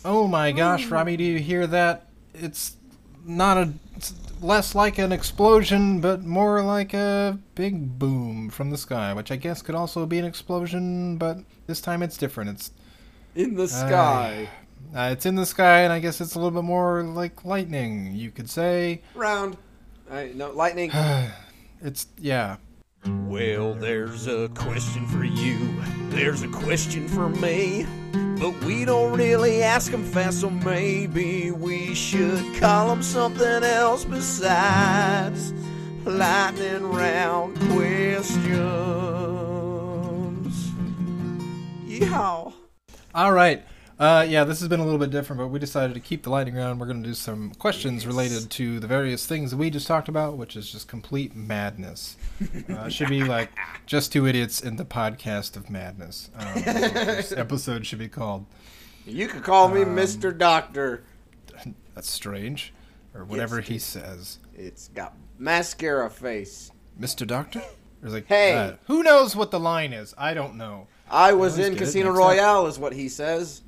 Oh 0.06 0.28
my 0.28 0.52
gosh, 0.52 0.86
Robbie, 0.86 1.18
do 1.18 1.24
you 1.24 1.40
hear 1.40 1.66
that? 1.66 2.12
It's 2.36 2.78
not 3.26 3.58
a. 3.58 3.74
Less 4.42 4.76
like 4.76 4.98
an 4.98 5.14
explosion, 5.14 6.02
but 6.02 6.24
more 6.24 6.62
like 6.62 6.94
a 6.94 7.40
big 7.56 7.98
boom 7.98 8.50
from 8.50 8.70
the 8.70 8.78
sky, 8.78 9.14
which 9.14 9.32
I 9.32 9.38
guess 9.38 9.62
could 9.62 9.74
also 9.76 10.06
be 10.06 10.20
an 10.20 10.26
explosion, 10.26 11.18
but 11.18 11.38
this 11.68 11.80
time 11.80 12.04
it's 12.04 12.18
different. 12.18 12.50
It's 12.52 12.72
In 13.34 13.56
the 13.56 13.68
sky. 13.68 14.50
uh, 14.94 15.10
it's 15.14 15.26
in 15.26 15.36
the 15.36 15.46
sky, 15.46 15.80
and 15.82 15.94
I 15.94 16.00
guess 16.00 16.20
it's 16.20 16.36
a 16.36 16.38
little 16.40 16.52
bit 16.52 16.66
more 16.66 17.02
like 17.04 17.46
lightning, 17.46 18.14
you 18.14 18.30
could 18.30 18.50
say. 18.50 19.02
Round. 19.16 19.58
I, 20.12 20.32
no, 20.36 20.52
lightning. 20.52 20.92
It's 21.82 22.08
yeah. 22.20 22.58
Well, 23.06 23.74
there's 23.74 24.28
a 24.28 24.50
question 24.50 25.08
for 25.08 25.24
you. 25.24 25.82
There's 26.10 26.44
a 26.44 26.50
question 26.50 27.08
for 27.08 27.30
me. 27.30 27.86
But 28.40 28.54
we 28.66 28.86
don't 28.86 29.18
really 29.18 29.64
ask 29.64 29.92
them 29.92 30.04
fast, 30.04 30.42
so 30.42 30.50
maybe 30.50 31.52
we 31.52 31.96
should 31.96 32.44
call 32.56 32.90
them 32.90 33.02
something 33.02 33.64
else 33.64 34.04
besides 34.06 35.54
lightning 36.04 36.92
round 36.92 37.58
questions. 37.72 38.46
Yeehaw. 41.88 42.54
All 43.14 43.32
right. 43.32 43.64
Uh, 43.98 44.26
yeah, 44.28 44.44
this 44.44 44.60
has 44.60 44.68
been 44.68 44.82
a 44.82 44.84
little 44.84 45.00
bit 45.00 45.10
different, 45.10 45.40
but 45.40 45.48
we 45.48 45.58
decided 45.58 45.94
to 45.94 46.02
keep 46.02 46.24
the 46.24 46.30
lightning 46.30 46.56
round. 46.56 46.82
We're 46.82 46.86
going 46.86 47.02
to 47.02 47.08
do 47.08 47.14
some 47.16 47.52
questions 47.52 48.06
related 48.06 48.50
to 48.52 48.80
the 48.82 48.88
various 48.88 49.26
things 49.26 49.52
that 49.52 49.58
we 49.58 49.70
just 49.70 49.88
talked 49.88 50.10
about, 50.10 50.38
which 50.38 50.58
is 50.58 50.70
just 50.70 50.88
complete 50.88 51.36
madness. 51.36 52.18
Uh, 52.70 52.86
it 52.88 52.92
should 52.94 53.08
be 53.08 53.24
like 53.24 53.52
just 53.86 54.12
two 54.12 54.28
idiots 54.28 54.60
in 54.60 54.76
the 54.76 54.84
podcast 54.84 55.56
of 55.56 55.70
madness. 55.70 56.30
Um, 56.36 56.54
this 56.64 57.32
episode 57.38 57.86
should 57.86 58.00
be 58.00 58.10
called. 58.10 58.46
You 59.06 59.28
could 59.30 59.44
call 59.44 59.70
me 59.70 59.84
Um, 59.84 59.96
Mr. 59.96 60.36
Doctor. 60.38 61.04
That's 61.94 62.10
strange, 62.10 62.74
or 63.14 63.24
whatever 63.24 63.62
he 63.62 63.78
says. 63.80 64.40
It's 64.56 64.90
got 64.90 65.14
mascara 65.38 66.10
face. 66.10 66.72
Mr. 67.00 67.26
Doctor? 67.26 67.62
Or 68.04 68.10
like, 68.10 68.26
Hey. 68.28 68.54
uh, 68.54 68.74
who 68.88 69.04
knows 69.04 69.36
what 69.36 69.52
the 69.52 69.60
line 69.60 69.94
is? 69.94 70.14
I 70.18 70.34
don't 70.34 70.56
know. 70.56 70.88
I 71.10 71.34
was 71.34 71.58
in 71.60 71.76
Casino. 71.78 72.12
Royale, 72.12 72.68
is 72.68 72.78
what 72.80 72.94
he 72.94 73.08
says. 73.08 73.62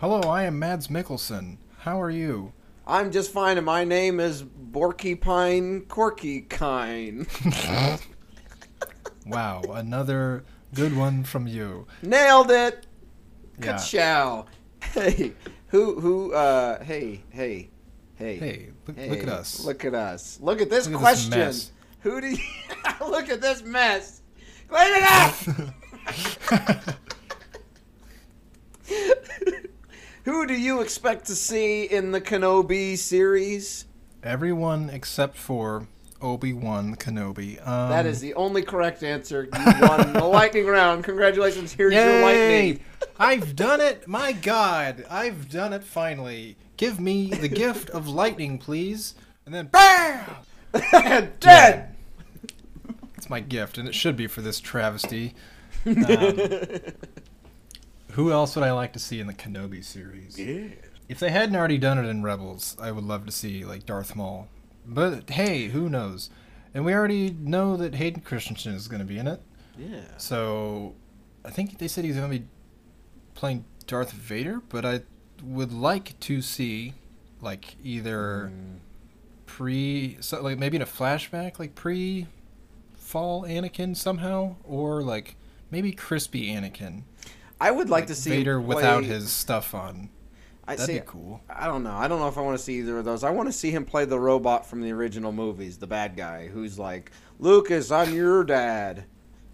Hello, 0.00 0.20
I 0.20 0.42
am 0.44 0.58
Mads 0.58 0.88
Mikkelsen. 0.88 1.58
How 1.78 2.00
are 2.00 2.10
you? 2.10 2.52
I'm 2.86 3.10
just 3.10 3.32
fine, 3.32 3.56
and 3.56 3.64
my 3.66 3.84
name 3.84 4.20
is 4.20 4.44
Porcupine 4.72 5.82
Corky 5.82 6.42
Kine. 6.42 7.26
Wow, 9.26 9.62
another 9.70 10.44
good 10.74 10.94
one 10.94 11.24
from 11.24 11.46
you. 11.46 11.86
Nailed 12.02 12.50
it. 12.50 12.86
Yeah. 13.58 13.78
Ka-chow. 13.78 14.44
Hey, 14.92 15.32
who, 15.68 15.98
who, 15.98 16.34
uh, 16.34 16.84
hey, 16.84 17.22
hey, 17.30 17.70
hey. 18.16 18.36
Hey, 18.36 18.68
look, 18.86 18.98
hey, 18.98 19.08
look 19.08 19.22
at 19.22 19.28
us. 19.30 19.64
Look 19.64 19.84
at 19.86 19.94
us. 19.94 20.38
Look 20.42 20.60
at 20.60 20.68
this 20.68 20.86
Look 20.88 21.02
at 21.02 21.14
this 21.14 21.28
question. 21.30 21.74
Who 22.00 22.20
do 22.20 22.28
you, 22.28 22.36
look 23.08 23.30
at 23.30 23.40
this 23.40 23.62
mess. 23.62 24.20
Clean 24.68 24.92
it 24.92 25.04
up. 26.76 26.84
Who 30.24 30.46
do 30.46 30.54
you 30.54 30.80
expect 30.80 31.26
to 31.26 31.36
see 31.36 31.84
in 31.84 32.12
the 32.12 32.20
Kenobi 32.20 32.96
series? 32.96 33.84
Everyone 34.22 34.88
except 34.88 35.36
for 35.36 35.86
Obi 36.22 36.54
Wan 36.54 36.96
Kenobi. 36.96 37.58
Um, 37.66 37.90
That 37.90 38.06
is 38.06 38.20
the 38.20 38.32
only 38.34 38.62
correct 38.62 39.02
answer. 39.02 39.44
You 39.44 39.86
won 39.86 40.14
the 40.14 40.24
lightning 40.32 40.66
round. 40.66 41.04
Congratulations. 41.04 41.74
Here's 41.74 41.92
your 41.92 42.22
lightning. 42.22 42.80
I've 43.18 43.54
done 43.54 43.82
it! 43.82 44.08
My 44.08 44.32
God, 44.32 45.04
I've 45.10 45.50
done 45.50 45.72
it 45.74 45.84
finally. 45.84 46.56
Give 46.78 46.98
me 46.98 47.28
the 47.30 47.48
gift 47.48 47.90
of 47.90 48.08
lightning, 48.08 48.56
please. 48.58 49.14
And 49.44 49.54
then 49.54 49.66
BAM! 49.66 50.24
Dead. 51.40 51.94
It's 53.16 53.28
my 53.30 53.40
gift, 53.40 53.76
and 53.78 53.86
it 53.86 53.94
should 53.94 54.16
be 54.16 54.26
for 54.26 54.40
this 54.40 54.58
travesty. 54.58 55.34
Um, 55.86 56.38
who 58.14 58.30
else 58.30 58.54
would 58.54 58.64
I 58.64 58.72
like 58.72 58.92
to 58.92 58.98
see 58.98 59.20
in 59.20 59.26
the 59.26 59.34
Kenobi 59.34 59.84
series? 59.84 60.38
Yeah. 60.38 60.68
If 61.08 61.18
they 61.18 61.30
hadn't 61.30 61.56
already 61.56 61.78
done 61.78 61.98
it 61.98 62.08
in 62.08 62.22
Rebels, 62.22 62.76
I 62.80 62.92
would 62.92 63.04
love 63.04 63.26
to 63.26 63.32
see 63.32 63.64
like 63.64 63.86
Darth 63.86 64.14
Maul. 64.14 64.48
But 64.86 65.30
hey, 65.30 65.68
who 65.68 65.88
knows? 65.88 66.30
And 66.72 66.84
we 66.84 66.94
already 66.94 67.30
know 67.30 67.76
that 67.76 67.96
Hayden 67.96 68.22
Christensen 68.22 68.74
is 68.74 68.88
going 68.88 69.00
to 69.00 69.06
be 69.06 69.18
in 69.18 69.26
it. 69.26 69.42
Yeah. 69.76 70.16
So 70.16 70.94
I 71.44 71.50
think 71.50 71.78
they 71.78 71.88
said 71.88 72.04
he's 72.04 72.16
going 72.16 72.30
to 72.30 72.38
be 72.38 72.46
playing 73.34 73.64
Darth 73.86 74.12
Vader, 74.12 74.62
but 74.68 74.84
I 74.84 75.02
would 75.42 75.72
like 75.72 76.18
to 76.20 76.40
see 76.40 76.94
like 77.40 77.76
either 77.82 78.52
mm. 78.54 78.78
pre 79.46 80.18
so 80.20 80.40
like 80.40 80.58
maybe 80.58 80.76
in 80.76 80.82
a 80.82 80.86
flashback 80.86 81.58
like 81.58 81.74
pre 81.74 82.26
fall 82.96 83.42
Anakin 83.42 83.96
somehow 83.96 84.54
or 84.64 85.02
like 85.02 85.36
maybe 85.70 85.92
crispy 85.92 86.52
Anakin. 86.54 87.02
I 87.60 87.70
would 87.70 87.88
like, 87.90 88.06
to 88.08 88.14
see 88.14 88.30
Vader 88.30 88.58
him 88.58 88.66
without 88.66 89.04
his 89.04 89.30
stuff 89.30 89.74
on. 89.74 90.10
I 90.66 90.76
That'd 90.76 90.86
see. 90.94 91.00
be 91.00 91.04
cool. 91.06 91.40
I 91.48 91.66
don't 91.66 91.82
know. 91.82 91.94
I 91.94 92.08
don't 92.08 92.20
know 92.20 92.28
if 92.28 92.38
I 92.38 92.40
want 92.40 92.56
to 92.58 92.62
see 92.62 92.78
either 92.78 92.98
of 92.98 93.04
those. 93.04 93.22
I 93.22 93.30
want 93.30 93.48
to 93.48 93.52
see 93.52 93.70
him 93.70 93.84
play 93.84 94.06
the 94.06 94.18
robot 94.18 94.66
from 94.66 94.80
the 94.80 94.92
original 94.92 95.30
movies, 95.30 95.76
the 95.76 95.86
bad 95.86 96.16
guy, 96.16 96.48
who's 96.48 96.78
like, 96.78 97.10
Lucas, 97.38 97.90
I'm 97.90 98.14
your 98.14 98.44
dad. 98.44 99.04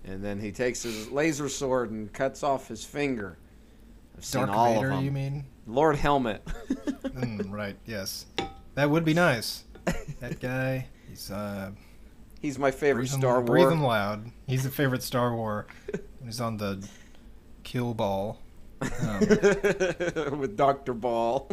And 0.04 0.24
then 0.24 0.38
he 0.40 0.52
takes 0.52 0.82
his 0.82 1.10
laser 1.10 1.48
sword 1.48 1.90
and 1.90 2.12
cuts 2.12 2.42
off 2.42 2.68
his 2.68 2.84
finger. 2.84 3.38
I've 4.16 4.24
seen 4.24 4.46
Dark 4.46 4.56
all 4.56 4.74
Vader, 4.74 4.90
of 4.90 4.96
them. 4.96 5.04
you 5.04 5.10
mean? 5.10 5.44
Lord 5.66 5.96
Helmet. 5.96 6.44
Mm, 6.44 7.50
right. 7.50 7.76
Yes, 7.86 8.26
that 8.74 8.88
would 8.88 9.04
be 9.04 9.14
nice. 9.14 9.64
That 10.20 10.40
guy, 10.40 10.86
he's 11.08 11.30
uh, 11.30 11.72
He's 12.40 12.58
my 12.58 12.70
favorite 12.70 13.02
breathing, 13.02 13.20
Star 13.20 13.42
breathing 13.42 13.80
loud. 13.80 14.30
He's 14.46 14.64
a 14.64 14.70
favorite 14.70 15.02
Star 15.02 15.34
War. 15.34 15.66
He's 16.24 16.40
on 16.40 16.56
the 16.56 16.86
kill 17.70 17.94
ball. 17.94 18.36
Um, 18.82 19.20
With 20.40 20.56
Dr. 20.56 20.92
Ball. 20.92 21.48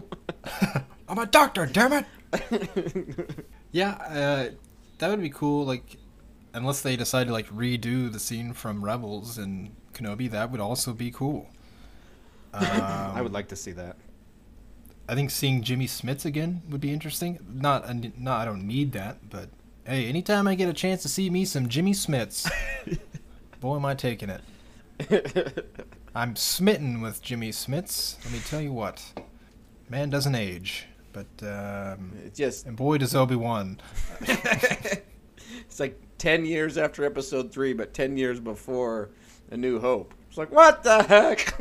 I'm 1.07 1.19
a 1.19 1.27
doctor, 1.27 1.67
damn 1.67 1.93
it. 1.93 3.45
yeah, 3.71 3.91
uh, 3.91 4.49
that 4.97 5.09
would 5.09 5.21
be 5.21 5.29
cool. 5.29 5.63
Like, 5.63 5.97
unless 6.55 6.81
they 6.81 6.95
decide 6.95 7.27
to 7.27 7.33
like 7.33 7.47
redo 7.49 8.11
the 8.11 8.19
scene 8.19 8.53
from 8.53 8.83
Rebels 8.83 9.37
and 9.37 9.75
Kenobi, 9.93 10.29
that 10.31 10.49
would 10.49 10.59
also 10.59 10.91
be 10.91 11.11
cool. 11.11 11.47
Um, 12.53 12.65
I 12.65 13.21
would 13.21 13.33
like 13.33 13.49
to 13.49 13.55
see 13.55 13.73
that. 13.73 13.97
I 15.07 15.13
think 15.13 15.29
seeing 15.29 15.61
Jimmy 15.61 15.85
Smits 15.85 16.25
again 16.25 16.63
would 16.69 16.81
be 16.81 16.91
interesting. 16.91 17.37
Not, 17.47 17.87
not 18.19 18.41
I 18.41 18.45
don't 18.45 18.65
need 18.65 18.91
that, 18.93 19.29
but 19.29 19.49
hey, 19.85 20.07
anytime 20.07 20.47
I 20.47 20.55
get 20.55 20.67
a 20.67 20.73
chance 20.73 21.03
to 21.03 21.09
see 21.09 21.29
me 21.29 21.45
some 21.45 21.69
Jimmy 21.69 21.93
Smits, 21.93 22.51
boy, 23.59 23.75
am 23.75 23.85
I 23.85 23.93
taking 23.93 24.29
it. 24.29 24.41
I'm 26.17 26.35
smitten 26.35 26.99
with 26.99 27.21
Jimmy 27.21 27.51
Smits. 27.51 28.17
Let 28.25 28.33
me 28.33 28.39
tell 28.39 28.59
you 28.59 28.73
what, 28.73 29.03
man 29.87 30.09
doesn't 30.09 30.33
age, 30.33 30.87
but 31.13 31.27
um, 31.43 32.11
just 32.33 32.65
and 32.65 32.75
boy 32.75 32.97
does 32.97 33.13
Obi 33.13 33.35
Wan. 33.35 33.79
it's 34.21 35.79
like 35.79 36.01
ten 36.17 36.43
years 36.43 36.75
after 36.75 37.05
episode 37.05 37.51
three, 37.51 37.73
but 37.73 37.93
ten 37.93 38.17
years 38.17 38.39
before 38.39 39.11
A 39.51 39.57
New 39.57 39.79
Hope. 39.79 40.15
It's 40.27 40.39
like 40.39 40.51
what 40.51 40.81
the 40.81 41.03
heck? 41.03 41.55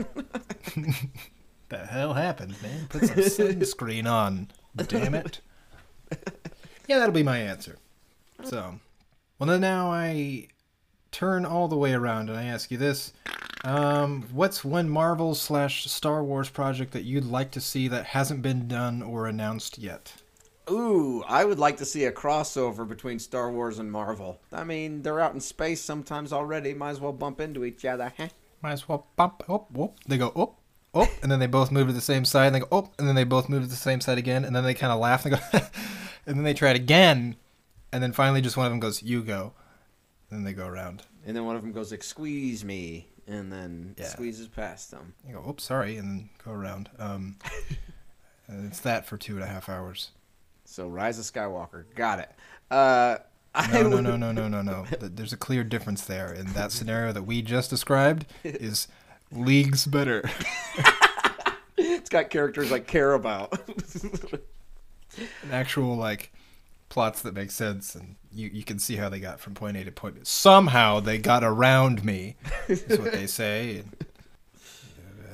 The 1.68 1.78
hell 1.78 2.14
happened, 2.14 2.54
man? 2.62 2.86
Put 2.88 3.06
some 3.06 3.16
sunscreen 3.16 4.08
on. 4.08 4.48
Damn 4.76 5.14
it. 5.14 5.40
Yeah, 6.88 7.00
that'll 7.00 7.12
be 7.12 7.24
my 7.24 7.38
answer. 7.38 7.78
So, 8.44 8.78
well, 9.40 9.48
then 9.48 9.60
now 9.60 9.90
I 9.90 10.46
turn 11.16 11.46
all 11.46 11.66
the 11.66 11.76
way 11.76 11.94
around 11.94 12.28
and 12.28 12.38
I 12.38 12.44
ask 12.44 12.70
you 12.70 12.76
this: 12.76 13.14
um, 13.64 14.28
What's 14.32 14.62
one 14.62 14.88
Marvel 14.88 15.34
slash 15.34 15.90
Star 15.90 16.22
Wars 16.22 16.50
project 16.50 16.92
that 16.92 17.04
you'd 17.04 17.24
like 17.24 17.50
to 17.52 17.60
see 17.60 17.88
that 17.88 18.04
hasn't 18.04 18.42
been 18.42 18.68
done 18.68 19.02
or 19.02 19.26
announced 19.26 19.78
yet? 19.78 20.12
Ooh, 20.70 21.24
I 21.26 21.44
would 21.44 21.58
like 21.58 21.78
to 21.78 21.86
see 21.86 22.04
a 22.04 22.12
crossover 22.12 22.86
between 22.86 23.18
Star 23.18 23.50
Wars 23.50 23.78
and 23.78 23.90
Marvel. 23.90 24.40
I 24.52 24.64
mean, 24.64 25.00
they're 25.00 25.20
out 25.20 25.32
in 25.32 25.40
space 25.40 25.80
sometimes 25.80 26.34
already. 26.34 26.74
Might 26.74 26.90
as 26.90 27.00
well 27.00 27.12
bump 27.12 27.40
into 27.40 27.64
each 27.64 27.86
other. 27.86 28.12
Huh? 28.14 28.28
Might 28.60 28.72
as 28.72 28.88
well 28.88 29.06
bump. 29.16 29.42
Oh, 29.48 29.66
whoop. 29.72 29.94
They 30.06 30.18
go 30.18 30.32
oh, 30.36 30.56
oh, 30.92 31.08
and 31.22 31.32
then 31.32 31.38
they 31.38 31.46
both 31.46 31.72
move 31.72 31.86
to 31.86 31.94
the 31.94 32.00
same 32.02 32.26
side. 32.26 32.46
And 32.46 32.56
they 32.56 32.60
go 32.60 32.68
oh, 32.70 32.90
and 32.98 33.08
then 33.08 33.14
they 33.14 33.24
both 33.24 33.48
move 33.48 33.62
to 33.62 33.68
the 33.68 33.74
same 33.74 34.02
side 34.02 34.18
again. 34.18 34.44
And 34.44 34.54
then 34.54 34.64
they 34.64 34.74
kind 34.74 34.92
of 34.92 35.00
laugh 35.00 35.24
and 35.24 35.34
they 35.34 35.38
go, 35.38 35.44
and 36.26 36.36
then 36.36 36.44
they 36.44 36.52
try 36.52 36.70
it 36.70 36.76
again, 36.76 37.36
and 37.90 38.02
then 38.02 38.12
finally 38.12 38.42
just 38.42 38.58
one 38.58 38.66
of 38.66 38.72
them 38.72 38.80
goes 38.80 39.02
you 39.02 39.22
go, 39.22 39.54
then 40.30 40.44
they 40.44 40.52
go 40.52 40.66
around. 40.66 41.02
And 41.26 41.36
then 41.36 41.44
one 41.44 41.56
of 41.56 41.62
them 41.62 41.72
goes 41.72 41.90
like, 41.90 42.02
"Squeeze 42.04 42.64
me," 42.64 43.08
and 43.26 43.52
then 43.52 43.94
Yeah. 43.98 44.06
squeezes 44.08 44.48
past 44.48 44.90
them. 44.90 45.14
You 45.26 45.34
go 45.34 45.48
oops, 45.48 45.64
sorry, 45.64 45.96
and 45.96 46.08
then 46.08 46.30
go 46.44 46.52
around. 46.52 46.88
Um, 46.98 47.36
and 48.48 48.66
it's 48.66 48.80
that 48.80 49.06
for 49.06 49.16
two 49.16 49.34
and 49.34 49.42
a 49.42 49.46
half 49.46 49.68
hours. 49.68 50.10
So 50.64 50.88
Rise 50.88 51.18
of 51.18 51.24
Skywalker, 51.24 51.84
got 51.94 52.18
it. 52.18 52.30
Uh, 52.70 53.18
I 53.54 53.72
No, 53.72 53.82
no, 53.82 53.88
would- 53.96 54.04
no, 54.04 54.16
no, 54.16 54.32
no, 54.32 54.48
no, 54.48 54.62
no. 54.62 54.84
Th- 55.00 55.12
There's 55.14 55.32
a 55.32 55.36
clear 55.36 55.64
difference 55.64 56.04
there. 56.04 56.32
In 56.32 56.52
that 56.54 56.72
scenario 56.72 57.12
that 57.12 57.22
we 57.22 57.40
just 57.42 57.70
described, 57.70 58.26
is 58.44 58.88
leagues 59.32 59.86
better. 59.86 60.22
It's 61.78 62.08
got 62.08 62.30
characters 62.30 62.72
I 62.72 62.78
care 62.78 63.12
about. 63.12 63.52
An 65.18 65.50
actual 65.52 65.94
like 65.96 66.32
plots 66.88 67.22
that 67.22 67.34
make 67.34 67.50
sense, 67.50 67.94
and 67.94 68.16
you 68.32 68.48
you 68.52 68.64
can 68.64 68.78
see 68.78 68.96
how 68.96 69.08
they 69.08 69.20
got 69.20 69.40
from 69.40 69.54
point 69.54 69.76
A 69.76 69.84
to 69.84 69.92
point. 69.92 70.14
B. 70.16 70.20
Somehow 70.24 71.00
they 71.00 71.18
got 71.18 71.44
around 71.44 72.04
me. 72.04 72.36
Is 72.68 72.98
what 72.98 73.12
they 73.12 73.26
say. 73.26 73.78
And, 73.78 74.06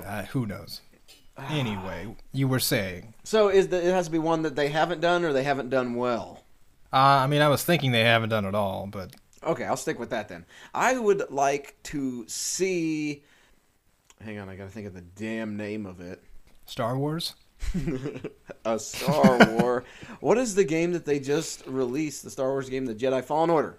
uh, 0.04 0.22
who 0.24 0.46
knows? 0.46 0.80
Anyway, 1.48 2.14
you 2.32 2.46
were 2.46 2.58
saying. 2.58 3.14
so 3.24 3.48
is 3.48 3.68
the, 3.68 3.78
it 3.78 3.92
has 3.92 4.06
to 4.06 4.12
be 4.12 4.18
one 4.18 4.42
that 4.42 4.54
they 4.54 4.68
haven't 4.68 5.00
done 5.00 5.24
or 5.24 5.32
they 5.32 5.44
haven't 5.44 5.70
done 5.70 5.94
well. 5.94 6.42
Uh, 6.92 6.96
I 6.96 7.26
mean, 7.26 7.40
I 7.40 7.48
was 7.48 7.64
thinking 7.64 7.90
they 7.92 8.04
haven't 8.04 8.28
done 8.28 8.44
it 8.44 8.54
all, 8.54 8.86
but 8.86 9.14
Okay, 9.44 9.64
I'll 9.64 9.76
stick 9.76 9.98
with 9.98 10.10
that 10.10 10.28
then. 10.28 10.44
I 10.74 10.98
would 10.98 11.30
like 11.30 11.76
to 11.84 12.24
see. 12.28 13.24
Hang 14.22 14.38
on, 14.38 14.48
I 14.48 14.56
gotta 14.56 14.70
think 14.70 14.86
of 14.86 14.94
the 14.94 15.00
damn 15.00 15.56
name 15.56 15.84
of 15.86 16.00
it. 16.00 16.22
Star 16.66 16.96
Wars. 16.96 17.34
A 18.64 18.78
Star 18.78 19.38
War. 19.56 19.84
what 20.20 20.38
is 20.38 20.54
the 20.54 20.64
game 20.64 20.92
that 20.92 21.04
they 21.04 21.18
just 21.20 21.66
released? 21.66 22.22
The 22.22 22.30
Star 22.30 22.48
Wars 22.50 22.68
game, 22.68 22.86
the 22.86 22.94
Jedi 22.94 23.24
Fallen 23.24 23.50
Order. 23.50 23.78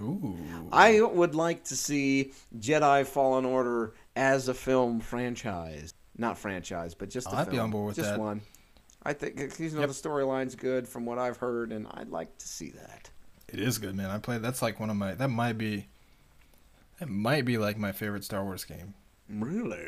Ooh. 0.00 0.36
I 0.70 1.00
would 1.00 1.34
like 1.34 1.64
to 1.64 1.76
see 1.76 2.32
Jedi 2.58 3.04
Fallen 3.06 3.44
Order 3.44 3.94
as 4.14 4.48
a 4.48 4.54
film 4.54 5.00
franchise. 5.00 5.94
Not 6.16 6.38
franchise, 6.38 6.94
but 6.94 7.10
just 7.10 7.26
a 7.26 7.30
Oh, 7.30 7.36
I'd 7.38 7.44
film. 7.44 7.56
be 7.56 7.58
on 7.60 7.70
board 7.70 7.86
with 7.88 7.96
just 7.96 8.10
that. 8.10 8.20
one. 8.20 8.40
I 9.02 9.12
think 9.12 9.38
you 9.58 9.70
know 9.70 9.80
Yep. 9.80 9.88
the 9.88 9.94
storyline's 9.94 10.54
good 10.54 10.86
from 10.88 11.06
what 11.06 11.18
I've 11.18 11.36
heard, 11.38 11.72
and 11.72 11.86
I'd 11.92 12.10
like 12.10 12.36
to 12.38 12.48
see 12.48 12.70
that. 12.70 13.10
It 13.48 13.60
is 13.60 13.78
good, 13.78 13.94
man. 13.96 14.10
I 14.10 14.18
played. 14.18 14.42
That's 14.42 14.60
like 14.62 14.78
one 14.78 14.90
of 14.90 14.96
my. 14.96 15.14
That 15.14 15.28
might 15.30 15.56
be. 15.56 15.88
That 17.00 17.08
might 17.08 17.44
be 17.44 17.58
like 17.58 17.78
my 17.78 17.92
favorite 17.92 18.24
Star 18.24 18.44
Wars 18.44 18.64
game. 18.64 18.94
Really? 19.28 19.86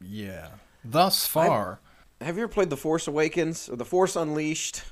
Yeah. 0.00 0.48
Thus 0.84 1.26
far. 1.26 1.78
Have 2.22 2.36
you 2.36 2.44
ever 2.44 2.52
played 2.52 2.70
The 2.70 2.76
Force 2.76 3.08
Awakens 3.08 3.68
or 3.68 3.76
The 3.76 3.84
Force 3.84 4.16
Unleashed? 4.16 4.82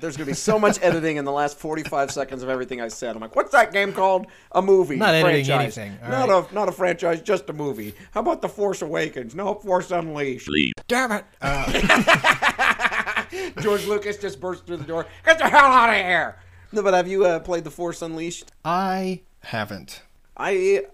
There's 0.00 0.16
gonna 0.16 0.26
be 0.26 0.32
so 0.34 0.58
much 0.58 0.78
editing 0.82 1.16
in 1.16 1.24
the 1.24 1.32
last 1.32 1.58
45 1.58 2.10
seconds 2.10 2.42
of 2.42 2.48
everything 2.48 2.80
I 2.80 2.88
said. 2.88 3.14
I'm 3.16 3.20
like, 3.20 3.34
what's 3.36 3.52
that 3.52 3.72
game 3.72 3.92
called? 3.92 4.26
A 4.52 4.62
movie. 4.62 4.96
Not 4.96 5.14
editing 5.14 5.44
franchise. 5.44 5.78
anything, 5.78 5.98
all 6.04 6.10
Not 6.10 6.28
right. 6.28 6.50
a 6.50 6.54
not 6.54 6.68
a 6.68 6.72
franchise, 6.72 7.20
just 7.20 7.50
a 7.50 7.52
movie. 7.52 7.94
How 8.12 8.20
about 8.20 8.42
The 8.42 8.48
Force 8.48 8.80
Awakens? 8.82 9.34
No, 9.34 9.54
Force 9.54 9.90
Unleashed. 9.90 10.48
Damn 10.88 11.12
it! 11.12 11.24
Uh, 11.42 13.24
George 13.60 13.86
Lucas 13.86 14.16
just 14.18 14.40
burst 14.40 14.66
through 14.66 14.78
the 14.78 14.84
door. 14.84 15.06
Get 15.24 15.38
the 15.38 15.48
hell 15.48 15.64
out 15.66 15.90
of 15.90 15.96
here! 15.96 16.36
No, 16.72 16.82
but 16.82 16.94
have 16.94 17.08
you 17.08 17.24
uh, 17.26 17.40
played 17.40 17.64
The 17.64 17.70
Force 17.70 18.02
Unleashed? 18.02 18.52
I 18.64 19.22
haven't. 19.40 20.02
I 20.36 20.84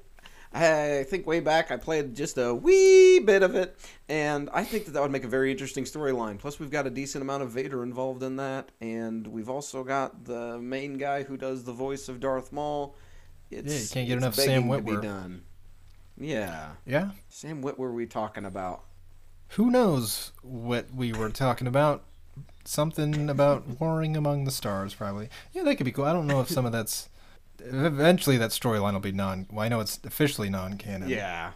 I 0.56 1.04
think 1.04 1.26
way 1.26 1.40
back 1.40 1.70
I 1.70 1.76
played 1.76 2.14
just 2.14 2.38
a 2.38 2.54
wee 2.54 3.18
bit 3.18 3.42
of 3.42 3.54
it, 3.54 3.76
and 4.08 4.48
I 4.52 4.64
think 4.64 4.86
that 4.86 4.92
that 4.92 5.02
would 5.02 5.10
make 5.10 5.24
a 5.24 5.28
very 5.28 5.50
interesting 5.50 5.84
storyline. 5.84 6.38
Plus, 6.38 6.58
we've 6.58 6.70
got 6.70 6.86
a 6.86 6.90
decent 6.90 7.22
amount 7.22 7.42
of 7.42 7.50
Vader 7.50 7.82
involved 7.82 8.22
in 8.22 8.36
that, 8.36 8.70
and 8.80 9.26
we've 9.26 9.50
also 9.50 9.84
got 9.84 10.24
the 10.24 10.58
main 10.58 10.98
guy 10.98 11.24
who 11.24 11.36
does 11.36 11.64
the 11.64 11.72
voice 11.72 12.08
of 12.08 12.20
Darth 12.20 12.52
Maul. 12.52 12.96
It's, 13.50 13.72
Yeah, 13.72 13.80
you 13.80 13.88
can't 13.88 14.08
get 14.08 14.18
enough 14.18 14.34
Sam 14.34 14.64
Witwer. 14.64 15.02
Done. 15.02 15.42
Yeah, 16.18 16.70
Yeah. 16.86 17.10
Sam 17.28 17.62
Witwer. 17.62 17.76
Were 17.76 17.92
we 17.92 18.06
talking 18.06 18.44
about? 18.44 18.82
Who 19.50 19.70
knows 19.70 20.32
what 20.42 20.92
we 20.94 21.12
were 21.12 21.30
talking 21.30 21.66
about? 21.66 22.04
Something 22.64 23.28
about 23.30 23.80
warring 23.80 24.16
among 24.16 24.44
the 24.44 24.50
stars, 24.50 24.94
probably. 24.94 25.28
Yeah, 25.52 25.62
that 25.64 25.76
could 25.76 25.84
be 25.84 25.92
cool. 25.92 26.04
I 26.04 26.12
don't 26.12 26.26
know 26.26 26.40
if 26.40 26.48
some 26.48 26.66
of 26.66 26.72
that's. 26.72 27.08
Eventually, 27.60 28.36
that 28.38 28.50
storyline 28.50 28.92
will 28.92 29.00
be 29.00 29.12
non. 29.12 29.46
Well, 29.50 29.64
I 29.64 29.68
know 29.68 29.80
it's 29.80 29.98
officially 30.04 30.50
non-canon. 30.50 31.08
Yeah, 31.08 31.52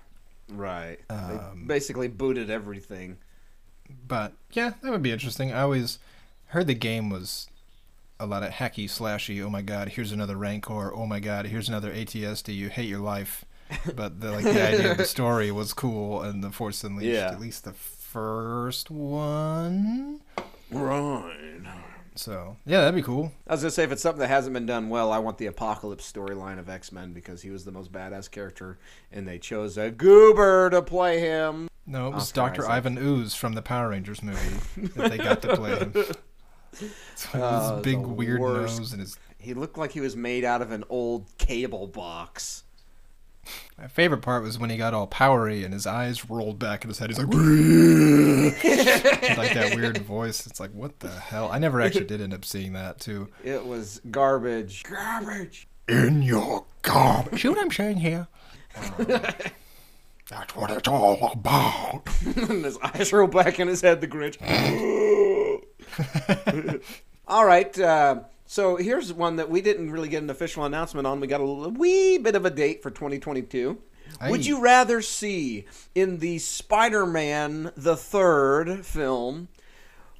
right. 0.52 0.98
Um, 1.08 1.64
they 1.66 1.74
basically 1.74 2.08
booted 2.08 2.50
everything. 2.50 3.18
But 4.06 4.32
yeah, 4.52 4.74
that 4.82 4.90
would 4.92 5.02
be 5.02 5.12
interesting. 5.12 5.52
I 5.52 5.62
always 5.62 5.98
heard 6.46 6.66
the 6.66 6.74
game 6.74 7.10
was 7.10 7.48
a 8.18 8.26
lot 8.26 8.42
of 8.42 8.50
hacky 8.52 8.84
slashy. 8.84 9.42
Oh 9.42 9.50
my 9.50 9.62
god, 9.62 9.88
here's 9.90 10.12
another 10.12 10.36
Rancor. 10.36 10.92
Oh 10.94 11.06
my 11.06 11.20
god, 11.20 11.46
here's 11.46 11.68
another 11.68 11.90
AT-ST. 11.92 12.48
You 12.48 12.68
hate 12.68 12.88
your 12.88 13.00
life. 13.00 13.44
But 13.94 14.20
the 14.20 14.32
like 14.32 14.44
the 14.44 14.68
idea 14.68 14.90
of 14.92 14.96
the 14.98 15.04
story 15.04 15.52
was 15.52 15.72
cool, 15.72 16.22
and 16.22 16.42
the 16.42 16.50
Force 16.50 16.82
Unleashed, 16.82 17.12
Yeah. 17.14 17.30
at 17.30 17.40
least 17.40 17.62
the 17.64 17.72
first 17.72 18.90
one. 18.90 20.20
Right. 20.72 21.60
So 22.20 22.58
yeah, 22.66 22.80
that'd 22.80 22.94
be 22.94 23.02
cool. 23.02 23.32
I 23.48 23.54
was 23.54 23.62
gonna 23.62 23.70
say 23.70 23.82
if 23.82 23.92
it's 23.92 24.02
something 24.02 24.20
that 24.20 24.28
hasn't 24.28 24.52
been 24.52 24.66
done 24.66 24.90
well, 24.90 25.10
I 25.10 25.16
want 25.16 25.38
the 25.38 25.46
Apocalypse 25.46 26.10
storyline 26.10 26.58
of 26.58 26.68
X 26.68 26.92
Men 26.92 27.14
because 27.14 27.40
he 27.40 27.48
was 27.48 27.64
the 27.64 27.72
most 27.72 27.90
badass 27.90 28.30
character, 28.30 28.78
and 29.10 29.26
they 29.26 29.38
chose 29.38 29.78
a 29.78 29.90
goober 29.90 30.68
to 30.68 30.82
play 30.82 31.20
him. 31.20 31.70
No, 31.86 32.08
it 32.08 32.14
was 32.14 32.24
Oscar 32.24 32.34
Doctor 32.34 32.62
Isaac. 32.64 32.72
Ivan 32.72 32.98
Ooze 32.98 33.34
from 33.34 33.54
the 33.54 33.62
Power 33.62 33.88
Rangers 33.88 34.22
movie 34.22 34.60
that 34.96 35.10
they 35.10 35.16
got 35.16 35.40
to 35.42 35.56
play 35.56 35.78
him. 35.78 35.94
Oh, 37.34 37.60
his 37.60 37.70
uh, 37.70 37.80
big 37.82 37.98
weird 37.98 38.40
worst. 38.40 38.78
nose 38.78 38.92
and 38.92 39.00
his. 39.00 39.18
He 39.38 39.54
looked 39.54 39.76
like 39.76 39.90
he 39.90 40.00
was 40.00 40.14
made 40.14 40.44
out 40.44 40.62
of 40.62 40.70
an 40.70 40.84
old 40.88 41.26
cable 41.36 41.88
box. 41.88 42.62
My 43.78 43.88
favorite 43.88 44.20
part 44.20 44.42
was 44.42 44.58
when 44.58 44.68
he 44.70 44.76
got 44.76 44.92
all 44.92 45.06
powery 45.06 45.64
and 45.64 45.72
his 45.72 45.86
eyes 45.86 46.28
rolled 46.28 46.58
back 46.58 46.84
in 46.84 46.88
his 46.88 46.98
head. 46.98 47.08
He's 47.10 47.18
like, 47.18 47.28
like 49.38 49.54
that 49.54 49.72
weird 49.76 49.98
voice. 49.98 50.46
It's 50.46 50.60
like, 50.60 50.72
what 50.72 51.00
the 51.00 51.08
hell? 51.08 51.50
I 51.50 51.58
never 51.58 51.80
actually 51.80 52.04
did 52.04 52.20
end 52.20 52.34
up 52.34 52.44
seeing 52.44 52.74
that 52.74 53.00
too. 53.00 53.28
It 53.42 53.64
was 53.64 54.00
garbage. 54.10 54.82
Garbage. 54.84 55.66
In 55.88 56.22
your 56.22 56.64
garbage. 56.82 57.42
See 57.42 57.48
what 57.48 57.58
I'm 57.58 57.70
saying 57.70 57.96
here? 57.98 58.28
That's 58.98 60.54
what 60.54 60.70
it's 60.70 60.86
all 60.86 61.32
about. 61.32 62.02
and 62.36 62.64
his 62.64 62.78
eyes 62.82 63.12
roll 63.12 63.26
back 63.26 63.58
in 63.58 63.66
his 63.66 63.80
head. 63.80 64.00
The 64.00 64.06
Grinch. 64.06 64.36
All 67.26 67.44
right. 67.44 67.76
Uh, 67.78 68.20
so 68.50 68.74
here's 68.74 69.12
one 69.12 69.36
that 69.36 69.48
we 69.48 69.60
didn't 69.60 69.92
really 69.92 70.08
get 70.08 70.24
an 70.24 70.28
official 70.28 70.64
announcement 70.64 71.06
on. 71.06 71.20
We 71.20 71.28
got 71.28 71.40
a 71.40 71.44
wee 71.44 72.18
bit 72.18 72.34
of 72.34 72.44
a 72.44 72.50
date 72.50 72.82
for 72.82 72.90
2022. 72.90 73.78
Would 74.28 74.44
you 74.44 74.60
rather 74.60 75.00
see 75.02 75.66
in 75.94 76.18
the 76.18 76.40
Spider-Man 76.40 77.70
the 77.76 77.94
third 77.94 78.84
film? 78.84 79.46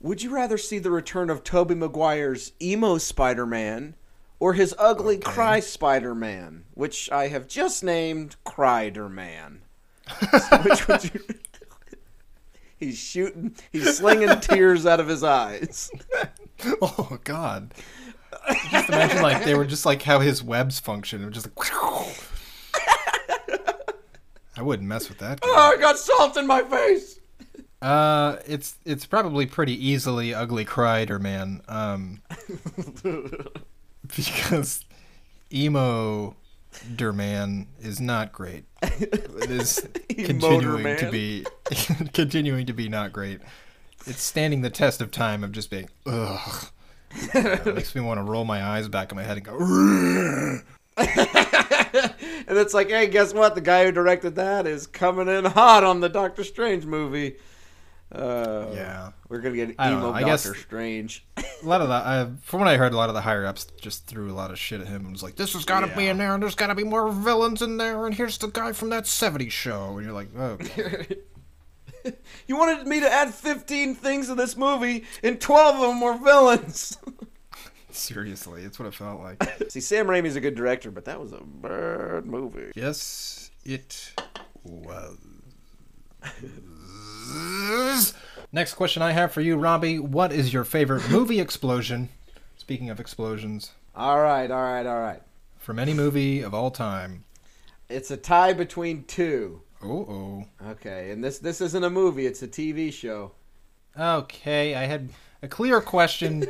Would 0.01 0.22
you 0.22 0.33
rather 0.33 0.59
see 0.59 0.78
the 0.78 0.93
return 0.93 1.28
of 1.28 1.43
Tobey 1.43 1.74
Maguire's 1.74 2.53
emo 2.62 2.99
Spider-Man 2.99 3.97
or 4.39 4.53
his 4.53 4.76
ugly 4.78 5.18
Cry 5.18 5.59
Spider-Man, 5.59 6.66
which 6.74 7.11
I 7.11 7.26
have 7.26 7.49
just 7.49 7.83
named 7.83 8.37
Crider-Man? 8.45 9.62
So 10.49 10.59
which 10.59 10.87
would 10.87 11.03
you? 11.03 11.20
He's 12.78 12.97
shooting. 12.97 13.57
He's 13.72 13.97
slinging 13.97 14.39
tears 14.41 14.87
out 14.87 15.01
of 15.01 15.09
his 15.09 15.24
eyes. 15.24 15.91
Oh 16.81 17.18
God! 17.24 17.74
Just 18.70 18.89
imagine 18.89 19.22
like 19.22 19.45
they 19.45 19.55
were 19.55 19.64
just 19.64 19.87
like 19.87 20.03
how 20.03 20.20
his 20.20 20.43
webs 20.43 20.81
function. 20.81 21.22
It 21.22 21.26
was 21.26 21.35
just 21.35 21.49
like. 21.57 22.16
I 24.57 24.62
wouldn't 24.62 24.89
mess 24.89 25.09
with 25.09 25.18
that. 25.18 25.41
Guy. 25.41 25.49
Oh, 25.51 25.74
I 25.76 25.81
got 25.81 25.99
salt 25.99 26.37
in 26.37 26.47
my 26.47 26.62
face. 26.62 27.18
Uh, 27.81 28.37
it's 28.47 28.76
it's 28.85 29.07
probably 29.07 29.47
pretty 29.47 29.72
easily 29.72 30.35
ugly 30.35 30.64
cried 30.64 31.11
or 31.11 31.18
man. 31.18 31.62
Um, 31.66 32.20
because 34.16 34.85
emo 35.53 36.37
derman 36.95 37.66
is 37.81 38.01
not 38.01 38.33
great. 38.33 38.64
It 38.83 39.51
is 39.51 39.89
continuing 40.09 40.97
to 40.99 41.11
be 41.11 41.47
continuing 42.12 42.66
to 42.66 42.72
be 42.74 42.89
not 42.89 43.12
great. 43.12 43.41
It's 44.07 44.22
standing 44.22 44.61
the 44.61 44.70
test 44.70 45.01
of 45.01 45.11
time 45.11 45.43
of 45.43 45.53
just 45.53 45.70
being 45.70 45.89
ugh. 46.07 46.70
It 47.11 47.75
makes 47.75 47.95
me 47.95 48.01
want 48.01 48.19
to 48.19 48.25
roll 48.25 48.45
my 48.45 48.63
eyes 48.63 48.89
back 48.89 49.11
in 49.13 49.17
my 49.17 49.23
head 49.23 49.37
and 49.37 49.47
go. 49.47 50.61
And 50.97 52.59
it's 52.59 52.75
like, 52.75 52.89
hey, 52.89 53.07
guess 53.07 53.33
what? 53.33 53.55
The 53.55 53.61
guy 53.61 53.85
who 53.85 53.93
directed 53.93 54.35
that 54.37 54.67
is 54.67 54.87
coming 54.87 55.29
in 55.29 55.45
hot 55.45 55.85
on 55.85 56.01
the 56.01 56.09
Doctor 56.09 56.43
Strange 56.43 56.85
movie. 56.85 57.37
Uh, 58.13 58.67
Yeah. 58.75 59.11
we're 59.29 59.39
gonna 59.39 59.55
get 59.55 59.69
emo 59.71 60.13
I 60.13 60.23
Doctor 60.23 60.55
Strange. 60.57 61.25
A 61.37 61.43
lot 61.63 61.81
of 61.81 61.89
the, 61.89 61.95
I, 61.95 62.29
from 62.43 62.59
what 62.61 62.69
I 62.69 62.77
heard, 62.77 62.93
a 62.93 62.97
lot 62.97 63.09
of 63.09 63.15
the 63.15 63.21
higher 63.21 63.47
ups 63.47 63.67
just 63.81 64.07
threw 64.07 64.31
a 64.33 64.35
lot 64.35 64.51
of 64.51 64.59
shit 64.59 64.81
at 64.81 64.89
him 64.89 65.03
and 65.03 65.13
was 65.13 65.23
like, 65.23 65.37
"This 65.37 65.53
has 65.53 65.65
got 65.65 65.81
to 65.81 65.97
be 65.97 66.09
in 66.09 66.19
there, 66.19 66.35
and 66.35 66.43
there's 66.43 66.57
got 66.57 66.67
to 66.69 66.75
be 66.75 66.83
more 66.83 67.13
villains 67.13 67.63
in 67.63 67.77
there, 67.77 68.07
and 68.07 68.15
here's 68.15 68.37
the 68.39 68.49
guy 68.49 68.73
from 68.73 68.91
that 68.91 69.05
'70s 69.05 69.53
show," 69.53 69.97
and 69.97 70.05
you're 70.05 70.13
like, 70.15 70.31
"Oh, 70.37 70.59
You 72.47 72.57
wanted 72.57 72.87
me 72.87 73.01
to 73.01 73.11
add 73.13 73.33
15 73.33 73.95
things 73.95 74.27
to 74.29 74.35
this 74.35 74.57
movie, 74.57 75.05
and 75.23 75.41
12 75.41 75.75
of 75.77 75.81
them 75.83 76.01
were 76.01 76.19
villains. 76.19 76.99
seriously, 77.91 78.63
it's 78.65 78.79
what 78.79 78.87
it 78.87 78.95
felt 78.95 79.21
like." 79.21 79.43
See, 79.71 79.81
Sam 79.81 80.07
Raimi's 80.07 80.37
a 80.37 80.41
good 80.41 80.55
director, 80.55 80.91
but 80.91 81.05
that 81.05 81.21
was 81.21 81.33
a 81.33 81.41
bad 81.45 82.27
movie. 82.27 82.73
yes, 82.75 83.51
it 83.65 84.21
was. 84.65 85.19
Next 88.53 88.75
question 88.75 89.03
I 89.03 89.13
have 89.13 89.33
for 89.33 89.41
you, 89.41 89.57
Robbie. 89.57 89.99
What 89.99 90.33
is 90.33 90.53
your 90.53 90.65
favorite 90.65 91.09
movie 91.11 91.39
explosion? 91.41 92.09
Speaking 92.57 92.91
of 92.91 92.99
explosions, 93.01 93.73
All 93.95 94.21
right, 94.21 94.51
all 94.51 94.63
right, 94.63 94.87
all 94.87 95.01
right. 95.01 95.23
from 95.59 95.79
any 95.79 95.95
movie 95.95 96.41
of 96.43 96.53
all 96.55 96.71
time. 96.71 97.25
It's 97.89 98.11
a 98.11 98.17
tie 98.17 98.53
between 98.53 99.05
two. 99.05 99.63
Oh, 99.83 99.89
oh. 99.89 100.45
Okay, 100.70 101.11
and 101.11 101.24
this 101.24 101.39
this 101.39 101.61
isn't 101.61 101.85
a 101.85 101.91
movie; 101.91 102.26
it's 102.26 102.43
a 102.43 102.49
TV 102.49 102.93
show. 102.93 103.33
Okay, 103.99 104.74
I 104.74 104.85
had 104.85 105.11
a 105.43 105.49
clear 105.49 105.81
question 105.81 106.47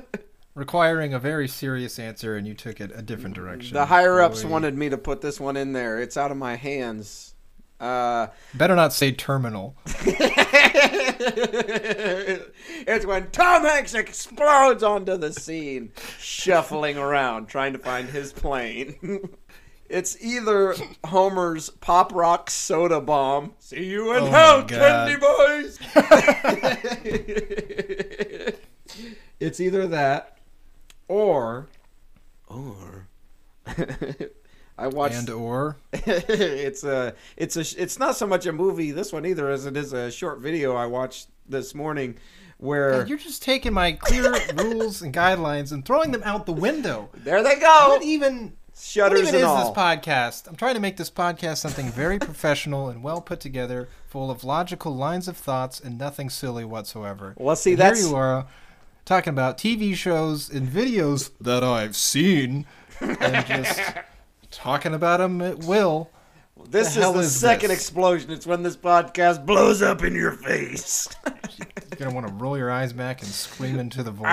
requiring 0.54 1.14
a 1.14 1.18
very 1.18 1.48
serious 1.48 1.98
answer, 1.98 2.36
and 2.36 2.46
you 2.46 2.54
took 2.54 2.80
it 2.80 2.92
a 2.94 3.02
different 3.02 3.34
direction. 3.34 3.74
The 3.74 3.86
higher 3.86 4.20
ups 4.20 4.42
Boy. 4.42 4.50
wanted 4.50 4.76
me 4.76 4.88
to 4.90 4.98
put 4.98 5.20
this 5.20 5.40
one 5.40 5.56
in 5.56 5.72
there. 5.72 6.00
It's 6.00 6.16
out 6.16 6.30
of 6.30 6.36
my 6.36 6.56
hands. 6.56 7.34
Uh, 7.78 8.28
Better 8.54 8.74
not 8.74 8.92
say 8.92 9.12
terminal. 9.12 9.76
it's 12.86 13.04
when 13.04 13.30
Tom 13.30 13.64
Hanks 13.64 13.94
explodes 13.94 14.82
onto 14.82 15.16
the 15.18 15.32
scene, 15.32 15.92
shuffling 16.18 16.96
around 16.96 17.46
trying 17.46 17.74
to 17.74 17.78
find 17.78 18.08
his 18.08 18.32
plane. 18.32 18.96
it's 19.88 20.16
either 20.22 20.74
Homer's 21.04 21.70
pop 21.70 22.12
rock 22.12 22.50
soda 22.50 23.00
bomb. 23.00 23.54
See 23.58 23.84
you 23.84 24.12
in 24.14 24.24
Oh 24.24 24.26
hell, 24.26 24.64
candy 24.64 25.16
boys. 25.16 25.78
it's 29.40 29.60
either 29.60 29.86
that 29.88 30.38
or 31.08 31.68
or 32.48 33.08
I 34.78 34.88
watched 34.88 35.16
And 35.16 35.30
or 35.30 35.76
it's 35.92 36.84
a 36.84 37.14
it's 37.36 37.56
a 37.56 37.82
it's 37.82 37.98
not 37.98 38.16
so 38.16 38.26
much 38.26 38.46
a 38.46 38.52
movie 38.52 38.90
this 38.90 39.12
one 39.12 39.26
either 39.26 39.50
as 39.50 39.66
it 39.66 39.76
is 39.76 39.92
a 39.92 40.10
short 40.10 40.40
video 40.40 40.74
I 40.76 40.86
watched 40.86 41.28
this 41.48 41.74
morning 41.74 42.16
where 42.58 43.00
God, 43.00 43.08
you're 43.08 43.18
just 43.18 43.42
taking 43.42 43.72
my 43.72 43.92
clear 43.92 44.34
rules 44.54 45.02
and 45.02 45.14
guidelines 45.14 45.72
and 45.72 45.84
throwing 45.84 46.10
them 46.10 46.22
out 46.24 46.46
the 46.46 46.52
window. 46.52 47.10
there 47.14 47.42
they 47.42 47.56
go 47.56 47.88
What 47.90 48.02
even 48.02 48.54
what 48.76 48.84
shutters 48.84 49.20
even 49.22 49.34
and 49.34 49.38
is 49.38 49.44
all 49.44 49.68
this 49.72 49.76
podcast? 49.76 50.46
I'm 50.48 50.56
trying 50.56 50.74
to 50.74 50.80
make 50.80 50.96
this 50.96 51.10
podcast 51.10 51.58
something 51.58 51.90
very 51.90 52.18
professional 52.30 52.88
and 52.88 53.02
well 53.02 53.20
put 53.20 53.40
together, 53.40 53.88
full 54.08 54.30
of 54.30 54.44
logical 54.44 54.94
lines 54.94 55.28
of 55.28 55.36
thoughts 55.36 55.80
and 55.80 55.98
nothing 55.98 56.30
silly 56.30 56.64
whatsoever. 56.64 57.34
Well, 57.38 57.56
see, 57.56 57.72
And 57.72 57.80
that's- 57.80 58.00
here 58.00 58.10
you 58.10 58.16
are 58.16 58.46
talking 59.04 59.32
about 59.32 59.58
TV 59.58 59.94
shows 59.94 60.50
and 60.50 60.68
videos 60.68 61.30
that 61.40 61.62
I've 61.64 61.96
seen, 61.96 62.66
and 63.00 63.46
just 63.46 63.80
talking 64.50 64.94
about 64.94 65.18
them 65.18 65.40
at 65.42 65.58
will. 65.64 66.10
this 66.68 66.94
the 66.94 67.00
is 67.02 67.12
the 67.12 67.18
is 67.20 67.36
second 67.36 67.68
this? 67.68 67.78
explosion 67.78 68.30
it's 68.30 68.46
when 68.46 68.62
this 68.62 68.76
podcast 68.76 69.44
blows 69.46 69.82
up 69.82 70.02
in 70.02 70.14
your 70.14 70.32
face 70.32 71.08
You're 71.26 71.98
gonna 71.98 72.14
want 72.14 72.26
to 72.26 72.32
roll 72.34 72.56
your 72.58 72.70
eyes 72.70 72.92
back 72.92 73.22
and 73.22 73.30
scream 73.30 73.78
into 73.78 74.02
the 74.02 74.10
void. 74.10 74.26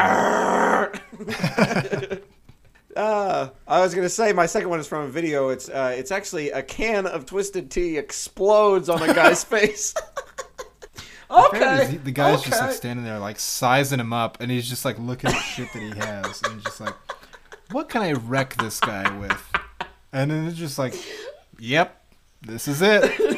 Uh, 2.96 3.50
I 3.68 3.82
was 3.82 3.94
gonna 3.96 4.10
say 4.10 4.34
my 4.34 4.46
second 4.46 4.70
one 4.70 4.80
is 4.80 4.88
from 4.88 5.06
a 5.06 5.08
video 5.10 5.50
it's 5.50 5.70
uh, 5.70 5.94
it's 5.98 6.12
actually 6.12 6.52
a 6.52 6.62
can 6.64 7.06
of 7.08 7.26
twisted 7.26 7.70
tea 7.72 7.98
explodes 7.98 8.90
on 8.90 9.02
a 9.02 9.14
guy's 9.14 9.44
face 9.56 9.94
okay 11.32 12.00
The 12.04 12.12
guy's 12.12 12.44
just 12.44 12.62
like 12.62 12.74
standing 12.74 13.06
there, 13.06 13.20
like 13.20 13.40
sizing 13.40 14.00
him 14.00 14.14
up, 14.14 14.40
and 14.40 14.52
he's 14.52 14.68
just 14.68 14.86
like 14.86 15.00
looking 15.00 15.32
at 15.32 15.40
shit 15.40 15.72
that 15.74 15.82
he 15.82 15.90
has, 15.90 16.42
and 16.44 16.54
he's 16.56 16.64
just 16.64 16.80
like, 16.80 16.94
"What 17.72 17.90
can 17.90 18.02
I 18.02 18.12
wreck 18.14 18.56
this 18.56 18.80
guy 18.80 19.10
with?" 19.18 19.52
And 20.12 20.30
then 20.30 20.46
it's 20.46 20.58
just 20.58 20.78
like, 20.78 20.94
"Yep, 21.60 22.00
this 22.44 22.68
is 22.68 22.82
it." 22.84 23.33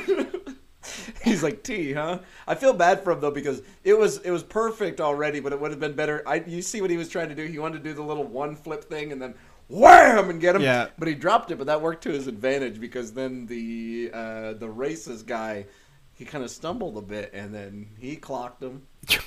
He's 1.36 1.44
like 1.44 1.64
tea, 1.64 1.92
huh? 1.92 2.20
I 2.48 2.56
feel 2.56 2.72
bad 2.72 3.04
for 3.04 3.12
him 3.12 3.20
though 3.20 3.30
because 3.30 3.62
it 3.84 3.98
was 3.98 4.20
it 4.20 4.32
was 4.32 4.42
perfect 4.42 5.02
already, 5.02 5.42
but 5.42 5.52
it 5.52 5.60
would 5.60 5.70
have 5.72 5.82
been 5.82 5.92
better. 5.92 6.24
I 6.26 6.36
you 6.48 6.62
see 6.62 6.80
what 6.80 6.90
he 6.90 6.96
was 6.96 7.10
trying 7.10 7.28
to 7.28 7.36
do? 7.36 7.44
He 7.44 7.60
wanted 7.60 7.84
to 7.84 7.90
do 7.90 7.94
the 7.94 8.04
little 8.04 8.24
one 8.24 8.56
flip 8.56 8.86
thing 8.86 9.12
and 9.12 9.22
then 9.22 9.36
wham 9.68 10.30
and 10.30 10.40
get 10.40 10.56
him. 10.56 10.62
Yeah. 10.62 10.88
But 10.98 11.10
he 11.10 11.14
dropped 11.14 11.52
it, 11.52 11.58
but 11.58 11.68
that 11.68 11.82
worked 11.82 12.04
to 12.04 12.10
his 12.10 12.28
advantage 12.28 12.80
because 12.80 13.12
then 13.12 13.48
the 13.48 14.12
uh, 14.14 14.54
the 14.54 14.70
races 14.70 15.24
guy 15.24 15.66
he 16.14 16.24
kind 16.24 16.42
of 16.42 16.50
stumbled 16.50 16.96
a 16.98 17.02
bit 17.02 17.32
and 17.34 17.54
then 17.54 17.90
he 18.00 18.16
clocked 18.16 18.64
him. 18.64 18.84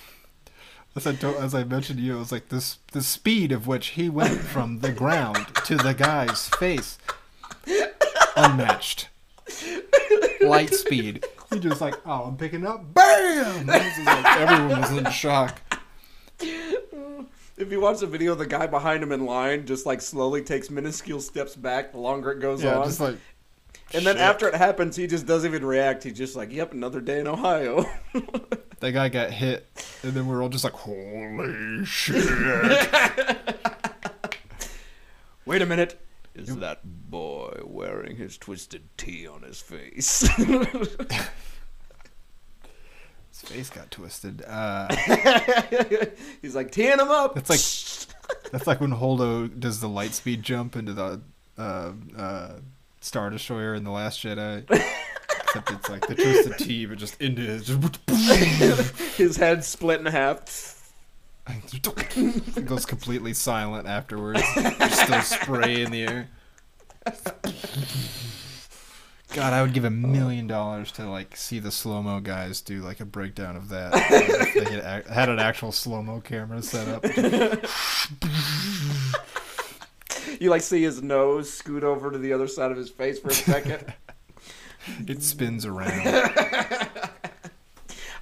As 0.97 1.07
I, 1.07 1.15
told, 1.15 1.37
as 1.37 1.55
I 1.55 1.63
mentioned 1.63 1.99
to 1.99 2.05
you, 2.05 2.17
it 2.17 2.19
was 2.19 2.33
like 2.33 2.49
this 2.49 2.79
the 2.93 3.03
speed 3.03 3.53
of 3.53 3.67
which 3.69 3.89
he 3.89 4.09
went 4.09 4.41
from 4.41 4.81
the 4.81 4.91
ground 4.91 5.47
to 5.67 5.77
the 5.77 5.93
guy's 5.93 6.49
face, 6.49 6.99
unmatched. 8.37 9.11
Light 10.41 10.75
speed. 10.75 11.25
He 11.51 11.59
just 11.59 11.81
like, 11.81 11.95
oh, 12.07 12.25
I'm 12.25 12.37
picking 12.37 12.67
up, 12.67 12.93
bam! 12.93 13.67
Was 13.67 13.99
like 14.07 14.27
everyone 14.39 14.81
was 14.81 14.91
in 14.91 15.11
shock. 15.11 15.61
If 16.41 17.73
you 17.73 17.81
watch 17.81 17.99
the 18.01 18.07
video, 18.07 18.35
the 18.35 18.47
guy 18.47 18.67
behind 18.67 19.03
him 19.03 19.11
in 19.13 19.25
line 19.27 19.67
just 19.67 19.85
like 19.87 20.01
slowly 20.01 20.43
takes 20.43 20.71
minuscule 20.71 21.21
steps 21.21 21.57
back 21.57 21.93
the 21.93 21.99
longer 21.99 22.31
it 22.33 22.41
goes 22.41 22.63
Yeah, 22.63 22.79
on. 22.79 22.87
just 22.87 23.01
like 23.01 23.17
and 23.93 24.07
then 24.07 24.19
after 24.19 24.47
it 24.47 24.55
happens, 24.55 24.95
he 24.97 25.07
just 25.07 25.25
doesn't 25.27 25.49
even 25.49 25.65
react. 25.65 26.05
He's 26.05 26.13
just 26.13 26.37
like, 26.37 26.53
"Yep, 26.53 26.75
another 26.75 27.01
day 27.01 27.21
in 27.21 27.27
Ohio." 27.27 27.87
that 28.81 28.93
guy 28.93 29.09
got 29.09 29.31
hit, 29.31 29.67
and 30.03 30.13
then 30.13 30.27
we're 30.27 30.43
all 30.43 30.51
just 30.51 30.63
like, 30.65 30.75
holy 30.75 31.87
shit! 31.87 32.17
Wait 35.47 35.63
a 35.63 35.67
minute. 35.67 35.99
Is 36.39 36.57
that 36.57 36.81
boy 36.85 37.61
wearing 37.65 38.17
his 38.17 38.39
twisted 38.39 38.89
tea 38.97 39.27
on 39.27 39.43
his 39.43 39.61
face? 39.61 40.29
His 43.41 43.51
face 43.51 43.71
got 43.71 43.91
twisted. 43.91 44.43
Uh, 44.47 44.89
He's 46.43 46.57
like 46.57 46.73
teeing 46.73 46.99
him 46.99 47.11
up. 47.11 47.37
it's 47.37 47.51
like 47.51 48.51
that's 48.51 48.67
like 48.67 48.81
when 48.81 48.91
Holdo 48.91 49.49
does 49.59 49.81
the 49.81 49.89
light 49.89 50.13
speed 50.13 50.43
jump 50.43 50.75
into 50.75 50.93
the 50.93 51.21
uh, 51.57 51.93
uh, 52.17 52.53
Star 53.01 53.31
Destroyer 53.31 53.75
in 53.75 53.85
the 53.85 53.91
Last 53.91 54.23
Jedi. 54.23 54.65
Except 55.43 55.71
it's 55.71 55.89
like 55.89 56.07
the 56.07 56.15
twisted 56.15 56.59
T, 56.59 56.87
but 56.87 56.99
just 56.99 57.21
into 57.21 57.43
his. 57.43 57.69
his 59.17 59.37
head 59.37 59.65
split 59.65 60.01
in 60.01 60.07
half. 60.07 60.78
it 61.73 62.67
goes 62.67 62.87
completely 62.87 63.35
silent 63.35 63.87
afterwards. 63.87 64.43
There's 64.55 65.01
still 65.01 65.23
spray 65.23 65.83
in 65.83 65.91
the 65.91 66.03
air. 66.03 66.29
God, 69.35 69.53
I 69.53 69.63
would 69.63 69.73
give 69.75 69.85
a 69.85 69.91
million 69.91 70.47
dollars 70.47 70.91
to 70.93 71.09
like 71.09 71.37
see 71.37 71.59
the 71.59 71.71
slow 71.71 72.03
mo 72.03 72.21
guys 72.21 72.61
do 72.61 72.81
like 72.83 73.01
a 73.01 73.05
breakdown 73.05 73.57
of 73.57 73.69
that. 73.69 73.93
if 74.11 74.65
they 74.65 74.81
had, 74.81 75.07
had 75.07 75.29
an 75.29 75.39
actual 75.39 75.71
slow 75.71 76.03
mo 76.03 76.21
camera 76.21 76.63
set 76.63 76.89
up. 76.89 77.05
You 80.41 80.51
like 80.51 80.63
see 80.63 80.83
his 80.83 81.03
nose 81.03 81.53
scoot 81.53 81.85
over 81.85 82.11
to 82.11 82.19
the 82.19 82.33
other 82.33 82.47
side 82.47 82.71
of 82.71 82.77
his 82.77 82.91
face 82.91 83.19
for 83.19 83.29
a 83.29 83.35
second. 83.35 83.93
It 85.07 85.23
spins 85.23 85.67
around. 85.67 85.91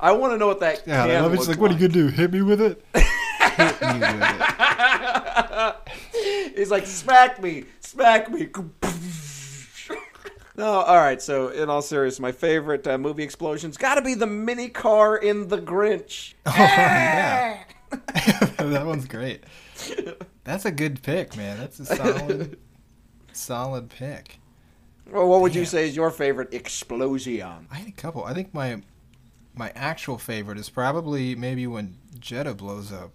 I 0.01 0.11
want 0.11 0.33
to 0.33 0.37
know 0.37 0.49
what 0.49 0.59
that 0.61 0.83
Yeah, 0.85 1.07
can 1.07 1.25
I'm 1.25 1.31
look 1.31 1.35
just 1.35 1.49
like, 1.49 1.61
what 1.61 1.71
are 1.71 1.75
you 1.75 1.81
gonna 1.81 1.93
do? 1.93 2.09
Hit 2.09 2.33
me 2.33 2.43
with 2.43 2.61
it? 2.61 2.85
Hit 3.57 3.81
me 3.83 3.99
with 4.01 4.25
it. 6.13 6.53
He's 6.57 6.71
like, 6.71 6.87
smack 6.87 7.43
me, 7.43 7.65
smack 7.81 8.31
me. 8.31 8.49
No, 10.57 10.81
all 10.81 10.97
right. 10.97 11.21
So, 11.21 11.49
in 11.49 11.69
all 11.69 11.83
seriousness, 11.83 12.19
my 12.19 12.33
favorite 12.33 12.87
uh, 12.87 12.97
movie 12.97 13.23
explosion's 13.23 13.77
got 13.77 13.97
to 13.97 14.03
be 14.03 14.15
the 14.15 14.27
mini 14.27 14.71
car 14.71 15.15
in 15.17 15.49
The 15.49 15.59
Grinch. 15.59 16.33
Oh 16.47 16.53
yeah, 16.57 17.63
that 17.91 18.87
one's 18.87 19.05
great. 19.05 19.45
That's 20.45 20.65
a 20.65 20.71
good 20.71 21.03
pick, 21.03 21.37
man. 21.37 21.59
That's 21.59 21.79
a 21.81 21.85
solid, 21.85 22.59
solid 23.33 23.91
pick. 23.91 24.39
Well, 25.11 25.29
what 25.29 25.43
would 25.43 25.55
you 25.55 25.67
say 25.67 25.89
is 25.89 25.95
your 25.95 26.11
favorite 26.11 26.55
explosion? 26.55 27.69
I 27.71 27.75
had 27.75 27.89
a 27.89 27.93
couple. 27.93 28.25
I 28.25 28.33
think 28.33 28.55
my 28.55 28.81
my 29.55 29.73
actual 29.75 30.17
favorite 30.17 30.59
is 30.59 30.71
probably 30.71 31.35
maybe 31.35 31.67
when 31.67 31.99
Jedha 32.19 32.57
blows 32.57 32.93
up. 32.93 33.13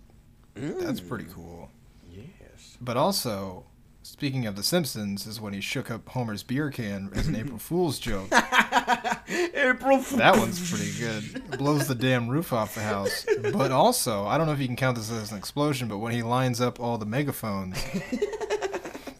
That's 0.55 0.99
pretty 0.99 1.25
mm. 1.25 1.33
cool. 1.33 1.69
Yes. 2.11 2.77
But 2.81 2.97
also, 2.97 3.65
speaking 4.03 4.45
of 4.45 4.55
The 4.55 4.63
Simpsons, 4.63 5.25
is 5.25 5.39
when 5.39 5.53
he 5.53 5.61
shook 5.61 5.89
up 5.89 6.07
Homer's 6.09 6.43
beer 6.43 6.69
can 6.69 7.09
as 7.13 7.27
an 7.27 7.35
April 7.35 7.57
Fool's 7.59 7.99
joke. 7.99 8.31
April 9.27 9.99
Fool. 9.99 10.17
That 10.17 10.37
one's 10.37 10.69
pretty 10.69 10.91
good. 10.99 11.57
Blows 11.57 11.87
the 11.87 11.95
damn 11.95 12.27
roof 12.27 12.53
off 12.53 12.75
the 12.75 12.81
house. 12.81 13.25
But 13.53 13.71
also, 13.71 14.25
I 14.25 14.37
don't 14.37 14.47
know 14.47 14.53
if 14.53 14.59
you 14.59 14.67
can 14.67 14.75
count 14.75 14.97
this 14.97 15.11
as 15.11 15.31
an 15.31 15.37
explosion, 15.37 15.87
but 15.87 15.97
when 15.97 16.13
he 16.13 16.21
lines 16.21 16.61
up 16.61 16.79
all 16.79 16.97
the 16.97 17.05
megaphones 17.05 17.75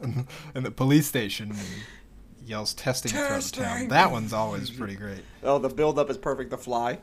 in, 0.02 0.64
the 0.64 0.72
police 0.72 1.08
station 1.08 1.52
and 1.52 1.60
yells 2.46 2.74
testing 2.74 3.12
throughout 3.12 3.42
the 3.42 3.52
town, 3.52 3.88
that 3.90 4.12
one's 4.12 4.34
always 4.34 4.70
pretty 4.70 4.96
great. 4.96 5.22
Oh, 5.44 5.58
the 5.58 5.70
build 5.70 5.98
up 6.00 6.10
is 6.10 6.18
perfect. 6.18 6.52
The 6.52 6.58
fly. 6.58 7.00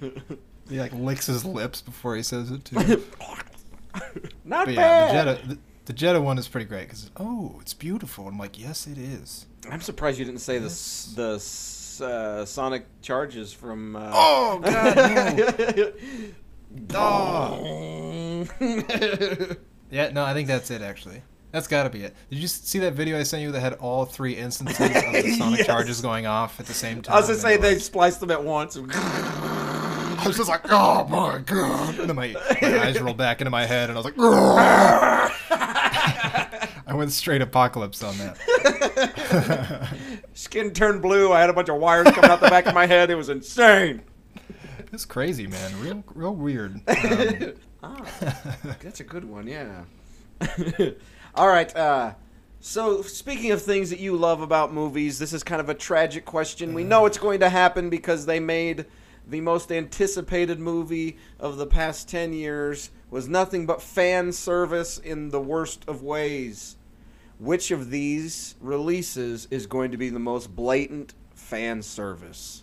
He 0.68 0.80
like 0.80 0.92
licks 0.92 1.26
his 1.26 1.44
lips 1.44 1.80
before 1.80 2.16
he 2.16 2.24
says 2.24 2.50
it 2.50 2.64
too. 2.64 2.74
Not 4.44 4.66
But 4.66 4.74
yeah, 4.74 5.12
bad. 5.12 5.26
the 5.26 5.32
Jedha, 5.32 5.48
the, 5.48 5.58
the 5.84 5.92
Jedha 5.92 6.20
one 6.22 6.38
is 6.38 6.48
pretty 6.48 6.66
great 6.66 6.88
because 6.88 7.08
oh, 7.18 7.56
it's 7.60 7.72
beautiful. 7.72 8.26
I'm 8.26 8.36
like, 8.36 8.58
yes, 8.58 8.88
it 8.88 8.98
is. 8.98 9.46
I'm 9.70 9.80
surprised 9.80 10.18
you 10.18 10.24
didn't 10.24 10.40
say 10.40 10.58
the 10.58 10.68
the 11.14 12.04
uh, 12.04 12.44
Sonic 12.44 12.84
charges 13.00 13.52
from. 13.52 13.94
Uh, 13.94 14.10
Oh 14.12 14.58
god, 14.64 15.92
no. 16.90 16.98
Oh. 16.98 18.46
Yeah, 19.90 20.10
no, 20.10 20.24
I 20.24 20.34
think 20.34 20.48
that's 20.48 20.70
it 20.72 20.82
actually. 20.82 21.22
That's 21.52 21.68
got 21.68 21.84
to 21.84 21.90
be 21.90 22.02
it. 22.02 22.14
Did 22.28 22.40
you 22.40 22.48
see 22.48 22.80
that 22.80 22.94
video 22.94 23.18
I 23.18 23.22
sent 23.22 23.42
you 23.42 23.52
that 23.52 23.60
had 23.60 23.74
all 23.74 24.04
three 24.04 24.32
instances 24.34 24.80
of 24.80 24.92
the 24.92 25.36
sonic 25.38 25.58
Yes. 25.58 25.66
charges 25.66 26.00
going 26.00 26.26
off 26.26 26.58
at 26.60 26.66
the 26.66 26.74
same 26.74 27.02
time? 27.02 27.14
I 27.14 27.20
was 27.20 27.28
gonna 27.28 27.38
say 27.38 27.56
they 27.56 27.74
like- 27.74 27.82
spliced 27.82 28.18
them 28.20 28.32
at 28.32 28.42
once. 28.42 28.76
I 30.26 30.28
was 30.28 30.38
just 30.38 30.48
like, 30.48 30.62
oh 30.72 31.06
my 31.06 31.38
god! 31.38 32.00
And 32.00 32.08
then 32.08 32.16
my, 32.16 32.34
my 32.60 32.80
eyes 32.82 33.00
rolled 33.00 33.16
back 33.16 33.40
into 33.40 33.52
my 33.52 33.64
head, 33.64 33.90
and 33.90 33.96
I 33.96 34.02
was 34.02 34.04
like, 34.04 34.14
I 36.84 36.94
went 36.94 37.12
straight 37.12 37.42
apocalypse 37.42 38.02
on 38.02 38.18
that. 38.18 38.36
Skin 40.34 40.72
turned 40.72 41.00
blue. 41.00 41.32
I 41.32 41.40
had 41.40 41.48
a 41.48 41.52
bunch 41.52 41.68
of 41.68 41.76
wires 41.76 42.10
coming 42.10 42.28
out 42.28 42.40
the 42.40 42.50
back 42.50 42.66
of 42.66 42.74
my 42.74 42.86
head. 42.86 43.08
It 43.08 43.14
was 43.14 43.28
insane. 43.28 44.02
It's 44.92 45.04
crazy, 45.04 45.46
man. 45.46 45.80
Real, 45.80 46.02
real 46.12 46.34
weird. 46.34 46.80
Um, 47.84 48.04
That's 48.82 48.98
a 48.98 49.04
good 49.04 49.24
one, 49.24 49.46
yeah. 49.46 49.84
All 51.36 51.46
right. 51.46 51.76
Uh, 51.76 52.14
so, 52.58 53.02
speaking 53.02 53.52
of 53.52 53.62
things 53.62 53.90
that 53.90 54.00
you 54.00 54.16
love 54.16 54.40
about 54.40 54.72
movies, 54.72 55.20
this 55.20 55.32
is 55.32 55.44
kind 55.44 55.60
of 55.60 55.68
a 55.68 55.74
tragic 55.74 56.24
question. 56.24 56.74
We 56.74 56.82
know 56.82 57.06
it's 57.06 57.18
going 57.18 57.38
to 57.40 57.48
happen 57.48 57.90
because 57.90 58.26
they 58.26 58.40
made 58.40 58.86
the 59.26 59.40
most 59.40 59.72
anticipated 59.72 60.58
movie 60.60 61.16
of 61.40 61.56
the 61.56 61.66
past 61.66 62.08
10 62.08 62.32
years 62.32 62.90
was 63.10 63.28
nothing 63.28 63.66
but 63.66 63.82
fan 63.82 64.32
service 64.32 64.98
in 64.98 65.30
the 65.30 65.40
worst 65.40 65.84
of 65.88 66.02
ways. 66.02 66.76
Which 67.38 67.70
of 67.70 67.90
these 67.90 68.54
releases 68.60 69.46
is 69.50 69.66
going 69.66 69.90
to 69.90 69.96
be 69.96 70.08
the 70.08 70.18
most 70.18 70.54
blatant 70.56 71.14
fan 71.34 71.82
service? 71.82 72.62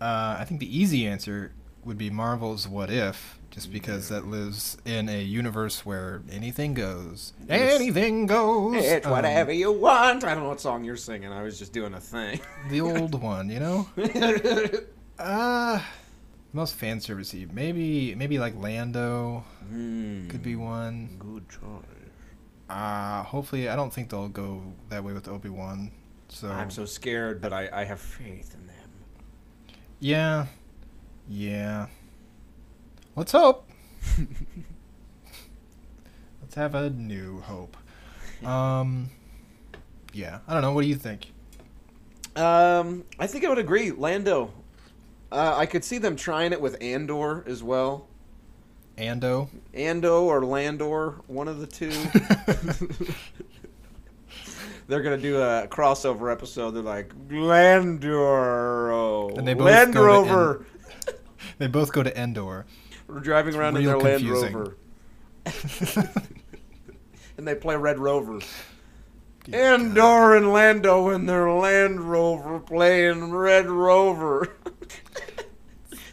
uh, 0.00 0.36
I 0.38 0.44
think 0.44 0.60
the 0.60 0.78
easy 0.78 1.06
answer 1.06 1.52
would 1.84 1.98
be 1.98 2.08
Marvel's 2.08 2.66
What 2.66 2.90
If, 2.90 3.38
just 3.50 3.70
because 3.72 4.08
that 4.08 4.26
lives 4.26 4.78
in 4.86 5.08
a 5.10 5.22
universe 5.22 5.84
where 5.84 6.22
anything 6.30 6.72
goes. 6.72 7.32
Anything 7.48 8.24
goes. 8.26 8.76
It's 8.82 9.04
Um, 9.06 9.12
whatever 9.12 9.52
you 9.52 9.72
want. 9.72 10.24
I 10.24 10.34
don't 10.34 10.44
know 10.44 10.48
what 10.50 10.60
song 10.60 10.84
you're 10.84 10.96
singing. 10.96 11.30
I 11.32 11.42
was 11.42 11.58
just 11.58 11.72
doing 11.74 11.92
a 11.94 12.00
thing. 12.00 12.40
the 12.70 12.80
old 12.80 13.20
one, 13.22 13.50
you 13.50 13.60
know. 13.60 13.86
Uh 15.20 15.80
most 16.52 16.74
fan 16.74 16.98
servicey. 16.98 17.50
Maybe 17.52 18.14
maybe 18.14 18.38
like 18.38 18.54
Lando 18.56 19.44
could 20.28 20.42
be 20.42 20.56
one. 20.56 21.16
Good 21.18 21.48
choice. 21.48 21.84
Uh 22.68 23.22
hopefully 23.24 23.68
I 23.68 23.76
don't 23.76 23.92
think 23.92 24.08
they'll 24.10 24.28
go 24.28 24.62
that 24.88 25.04
way 25.04 25.12
with 25.12 25.28
Obi 25.28 25.48
Wan. 25.50 25.90
So 26.28 26.48
I'm 26.48 26.70
so 26.70 26.84
scared, 26.84 27.40
but 27.40 27.52
I, 27.52 27.68
I 27.72 27.84
have 27.84 28.00
faith 28.00 28.54
in 28.54 28.66
them. 28.66 28.76
yeah, 29.98 30.46
yeah. 31.28 31.86
Let's 33.16 33.32
hope. 33.32 33.68
Let's 36.40 36.54
have 36.54 36.74
a 36.74 36.88
new 36.90 37.40
hope. 37.40 37.76
Um, 38.44 39.10
yeah. 40.12 40.38
I 40.48 40.52
don't 40.54 40.62
know. 40.62 40.72
What 40.72 40.82
do 40.82 40.88
you 40.88 40.94
think? 40.94 41.32
Um, 42.36 43.04
I 43.18 43.26
think 43.26 43.44
I 43.44 43.48
would 43.48 43.58
agree. 43.58 43.90
Lando. 43.90 44.52
Uh, 45.32 45.54
I 45.56 45.66
could 45.66 45.84
see 45.84 45.98
them 45.98 46.16
trying 46.16 46.52
it 46.52 46.60
with 46.60 46.76
Andor 46.82 47.44
as 47.46 47.62
well. 47.62 48.08
Ando. 48.98 49.48
Ando 49.74 50.22
or 50.22 50.44
Landor, 50.44 51.20
one 51.26 51.48
of 51.48 51.58
the 51.60 51.66
two. 51.66 51.90
They're 54.88 55.02
gonna 55.02 55.18
do 55.18 55.36
a 55.36 55.68
crossover 55.68 56.32
episode. 56.32 56.72
They're 56.72 56.82
like 56.82 57.12
Landor, 57.30 58.90
And 59.38 59.46
they 59.46 59.54
both 59.54 59.66
Land 59.66 59.94
go 59.94 60.00
to 60.00 60.06
Rover. 60.06 60.66
They 61.58 61.66
both 61.68 61.92
go 61.92 62.02
to 62.02 62.20
Endor. 62.20 62.66
We're 63.06 63.20
driving 63.20 63.54
around 63.54 63.76
in 63.76 63.84
their 63.84 63.98
confusing. 63.98 64.52
Land 64.52 64.54
Rover, 64.54 64.76
and 67.36 67.46
they 67.46 67.54
play 67.54 67.76
Red 67.76 67.98
Rover. 67.98 68.40
Andor 69.52 70.36
and 70.36 70.52
Lando 70.52 71.10
in 71.10 71.26
their 71.26 71.50
Land 71.50 72.00
Rover 72.00 72.60
playing 72.60 73.30
Red 73.32 73.68
Rover. 73.68 74.54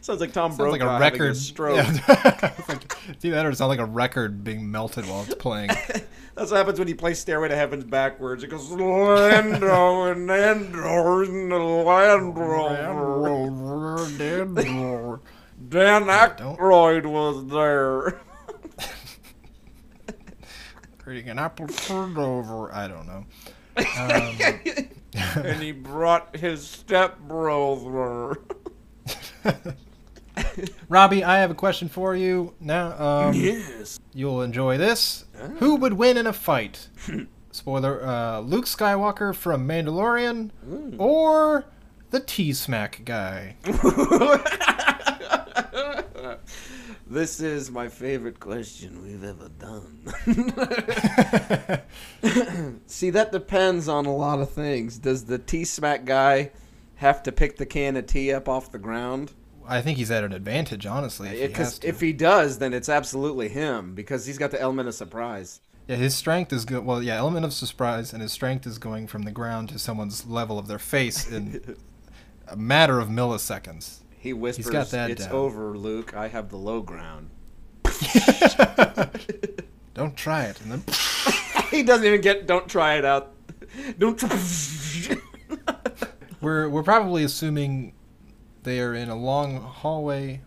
Sounds 0.07 0.21
like 0.21 0.31
Tom 0.31 0.55
Brokaw 0.55 0.71
like 0.71 0.81
a 0.81 0.99
record. 1.01 1.35
stroke. 1.35 1.75
Yeah. 1.75 2.53
It's 3.09 3.25
either 3.25 3.35
that 3.35 3.45
or 3.45 3.49
it 3.49 3.57
sounds 3.57 3.67
like 3.67 3.79
a 3.79 3.85
record 3.85 4.41
being 4.41 4.71
melted 4.71 5.05
while 5.05 5.23
it's 5.23 5.35
playing. 5.35 5.67
That's 5.67 6.49
what 6.49 6.51
happens 6.51 6.79
when 6.79 6.87
you 6.87 6.95
play 6.95 7.13
Stairway 7.13 7.49
to 7.49 7.57
Heaven's 7.57 7.83
backwards. 7.83 8.41
It 8.41 8.47
goes 8.47 8.71
Lando 8.71 10.03
and 10.03 10.31
Andor 10.31 11.25
in 11.25 11.49
the 11.49 11.57
Land 11.57 12.37
Rover. 12.37 13.97
Dan 15.67 16.03
Aykroyd 16.05 17.05
was 17.05 17.45
there. 17.47 18.21
Creating 20.99 21.31
an 21.31 21.39
apple 21.39 21.67
turned 21.67 22.17
over. 22.17 22.73
I 22.73 22.87
don't 22.87 23.07
know. 23.07 23.25
Um, 23.99 24.37
and 25.43 25.61
he 25.61 25.73
brought 25.73 26.37
his 26.37 26.65
stepbrother. 26.65 28.37
Robbie, 30.89 31.23
I 31.23 31.37
have 31.39 31.51
a 31.51 31.55
question 31.55 31.87
for 31.89 32.15
you. 32.15 32.53
Now, 32.59 32.97
um, 33.27 33.33
Yes. 33.33 33.99
you'll 34.13 34.41
enjoy 34.41 34.77
this. 34.77 35.25
Who 35.59 35.75
would 35.77 35.93
win 35.93 36.17
in 36.17 36.27
a 36.27 36.33
fight? 36.33 36.89
Spoiler: 37.51 38.05
uh, 38.05 38.39
Luke 38.41 38.65
Skywalker 38.65 39.33
from 39.33 39.67
Mandalorian, 39.67 40.51
or 40.97 41.65
the 42.11 42.19
T 42.19 42.53
Smack 42.53 43.01
guy? 43.05 43.55
This 47.09 47.39
is 47.39 47.71
my 47.71 47.87
favorite 47.87 48.37
question 48.41 49.01
we've 49.01 49.23
ever 49.23 49.47
done. 49.47 50.03
See, 52.85 53.09
that 53.11 53.31
depends 53.31 53.87
on 53.87 54.05
a 54.05 54.13
lot 54.13 54.39
of 54.39 54.51
things. 54.51 54.97
Does 54.97 55.23
the 55.23 55.37
T 55.37 55.63
Smack 55.63 56.03
guy 56.03 56.51
have 56.95 57.23
to 57.23 57.31
pick 57.31 57.55
the 57.57 57.65
can 57.65 57.95
of 57.95 58.07
tea 58.07 58.33
up 58.33 58.49
off 58.49 58.71
the 58.73 58.77
ground? 58.77 59.31
I 59.67 59.81
think 59.81 59.97
he's 59.97 60.11
at 60.11 60.23
an 60.23 60.33
advantage, 60.33 60.85
honestly. 60.85 61.29
If 61.29 61.49
Because 61.51 61.79
to. 61.79 61.87
if 61.87 61.99
he 61.99 62.13
does, 62.13 62.59
then 62.59 62.73
it's 62.73 62.89
absolutely 62.89 63.49
him 63.49 63.93
because 63.95 64.25
he's 64.25 64.37
got 64.37 64.51
the 64.51 64.61
element 64.61 64.87
of 64.87 64.95
surprise. 64.95 65.59
yeah, 65.87 65.95
his 65.97 66.15
strength 66.15 66.53
is 66.53 66.63
good. 66.65 66.85
Well, 66.85 67.03
yeah, 67.03 67.17
element 67.17 67.45
of 67.45 67.53
surprise, 67.53 68.13
and 68.13 68.21
his 68.21 68.31
strength 68.31 68.65
is 68.65 68.77
going 68.77 69.07
from 69.07 69.23
the 69.23 69.31
ground 69.31 69.69
to 69.69 69.79
someone's 69.79 70.25
level 70.25 70.57
of 70.57 70.67
their 70.67 70.79
face 70.79 71.29
in 71.31 71.75
a 72.47 72.55
matter 72.55 72.99
of 72.99 73.09
milliseconds. 73.09 73.97
He 74.19 74.33
whispers, 74.33 74.69
got 74.69 74.89
that 74.91 75.09
"It's 75.11 75.25
down." 75.25 75.35
over, 75.35 75.77
Luke. 75.77 76.13
I 76.15 76.27
have 76.29 76.49
the 76.49 76.57
low 76.57 76.81
ground." 76.81 77.29
Don't 79.93 80.15
try 80.15 80.43
it, 80.45 80.61
and 80.61 80.71
then 80.71 80.83
he 81.71 81.83
doesn't 81.83 82.05
even 82.05 82.21
get. 82.21 82.45
Don't 82.45 82.67
try 82.69 82.95
it 82.97 83.05
out. 83.05 83.33
Don't. 83.97 84.17
Try. 84.17 84.29
We're 86.41 86.69
we're 86.69 86.83
probably 86.83 87.23
assuming 87.23 87.93
they 88.67 88.81
are 88.81 88.93
in 88.93 89.07
a 89.09 89.15
long 89.15 89.61
hallway. 89.61 90.41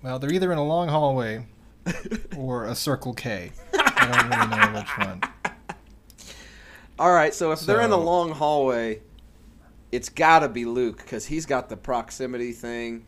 Well, 0.00 0.18
they're 0.20 0.32
either 0.32 0.52
in 0.52 0.58
a 0.58 0.64
long 0.64 0.88
hallway 0.88 1.46
or 2.36 2.66
a 2.66 2.74
Circle 2.74 3.14
K. 3.14 3.50
I 3.74 4.28
don't 4.30 4.30
really 4.30 4.62
know 4.72 4.78
which 4.78 4.98
one. 4.98 5.22
All 7.00 7.12
right, 7.12 7.34
so 7.34 7.50
if 7.50 7.60
they're 7.60 7.80
in 7.80 7.90
a 7.90 7.96
long 7.96 8.30
hallway, 8.30 9.00
it's 9.90 10.08
got 10.08 10.40
to 10.40 10.48
be 10.48 10.64
Luke 10.64 10.98
because 10.98 11.26
he's 11.26 11.44
got 11.44 11.68
the 11.68 11.76
proximity 11.76 12.52
thing. 12.52 13.04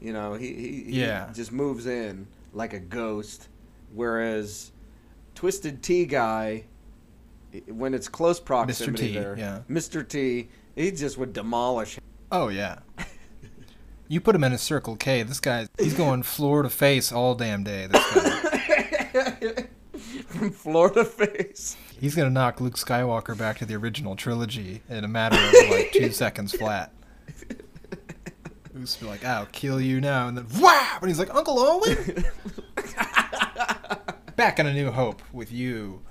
You 0.00 0.14
know, 0.14 0.32
he, 0.32 0.46
he, 0.54 0.68
he 0.84 1.00
Yeah. 1.00 1.30
just 1.34 1.52
moves 1.52 1.84
in 1.86 2.26
like 2.54 2.72
a 2.72 2.80
ghost, 2.80 3.48
whereas 3.92 4.72
Twisted 5.34 5.82
T 5.82 6.06
guy, 6.06 6.64
when 7.68 7.92
it's 7.92 8.08
close 8.08 8.40
proximity 8.40 9.08
T, 9.08 9.14
there, 9.14 9.36
yeah. 9.38 9.60
Mr. 9.68 10.06
T, 10.08 10.48
he 10.74 10.90
just 10.90 11.18
would 11.18 11.34
demolish 11.34 11.96
Him. 11.96 12.02
Oh 12.32 12.48
yeah. 12.48 12.78
You 14.14 14.20
put 14.20 14.36
him 14.36 14.44
in 14.44 14.52
a 14.52 14.58
Circle 14.58 14.94
K. 14.94 15.24
This 15.24 15.40
guy, 15.40 15.66
he's 15.76 15.94
going 15.94 16.22
floor 16.22 16.62
to 16.62 16.70
face 16.70 17.10
all 17.10 17.34
damn 17.34 17.64
day. 17.64 17.88
This 17.88 18.14
guy. 18.14 19.66
from 20.26 20.50
floor 20.52 20.88
to 20.90 21.04
face. 21.04 21.76
He's 22.00 22.14
gonna 22.14 22.30
knock 22.30 22.60
Luke 22.60 22.76
Skywalker 22.76 23.36
back 23.36 23.58
to 23.58 23.66
the 23.66 23.74
original 23.74 24.14
trilogy 24.14 24.82
in 24.88 25.02
a 25.02 25.08
matter 25.08 25.36
of 25.36 25.68
like 25.68 25.90
two 25.90 26.10
seconds 26.12 26.54
flat. 26.54 26.92
Luke's 28.72 28.94
be 28.94 29.06
like, 29.06 29.24
"I'll 29.24 29.46
kill 29.46 29.80
you 29.80 30.00
now," 30.00 30.28
and 30.28 30.38
then 30.38 30.46
wow, 30.60 30.98
and 31.00 31.08
he's 31.08 31.18
like, 31.18 31.34
"Uncle 31.34 31.58
Owen." 31.58 32.24
Back 34.36 34.60
in 34.60 34.68
A 34.68 34.72
New 34.72 34.92
Hope 34.92 35.22
with 35.32 35.50
you. 35.50 36.02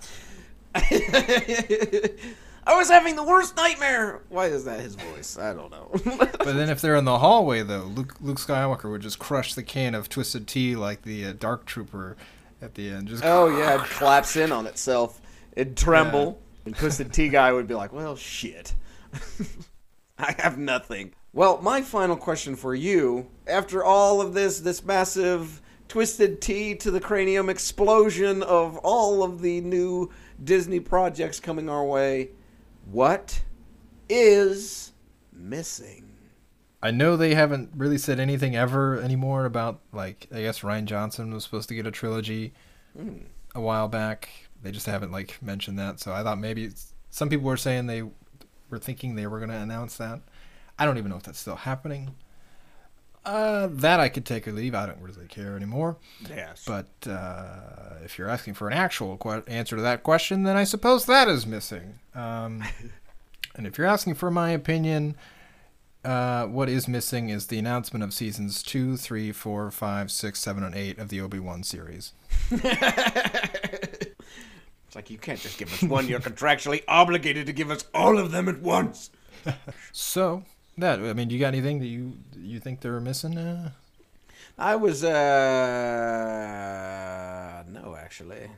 I 2.66 2.76
was 2.76 2.90
having 2.90 3.16
the 3.16 3.24
worst 3.24 3.56
nightmare. 3.58 4.22
Why 4.30 4.48
is 4.48 4.66
that 4.66 4.80
his 4.80 4.96
voice? 4.96 5.38
I 5.38 5.54
don't 5.54 5.72
know. 5.72 5.92
But 6.44 6.58
then 6.58 6.70
if 6.70 6.82
they're 6.82 6.96
in 6.98 7.06
the 7.06 7.20
hallway, 7.20 7.64
though, 7.64 7.84
Luke, 7.84 8.16
Luke 8.20 8.38
Skywalker 8.38 8.92
would 8.92 9.02
just 9.02 9.18
crush 9.18 9.54
the 9.54 9.64
can 9.64 9.96
of 9.96 10.10
Twisted 10.10 10.46
Tea 10.46 10.76
like 10.76 11.04
the 11.04 11.26
uh, 11.28 11.34
Dark 11.40 11.66
Trooper 11.66 12.18
at 12.62 12.76
the 12.76 12.90
end. 12.90 13.08
Just 13.08 13.24
oh 13.24 13.48
yeah, 13.48 13.82
it 13.82 13.90
collapse 13.90 14.36
in 14.36 14.52
on 14.52 14.68
itself. 14.68 15.22
It'd 15.56 15.78
tremble. 15.78 16.42
And 16.66 16.76
Twisted 16.76 17.14
tea 17.14 17.30
guy 17.30 17.52
would 17.52 17.68
be 17.68 17.76
like, 17.76 17.92
"Well, 17.94 18.16
shit, 18.16 18.74
I 20.18 20.36
have 20.40 20.58
nothing." 20.58 21.14
Well, 21.34 21.60
my 21.62 21.82
final 21.82 22.16
question 22.16 22.56
for 22.56 22.76
you, 22.76 23.28
after 23.48 23.84
all 23.84 24.22
of 24.22 24.34
this, 24.34 24.60
this 24.60 24.84
massive 24.84 25.62
twisted 25.88 26.42
tea 26.42 26.76
to 26.76 26.92
the 26.92 27.00
cranium 27.00 27.50
explosion 27.50 28.44
of 28.44 28.78
all 28.78 29.24
of 29.24 29.42
the 29.42 29.62
new 29.62 30.12
Disney 30.44 30.80
projects 30.80 31.40
coming 31.40 31.70
our 31.70 31.86
way. 31.86 32.30
What 32.92 33.42
is 34.10 34.92
missing? 35.32 36.14
I 36.82 36.92
know 36.92 37.16
they 37.16 37.34
haven't 37.34 37.72
really 37.76 37.98
said 37.98 38.20
anything 38.20 38.56
ever 38.56 39.00
anymore 39.00 39.46
about 39.46 39.80
like 39.94 40.28
I 40.34 40.42
guess 40.42 40.60
Rian 40.60 40.86
Johnson 40.86 41.34
was 41.34 41.46
supposed 41.46 41.70
to 41.70 41.76
get 41.76 41.88
a 41.88 41.92
trilogy 41.92 42.54
hmm. 42.98 43.20
a 43.56 43.62
while 43.62 43.88
back. 43.88 44.30
They 44.62 44.72
just 44.72 44.86
haven't 44.86 45.12
like 45.12 45.42
mentioned 45.42 45.80
that. 45.80 46.00
So 46.00 46.12
I 46.12 46.24
thought 46.24 46.40
maybe 46.40 46.72
some 47.10 47.30
people 47.30 47.46
were 47.46 47.58
saying 47.58 47.88
they 47.88 48.04
were 48.70 48.80
thinking 48.80 49.16
they 49.16 49.28
were 49.28 49.40
going 49.40 49.52
to 49.52 49.56
announce 49.56 49.98
that. 49.98 50.22
I 50.78 50.86
don't 50.86 50.98
even 50.98 51.10
know 51.10 51.18
if 51.18 51.24
that's 51.24 51.40
still 51.40 51.56
happening. 51.56 52.16
Uh, 53.26 53.68
that 53.72 54.00
I 54.00 54.10
could 54.10 54.26
take 54.26 54.48
or 54.48 54.52
leave. 54.52 54.76
I 54.76 54.86
don't 54.86 55.02
really 55.02 55.28
care 55.28 55.56
anymore. 55.56 55.98
Yes. 56.30 56.66
But 56.68 56.88
uh, 57.10 57.96
if 58.04 58.18
you're 58.18 58.30
asking 58.30 58.56
for 58.56 58.68
an 58.68 58.74
actual 58.74 59.18
que- 59.18 59.44
answer 59.48 59.78
to 59.78 59.82
that 59.82 60.04
question, 60.04 60.44
then 60.44 60.58
I 60.58 60.66
suppose 60.66 61.06
that 61.06 61.30
is 61.30 61.46
missing. 61.46 62.00
Um, 62.14 62.64
and 63.56 63.66
if 63.66 63.78
you're 63.78 63.88
asking 63.88 64.16
for 64.16 64.30
my 64.30 64.50
opinion, 64.50 65.16
uh, 66.04 66.48
what 66.48 66.68
is 66.68 66.88
missing 66.88 67.30
is 67.30 67.48
the 67.48 67.58
announcement 67.58 68.04
of 68.04 68.14
seasons 68.14 68.62
2, 68.62 68.98
3, 68.98 69.32
4, 69.32 69.72
5, 69.72 70.12
6, 70.12 70.40
7, 70.40 70.64
and 70.64 70.76
8 70.76 71.00
of 71.00 71.08
the 71.10 71.22
Obi 71.22 71.40
Wan 71.40 71.64
series. 71.64 72.12
It's 74.94 74.96
like 74.96 75.10
you 75.10 75.18
can't 75.18 75.40
just 75.40 75.58
give 75.58 75.74
us 75.74 75.82
one. 75.82 76.08
You're 76.08 76.20
contractually 76.20 76.84
obligated 76.88 77.48
to 77.48 77.52
give 77.52 77.72
us 77.72 77.84
all 77.96 78.20
of 78.20 78.30
them 78.32 78.48
at 78.48 78.60
once. 78.62 79.10
So, 79.92 80.44
that, 80.78 81.00
I 81.00 81.14
mean, 81.14 81.28
do 81.28 81.36
you 81.36 81.40
got 81.40 81.48
anything 81.50 81.80
that 81.80 81.88
you 81.88 82.14
you 82.38 82.60
think 82.60 82.82
they're 82.82 83.00
missing? 83.00 83.38
Uh, 83.38 83.72
I 84.58 84.76
was 84.76 85.04
uh 86.64 87.64
no 87.70 87.96
actually. 87.96 88.50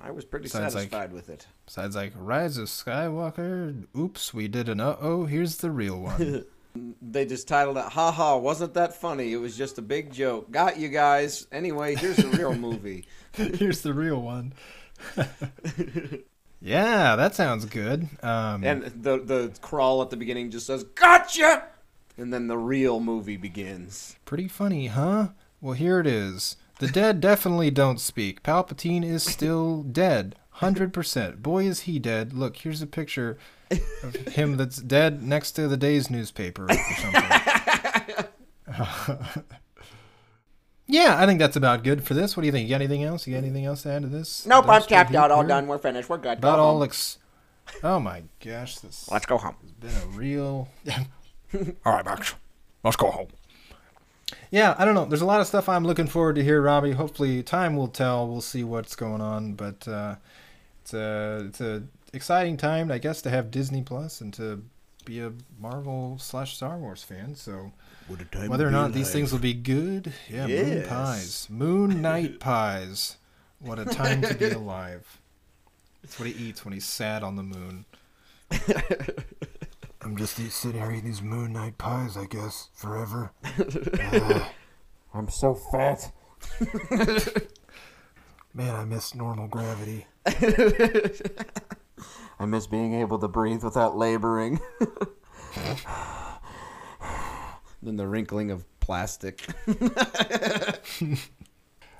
I 0.00 0.10
was 0.10 0.24
pretty 0.24 0.48
Sounds 0.48 0.74
like- 0.74 0.90
satisfied 0.90 1.12
with 1.12 1.28
it. 1.28 1.46
besides, 1.64 1.94
like, 1.94 2.12
Rise 2.16 2.56
of 2.58 2.66
Skywalker, 2.66 3.84
oops, 3.96 4.34
we 4.34 4.48
did 4.48 4.68
an 4.68 4.80
uh 4.80 4.96
oh, 5.00 5.26
here's 5.26 5.56
the 5.58 5.70
real 5.70 6.00
one. 6.00 6.44
They 7.02 7.26
just 7.26 7.48
titled 7.48 7.76
it 7.76 7.84
"Ha 7.84 8.10
ha, 8.12 8.36
wasn't 8.38 8.72
that 8.74 8.94
funny? 8.94 9.34
It 9.34 9.36
was 9.36 9.54
just 9.58 9.76
a 9.76 9.82
big 9.82 10.10
joke." 10.10 10.50
Got 10.50 10.78
you 10.78 10.88
guys. 10.88 11.46
Anyway, 11.52 11.94
here's 11.96 12.16
the 12.16 12.28
real 12.28 12.54
movie. 12.68 13.04
here's 13.34 13.82
the 13.82 13.92
real 13.92 14.22
one. 14.22 14.54
yeah, 16.62 17.16
that 17.16 17.34
sounds 17.34 17.64
good. 17.64 18.08
Um, 18.22 18.64
And 18.64 18.84
the 18.84 19.18
the 19.18 19.52
crawl 19.60 20.02
at 20.02 20.10
the 20.10 20.16
beginning 20.16 20.50
just 20.50 20.66
says 20.66 20.84
"Gotcha," 20.84 21.64
and 22.16 22.32
then 22.32 22.46
the 22.46 22.58
real 22.58 23.00
movie 23.00 23.36
begins. 23.36 24.16
Pretty 24.24 24.48
funny, 24.48 24.86
huh? 24.86 25.28
Well, 25.60 25.74
here 25.74 26.00
it 26.00 26.06
is. 26.06 26.56
The 26.78 26.88
dead 26.88 27.20
definitely 27.20 27.70
don't 27.70 28.00
speak. 28.00 28.42
Palpatine 28.42 29.04
is 29.04 29.22
still 29.22 29.82
dead. 29.84 30.34
100%. 30.56 31.42
Boy, 31.42 31.64
is 31.64 31.80
he 31.82 31.98
dead. 31.98 32.32
Look, 32.32 32.56
here's 32.56 32.82
a 32.82 32.86
picture 32.86 33.38
of 34.02 34.14
him 34.14 34.56
that's 34.56 34.76
dead 34.78 35.22
next 35.22 35.52
to 35.52 35.68
the 35.68 35.76
day's 35.76 36.10
newspaper 36.10 36.66
or 36.68 36.74
something. 36.74 38.24
yeah, 40.86 41.16
I 41.18 41.26
think 41.26 41.38
that's 41.38 41.56
about 41.56 41.84
good 41.84 42.04
for 42.04 42.14
this. 42.14 42.36
What 42.36 42.42
do 42.42 42.46
you 42.46 42.52
think? 42.52 42.68
You 42.68 42.74
got 42.74 42.82
anything 42.82 43.04
else? 43.04 43.26
You 43.26 43.34
got 43.34 43.44
anything 43.44 43.64
else 43.64 43.82
to 43.82 43.90
add 43.90 44.02
to 44.02 44.08
this? 44.08 44.46
Nope, 44.46 44.68
I'm 44.68 44.82
tapped 44.82 45.14
out. 45.14 45.30
All 45.30 45.40
here? 45.40 45.48
done. 45.48 45.66
We're 45.66 45.78
finished. 45.78 46.08
We're 46.08 46.18
good. 46.18 46.40
Go 46.40 46.48
About 46.48 46.58
all 46.58 46.82
ex- 46.82 47.18
Oh 47.82 47.98
my 47.98 48.24
gosh, 48.44 48.78
this 48.78 49.08
Let's 49.10 49.26
go 49.26 49.38
home. 49.38 49.56
It's 49.62 49.72
been 49.72 50.02
a 50.02 50.06
real. 50.16 50.68
All 51.84 51.92
right, 51.92 52.04
Max, 52.04 52.34
let's 52.82 52.96
go 52.96 53.10
home. 53.10 53.28
Yeah, 54.50 54.74
I 54.78 54.84
don't 54.84 54.94
know. 54.94 55.04
There's 55.04 55.20
a 55.22 55.26
lot 55.26 55.40
of 55.40 55.46
stuff 55.46 55.68
I'm 55.68 55.84
looking 55.84 56.06
forward 56.06 56.36
to 56.36 56.44
here, 56.44 56.60
Robbie. 56.62 56.92
Hopefully, 56.92 57.42
time 57.42 57.76
will 57.76 57.88
tell. 57.88 58.26
We'll 58.28 58.40
see 58.40 58.64
what's 58.64 58.96
going 58.96 59.20
on, 59.20 59.54
but 59.54 59.86
uh, 59.86 60.16
it's 60.82 60.94
a 60.94 61.44
it's 61.48 61.60
a 61.60 61.82
exciting 62.12 62.56
time, 62.56 62.90
I 62.90 62.98
guess, 62.98 63.22
to 63.22 63.30
have 63.30 63.50
Disney 63.50 63.82
Plus 63.82 64.20
and 64.20 64.32
to 64.34 64.62
be 65.04 65.20
a 65.20 65.32
Marvel 65.58 66.16
slash 66.18 66.56
Star 66.56 66.78
Wars 66.78 67.02
fan. 67.02 67.34
So 67.34 67.72
whether 68.46 68.66
or 68.66 68.70
not 68.70 68.92
these 68.92 69.10
things 69.10 69.32
will 69.32 69.38
be 69.38 69.54
good, 69.54 70.12
yeah, 70.28 70.46
moon 70.46 70.88
pies, 70.88 71.46
moon 71.50 72.02
night 72.10 72.40
pies. 72.40 73.16
What 73.58 73.78
a 73.78 73.84
time 73.84 74.22
to 74.22 74.34
be 74.34 74.50
alive. 74.50 75.20
That's 76.02 76.18
what 76.18 76.28
he 76.28 76.48
eats 76.48 76.64
when 76.64 76.74
he's 76.74 76.84
sad 76.84 77.22
on 77.22 77.36
the 77.36 77.42
moon. 77.42 77.84
I'm 80.02 80.16
just 80.16 80.36
sitting 80.36 80.80
here 80.80 80.90
eating 80.90 81.04
these 81.04 81.22
moon 81.22 81.52
night 81.52 81.78
pies, 81.78 82.16
I 82.16 82.24
guess, 82.24 82.70
forever. 82.74 83.30
I'm 85.14 85.28
so 85.28 85.54
fat. 85.54 86.10
Man, 88.52 88.74
I 88.74 88.84
miss 88.84 89.14
normal 89.14 89.46
gravity. 89.46 90.06
I 90.26 90.34
miss 92.46 92.66
being 92.66 92.94
able 92.94 93.20
to 93.20 93.28
breathe 93.28 93.62
without 93.62 93.96
laboring. 93.96 94.58
Then 97.82 97.96
the 97.96 98.06
wrinkling 98.06 98.50
of 98.50 98.64
plastic. 98.80 99.46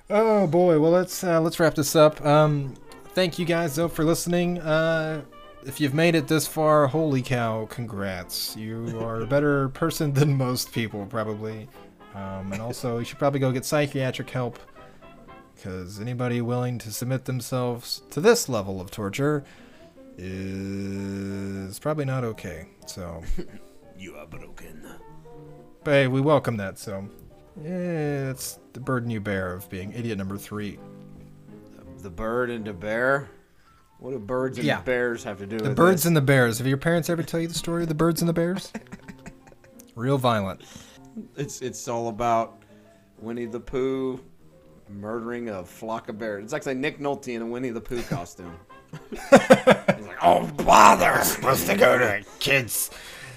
Oh 0.09 0.47
boy, 0.47 0.79
well 0.79 0.91
let's 0.91 1.23
uh, 1.23 1.39
let's 1.39 1.59
wrap 1.59 1.75
this 1.75 1.95
up. 1.95 2.23
Um, 2.25 2.75
thank 3.13 3.39
you 3.39 3.45
guys 3.45 3.75
though 3.75 3.87
for 3.87 4.03
listening. 4.03 4.59
Uh, 4.59 5.23
if 5.65 5.79
you've 5.79 5.93
made 5.93 6.13
it 6.13 6.27
this 6.27 6.45
far, 6.45 6.87
holy 6.87 7.21
cow, 7.21 7.65
congrats! 7.67 8.55
You 8.57 8.99
are 8.99 9.21
a 9.21 9.25
better 9.25 9.69
person 9.69 10.13
than 10.13 10.35
most 10.35 10.73
people 10.73 11.05
probably. 11.05 11.69
Um, 12.13 12.51
and 12.51 12.61
also, 12.61 12.99
you 12.99 13.05
should 13.05 13.17
probably 13.17 13.39
go 13.39 13.51
get 13.51 13.65
psychiatric 13.65 14.29
help 14.29 14.59
because 15.55 16.01
anybody 16.01 16.41
willing 16.41 16.77
to 16.79 16.91
submit 16.91 17.25
themselves 17.25 18.03
to 18.11 18.19
this 18.19 18.49
level 18.49 18.81
of 18.81 18.91
torture 18.91 19.43
is 20.17 21.79
probably 21.79 22.05
not 22.05 22.23
okay. 22.23 22.67
So. 22.85 23.23
You 23.95 24.15
are 24.15 24.25
broken. 24.25 24.83
But 25.83 25.91
hey, 25.91 26.07
we 26.07 26.21
welcome 26.21 26.57
that, 26.57 26.77
so 26.79 27.07
yeah, 27.61 28.29
it's 28.31 28.59
the 28.73 28.79
burden 28.79 29.09
you 29.09 29.19
bear 29.19 29.53
of 29.53 29.69
being 29.69 29.91
idiot 29.93 30.17
number 30.17 30.37
three. 30.37 30.79
the 32.01 32.09
bird 32.09 32.49
and 32.49 32.65
the 32.65 32.73
bear. 32.73 33.29
What 33.99 34.11
do 34.11 34.19
birds 34.19 34.57
and 34.57 34.67
Yeah. 34.67 34.81
bears 34.81 35.23
have 35.23 35.37
to 35.37 35.45
do 35.47 35.57
The 35.57 35.69
with 35.69 35.77
birds 35.77 36.01
this? 36.01 36.05
and 36.07 36.17
the 36.17 36.21
bears. 36.21 36.57
Have 36.57 36.67
your 36.67 36.75
parents 36.77 37.09
ever 37.09 37.23
tell 37.23 37.39
you 37.39 37.47
the 37.47 37.53
story 37.53 37.83
of 37.83 37.87
the 37.89 37.95
birds 37.95 38.21
and 38.21 38.27
the 38.27 38.33
bears? 38.33 38.73
Real 39.95 40.17
violent. 40.17 40.61
It's 41.37 41.61
it's 41.61 41.87
all 41.87 42.09
about 42.09 42.61
Winnie 43.19 43.45
the 43.45 43.59
Pooh 43.61 44.19
murdering 44.89 45.47
a 45.49 45.63
flock 45.63 46.09
of 46.09 46.17
bears. 46.17 46.43
It's 46.43 46.53
actually 46.53 46.73
Nick 46.75 46.99
Nolte 46.99 47.29
in 47.35 47.41
a 47.41 47.45
Winnie 47.45 47.69
the 47.69 47.81
Pooh 47.81 48.01
costume. 48.03 48.53
Oh, 50.25 50.47
bother! 50.63 51.21
Supposed 51.25 51.67
to 51.67 51.75
go 51.75 51.97
to 51.97 52.05
a 52.19 52.23
kids. 52.39 52.89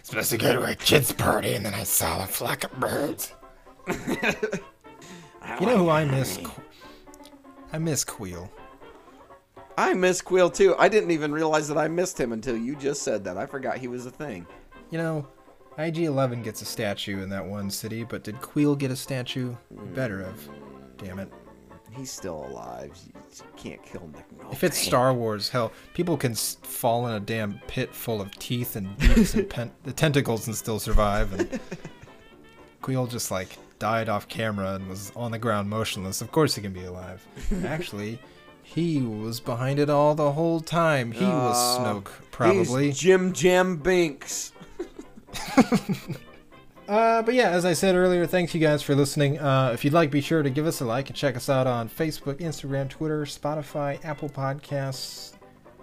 Supposed 0.06 0.30
to 0.30 0.38
go 0.38 0.52
to 0.52 0.62
a 0.70 0.74
kids' 0.76 1.10
party, 1.10 1.54
and 1.54 1.66
then 1.66 1.74
I 1.74 1.82
saw 1.82 2.22
a 2.22 2.28
flock 2.28 2.62
of 2.62 2.72
birds. 2.78 3.34
You 5.60 5.66
know 5.66 5.76
who 5.78 5.88
I 5.90 6.04
miss? 6.04 6.38
Qu- 6.38 6.62
I 7.72 7.78
miss 7.78 8.04
Kuiil. 8.04 8.50
I 9.78 9.94
miss 9.94 10.20
Kuiil 10.20 10.52
too. 10.52 10.74
I 10.76 10.88
didn't 10.88 11.12
even 11.12 11.30
realize 11.32 11.68
that 11.68 11.78
I 11.78 11.86
missed 11.86 12.20
him 12.20 12.32
until 12.32 12.56
you 12.56 12.74
just 12.74 13.02
said 13.02 13.22
that. 13.24 13.36
I 13.38 13.46
forgot 13.46 13.78
he 13.78 13.86
was 13.86 14.06
a 14.06 14.10
thing. 14.10 14.44
You 14.90 14.98
know, 14.98 15.28
IG-11 15.78 16.42
gets 16.42 16.62
a 16.62 16.64
statue 16.64 17.22
in 17.22 17.28
that 17.30 17.46
one 17.46 17.70
city, 17.70 18.02
but 18.02 18.24
did 18.24 18.34
Kuiil 18.40 18.76
get 18.76 18.90
a 18.90 18.96
statue? 18.96 19.52
Hmm. 19.72 19.94
Better 19.94 20.22
of. 20.22 20.48
Damn 20.98 21.20
it. 21.20 21.32
He's 21.96 22.10
still 22.10 22.46
alive. 22.50 22.92
You 23.06 23.44
can't 23.56 23.82
kill 23.82 24.08
Nick. 24.14 24.24
If 24.52 24.62
it's 24.62 24.76
Star 24.78 25.14
Wars, 25.14 25.48
hell, 25.48 25.72
people 25.94 26.16
can 26.16 26.34
fall 26.34 27.06
in 27.06 27.14
a 27.14 27.20
damn 27.20 27.58
pit 27.66 27.94
full 27.94 28.20
of 28.20 28.30
teeth 28.38 28.76
and 28.76 28.96
beaks 28.98 29.34
and 29.34 29.48
pen- 29.50 29.72
the 29.84 29.92
tentacles 29.92 30.46
and 30.46 30.54
still 30.54 30.78
survive. 30.78 31.32
And 31.32 31.58
Kuiil 32.82 33.10
just 33.10 33.30
like 33.30 33.56
died 33.78 34.08
off 34.08 34.28
camera 34.28 34.74
and 34.74 34.88
was 34.88 35.10
on 35.16 35.30
the 35.30 35.38
ground 35.38 35.68
motionless. 35.70 36.20
Of 36.20 36.32
course 36.32 36.54
he 36.54 36.62
can 36.62 36.72
be 36.72 36.84
alive. 36.84 37.26
Actually, 37.64 38.18
he 38.62 39.00
was 39.00 39.40
behind 39.40 39.78
it 39.78 39.88
all 39.88 40.14
the 40.14 40.32
whole 40.32 40.60
time. 40.60 41.12
He 41.12 41.24
was 41.24 41.56
Oh, 41.78 41.82
Snoke, 41.82 42.10
probably. 42.30 42.86
He's 42.88 42.98
Jim 42.98 43.32
Jam 43.32 43.76
Binks. 43.76 44.52
Uh, 46.88 47.20
but 47.22 47.34
yeah, 47.34 47.50
as 47.50 47.64
I 47.64 47.72
said 47.72 47.96
earlier, 47.96 48.26
thanks 48.26 48.54
you 48.54 48.60
guys 48.60 48.82
for 48.82 48.94
listening. 48.94 49.38
Uh, 49.40 49.70
if 49.74 49.84
you'd 49.84 49.92
like, 49.94 50.10
be 50.10 50.20
sure 50.20 50.42
to 50.42 50.50
give 50.50 50.66
us 50.66 50.80
a 50.80 50.84
like 50.84 51.08
and 51.08 51.16
check 51.16 51.36
us 51.36 51.48
out 51.48 51.66
on 51.66 51.88
Facebook, 51.88 52.36
Instagram, 52.36 52.88
Twitter, 52.88 53.22
Spotify, 53.24 54.02
Apple 54.04 54.28
Podcasts, 54.28 55.32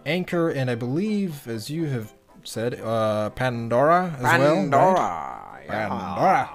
Anchor, 0.06 0.50
and 0.50 0.70
I 0.72 0.76
believe, 0.76 1.46
as 1.48 1.70
you 1.70 1.86
have 1.88 2.14
said, 2.44 2.80
uh, 2.82 3.30
Pandora 3.32 4.14
as 4.18 4.22
well. 4.24 4.32
right? 4.32 4.40
Pandora. 4.40 5.62
yeah. 5.66 5.90
Pandora. 5.90 6.50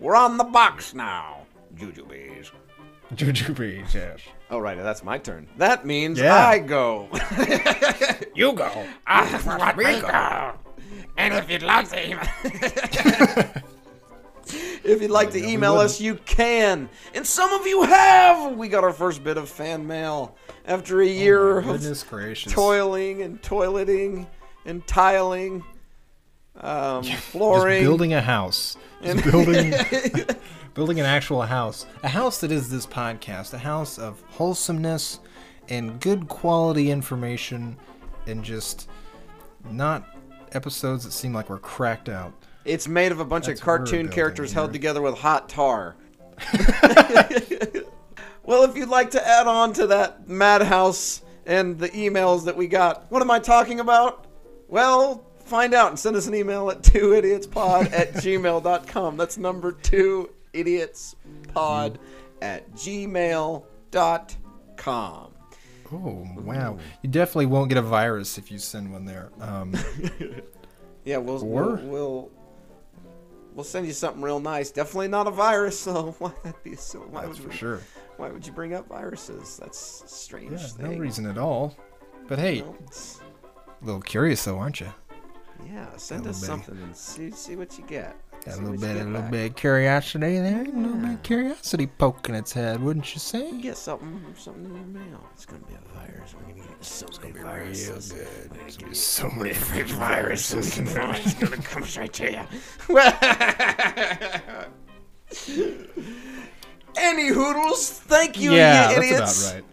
We're 0.00 0.16
on 0.16 0.36
the 0.38 0.44
box 0.44 0.94
now. 0.94 1.42
Jujubes. 1.76 2.50
Jujubes, 3.14 3.94
yes. 3.94 4.20
Oh, 4.50 4.58
right. 4.58 4.76
That's 4.76 5.04
my 5.04 5.18
turn. 5.18 5.46
That 5.58 5.86
means 5.86 6.18
Yeah. 6.18 6.34
I 6.46 6.58
go. 6.58 7.08
You 8.34 8.54
go. 8.54 8.86
Ah, 9.06 9.42
let 9.60 9.76
me 9.76 10.00
go. 10.00 10.52
And 11.16 11.34
if 11.34 11.50
you'd 11.50 11.62
like 11.62 11.88
to 11.90 12.08
even... 12.08 12.28
if 14.84 15.02
you'd 15.02 15.10
like 15.10 15.30
to 15.32 15.44
email 15.44 15.74
us, 15.74 16.00
you 16.00 16.16
can. 16.16 16.88
And 17.14 17.26
some 17.26 17.52
of 17.52 17.66
you 17.66 17.82
have. 17.82 18.56
We 18.56 18.68
got 18.68 18.84
our 18.84 18.92
first 18.92 19.22
bit 19.22 19.36
of 19.36 19.48
fan 19.48 19.86
mail 19.86 20.36
after 20.64 21.00
a 21.00 21.06
year 21.06 21.58
of 21.58 21.64
Goodness 21.64 22.02
gracious. 22.02 22.52
toiling 22.52 23.22
and 23.22 23.40
toileting 23.42 24.26
and 24.64 24.86
tiling, 24.86 25.64
um, 26.56 27.02
Just 27.04 27.22
flooring. 27.22 27.82
building 27.82 28.14
a 28.14 28.20
house. 28.20 28.76
Just 29.02 29.24
building 29.24 29.74
building 30.74 31.00
an 31.00 31.06
actual 31.06 31.42
house. 31.42 31.86
A 32.02 32.08
house 32.08 32.40
that 32.40 32.52
is 32.52 32.70
this 32.70 32.86
podcast. 32.86 33.52
A 33.54 33.58
house 33.58 33.98
of 33.98 34.22
wholesomeness 34.28 35.20
and 35.68 36.00
good 36.00 36.28
quality 36.28 36.90
information 36.90 37.76
and 38.26 38.44
just 38.44 38.88
not 39.70 40.11
episodes 40.54 41.04
that 41.04 41.12
seem 41.12 41.32
like 41.32 41.50
we're 41.50 41.58
cracked 41.58 42.08
out. 42.08 42.32
It's 42.64 42.86
made 42.86 43.12
of 43.12 43.20
a 43.20 43.24
bunch 43.24 43.46
That's 43.46 43.60
of 43.60 43.64
cartoon 43.64 44.08
characters 44.08 44.52
held 44.52 44.72
together 44.72 45.02
with 45.02 45.18
hot 45.18 45.48
tar. 45.48 45.96
well, 48.44 48.64
if 48.64 48.76
you'd 48.76 48.88
like 48.88 49.10
to 49.12 49.26
add 49.26 49.46
on 49.46 49.72
to 49.74 49.86
that 49.88 50.28
madhouse 50.28 51.22
and 51.46 51.78
the 51.78 51.88
emails 51.90 52.44
that 52.44 52.56
we 52.56 52.66
got, 52.68 53.10
what 53.10 53.22
am 53.22 53.30
I 53.30 53.38
talking 53.38 53.80
about? 53.80 54.26
Well, 54.68 55.26
find 55.44 55.74
out 55.74 55.88
and 55.88 55.98
send 55.98 56.16
us 56.16 56.26
an 56.26 56.34
email 56.34 56.70
at 56.70 56.82
twoidiotspod 56.82 57.92
at 57.92 58.12
gmail.com. 58.14 59.16
That's 59.16 59.38
number 59.38 59.72
two 59.72 60.30
idiotspod 60.54 61.14
mm. 61.54 61.98
at 62.40 62.72
gmail.com. 62.72 63.62
Oh 65.92 66.26
wow! 66.42 66.78
You 67.02 67.10
definitely 67.10 67.46
won't 67.46 67.68
get 67.68 67.78
a 67.78 67.82
virus 67.82 68.38
if 68.38 68.50
you 68.50 68.58
send 68.58 68.92
one 68.92 69.04
there. 69.04 69.30
Um, 69.40 69.74
Yeah, 71.04 71.16
we'll, 71.16 71.42
Or- 71.44 71.74
we'll 71.74 71.76
we'll 71.88 72.30
we'll 73.54 73.64
send 73.64 73.86
you 73.86 73.92
something 73.92 74.22
real 74.22 74.38
nice. 74.40 74.70
Definitely 74.70 75.08
not 75.08 75.26
a 75.26 75.30
virus, 75.32 75.78
so 75.86 76.14
why 76.18 76.30
that 76.44 76.62
be 76.62 76.76
so? 76.76 77.00
Why 77.00 77.26
that's 77.26 77.38
would 77.38 77.44
for 77.44 77.48
we- 77.50 77.56
sure. 77.56 77.80
Why 78.18 78.30
would 78.30 78.46
you 78.46 78.52
bring 78.52 78.72
up 78.74 78.88
viruses? 78.88 79.56
That's 79.60 80.04
strange 80.06 80.52
Yeah, 80.52 80.58
thing. 80.58 80.92
no 80.92 80.98
reason 80.98 81.26
at 81.26 81.38
all. 81.38 81.76
But 82.28 82.38
hey, 82.38 82.60
No, 82.60 82.74
it's- 82.84 83.20
a 83.80 83.84
little 83.84 84.00
curious 84.00 84.44
though, 84.44 84.58
aren't 84.58 84.80
you? 84.80 84.92
yeah, 85.66 85.88
send 85.96 86.26
us 86.26 86.44
something 86.44 86.76
and 86.80 86.96
see 86.96 87.30
see 87.32 87.56
what 87.56 87.76
you 87.78 87.84
get. 87.86 88.16
Got 88.44 88.58
a 88.58 88.60
little 88.60 88.76
bit, 88.76 88.90
a 88.90 88.94
little 89.04 89.12
back. 89.12 89.30
bit 89.30 89.50
of 89.50 89.56
curiosity 89.56 90.40
there, 90.40 90.62
a 90.62 90.64
little 90.64 90.96
bit 90.96 91.10
of 91.12 91.22
curiosity 91.22 91.86
poking 91.86 92.34
its 92.34 92.52
head, 92.52 92.82
wouldn't 92.82 93.14
you 93.14 93.20
say? 93.20 93.52
Get 93.60 93.76
something 93.76 94.20
something 94.36 94.64
in 94.64 94.74
your 94.74 94.84
mail. 94.84 95.24
It's 95.32 95.46
gonna 95.46 95.60
be 95.60 95.74
a 95.74 95.94
virus. 95.96 96.34
We're 96.34 96.52
gonna 96.52 96.66
get 96.66 96.84
so 96.84 97.06
many 97.22 97.38
viruses. 97.38 98.12
We're 98.12 98.48
gonna 98.58 98.70
give 98.72 98.88
you 98.88 98.94
So 98.94 99.30
many 99.30 99.54
fake 99.54 99.86
viruses. 99.86 100.76
it's 100.78 101.34
gonna 101.34 101.56
come 101.58 101.84
straight 101.84 102.12
to 102.14 102.32
you. 102.32 102.40
Any 106.96 107.28
hoodles, 107.28 107.90
thank 107.90 108.38
you, 108.38 108.52
yeah, 108.52 108.90
you 108.90 108.96
that's 108.96 109.06
idiots. 109.06 109.50
about 109.50 109.54
right. 109.54 109.64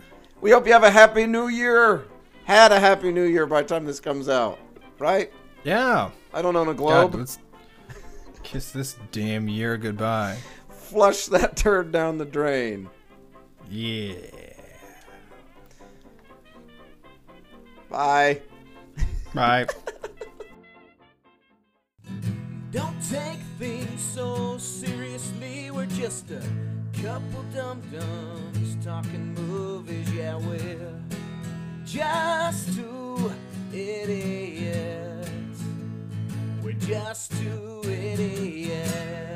We 0.41 0.51
hope 0.51 0.67
you 0.67 0.73
have 0.73 0.83
a 0.83 0.91
happy 0.91 1.25
new 1.25 1.47
year. 1.47 2.05
Had 2.45 2.71
a 2.71 2.79
happy 2.79 3.11
new 3.11 3.25
year 3.25 3.45
by 3.45 3.61
the 3.63 3.67
time 3.67 3.85
this 3.85 3.99
comes 3.99 4.29
out, 4.29 4.57
right? 4.99 5.31
Yeah. 5.63 6.11
I 6.33 6.41
don't 6.41 6.55
own 6.55 6.69
a 6.69 6.73
globe. 6.73 7.15
let's 7.15 7.39
Kiss 8.43 8.71
this 8.71 8.95
damn 9.11 9.47
year 9.47 9.77
goodbye. 9.77 10.37
Flush 10.69 11.27
that 11.27 11.55
turd 11.55 11.91
down 11.91 12.17
the 12.17 12.25
drain. 12.25 12.89
Yeah. 13.69 14.15
Bye. 17.89 18.41
Bye. 19.33 19.67
Don't 22.71 22.97
take 23.09 23.39
things 23.57 24.01
so 24.01 24.57
seriously. 24.57 25.71
We're 25.71 25.85
just 25.87 26.29
a 26.31 26.41
couple 27.01 27.43
dum 27.53 27.81
dums 27.91 28.85
talking 28.85 29.33
movies. 29.33 30.11
Yeah, 30.13 30.37
we're 30.37 30.93
just 31.85 32.75
two 32.75 33.31
idiots. 33.73 35.08
We're 36.69 36.75
just 36.75 37.31
two 37.31 37.81
idiots. 37.83 39.28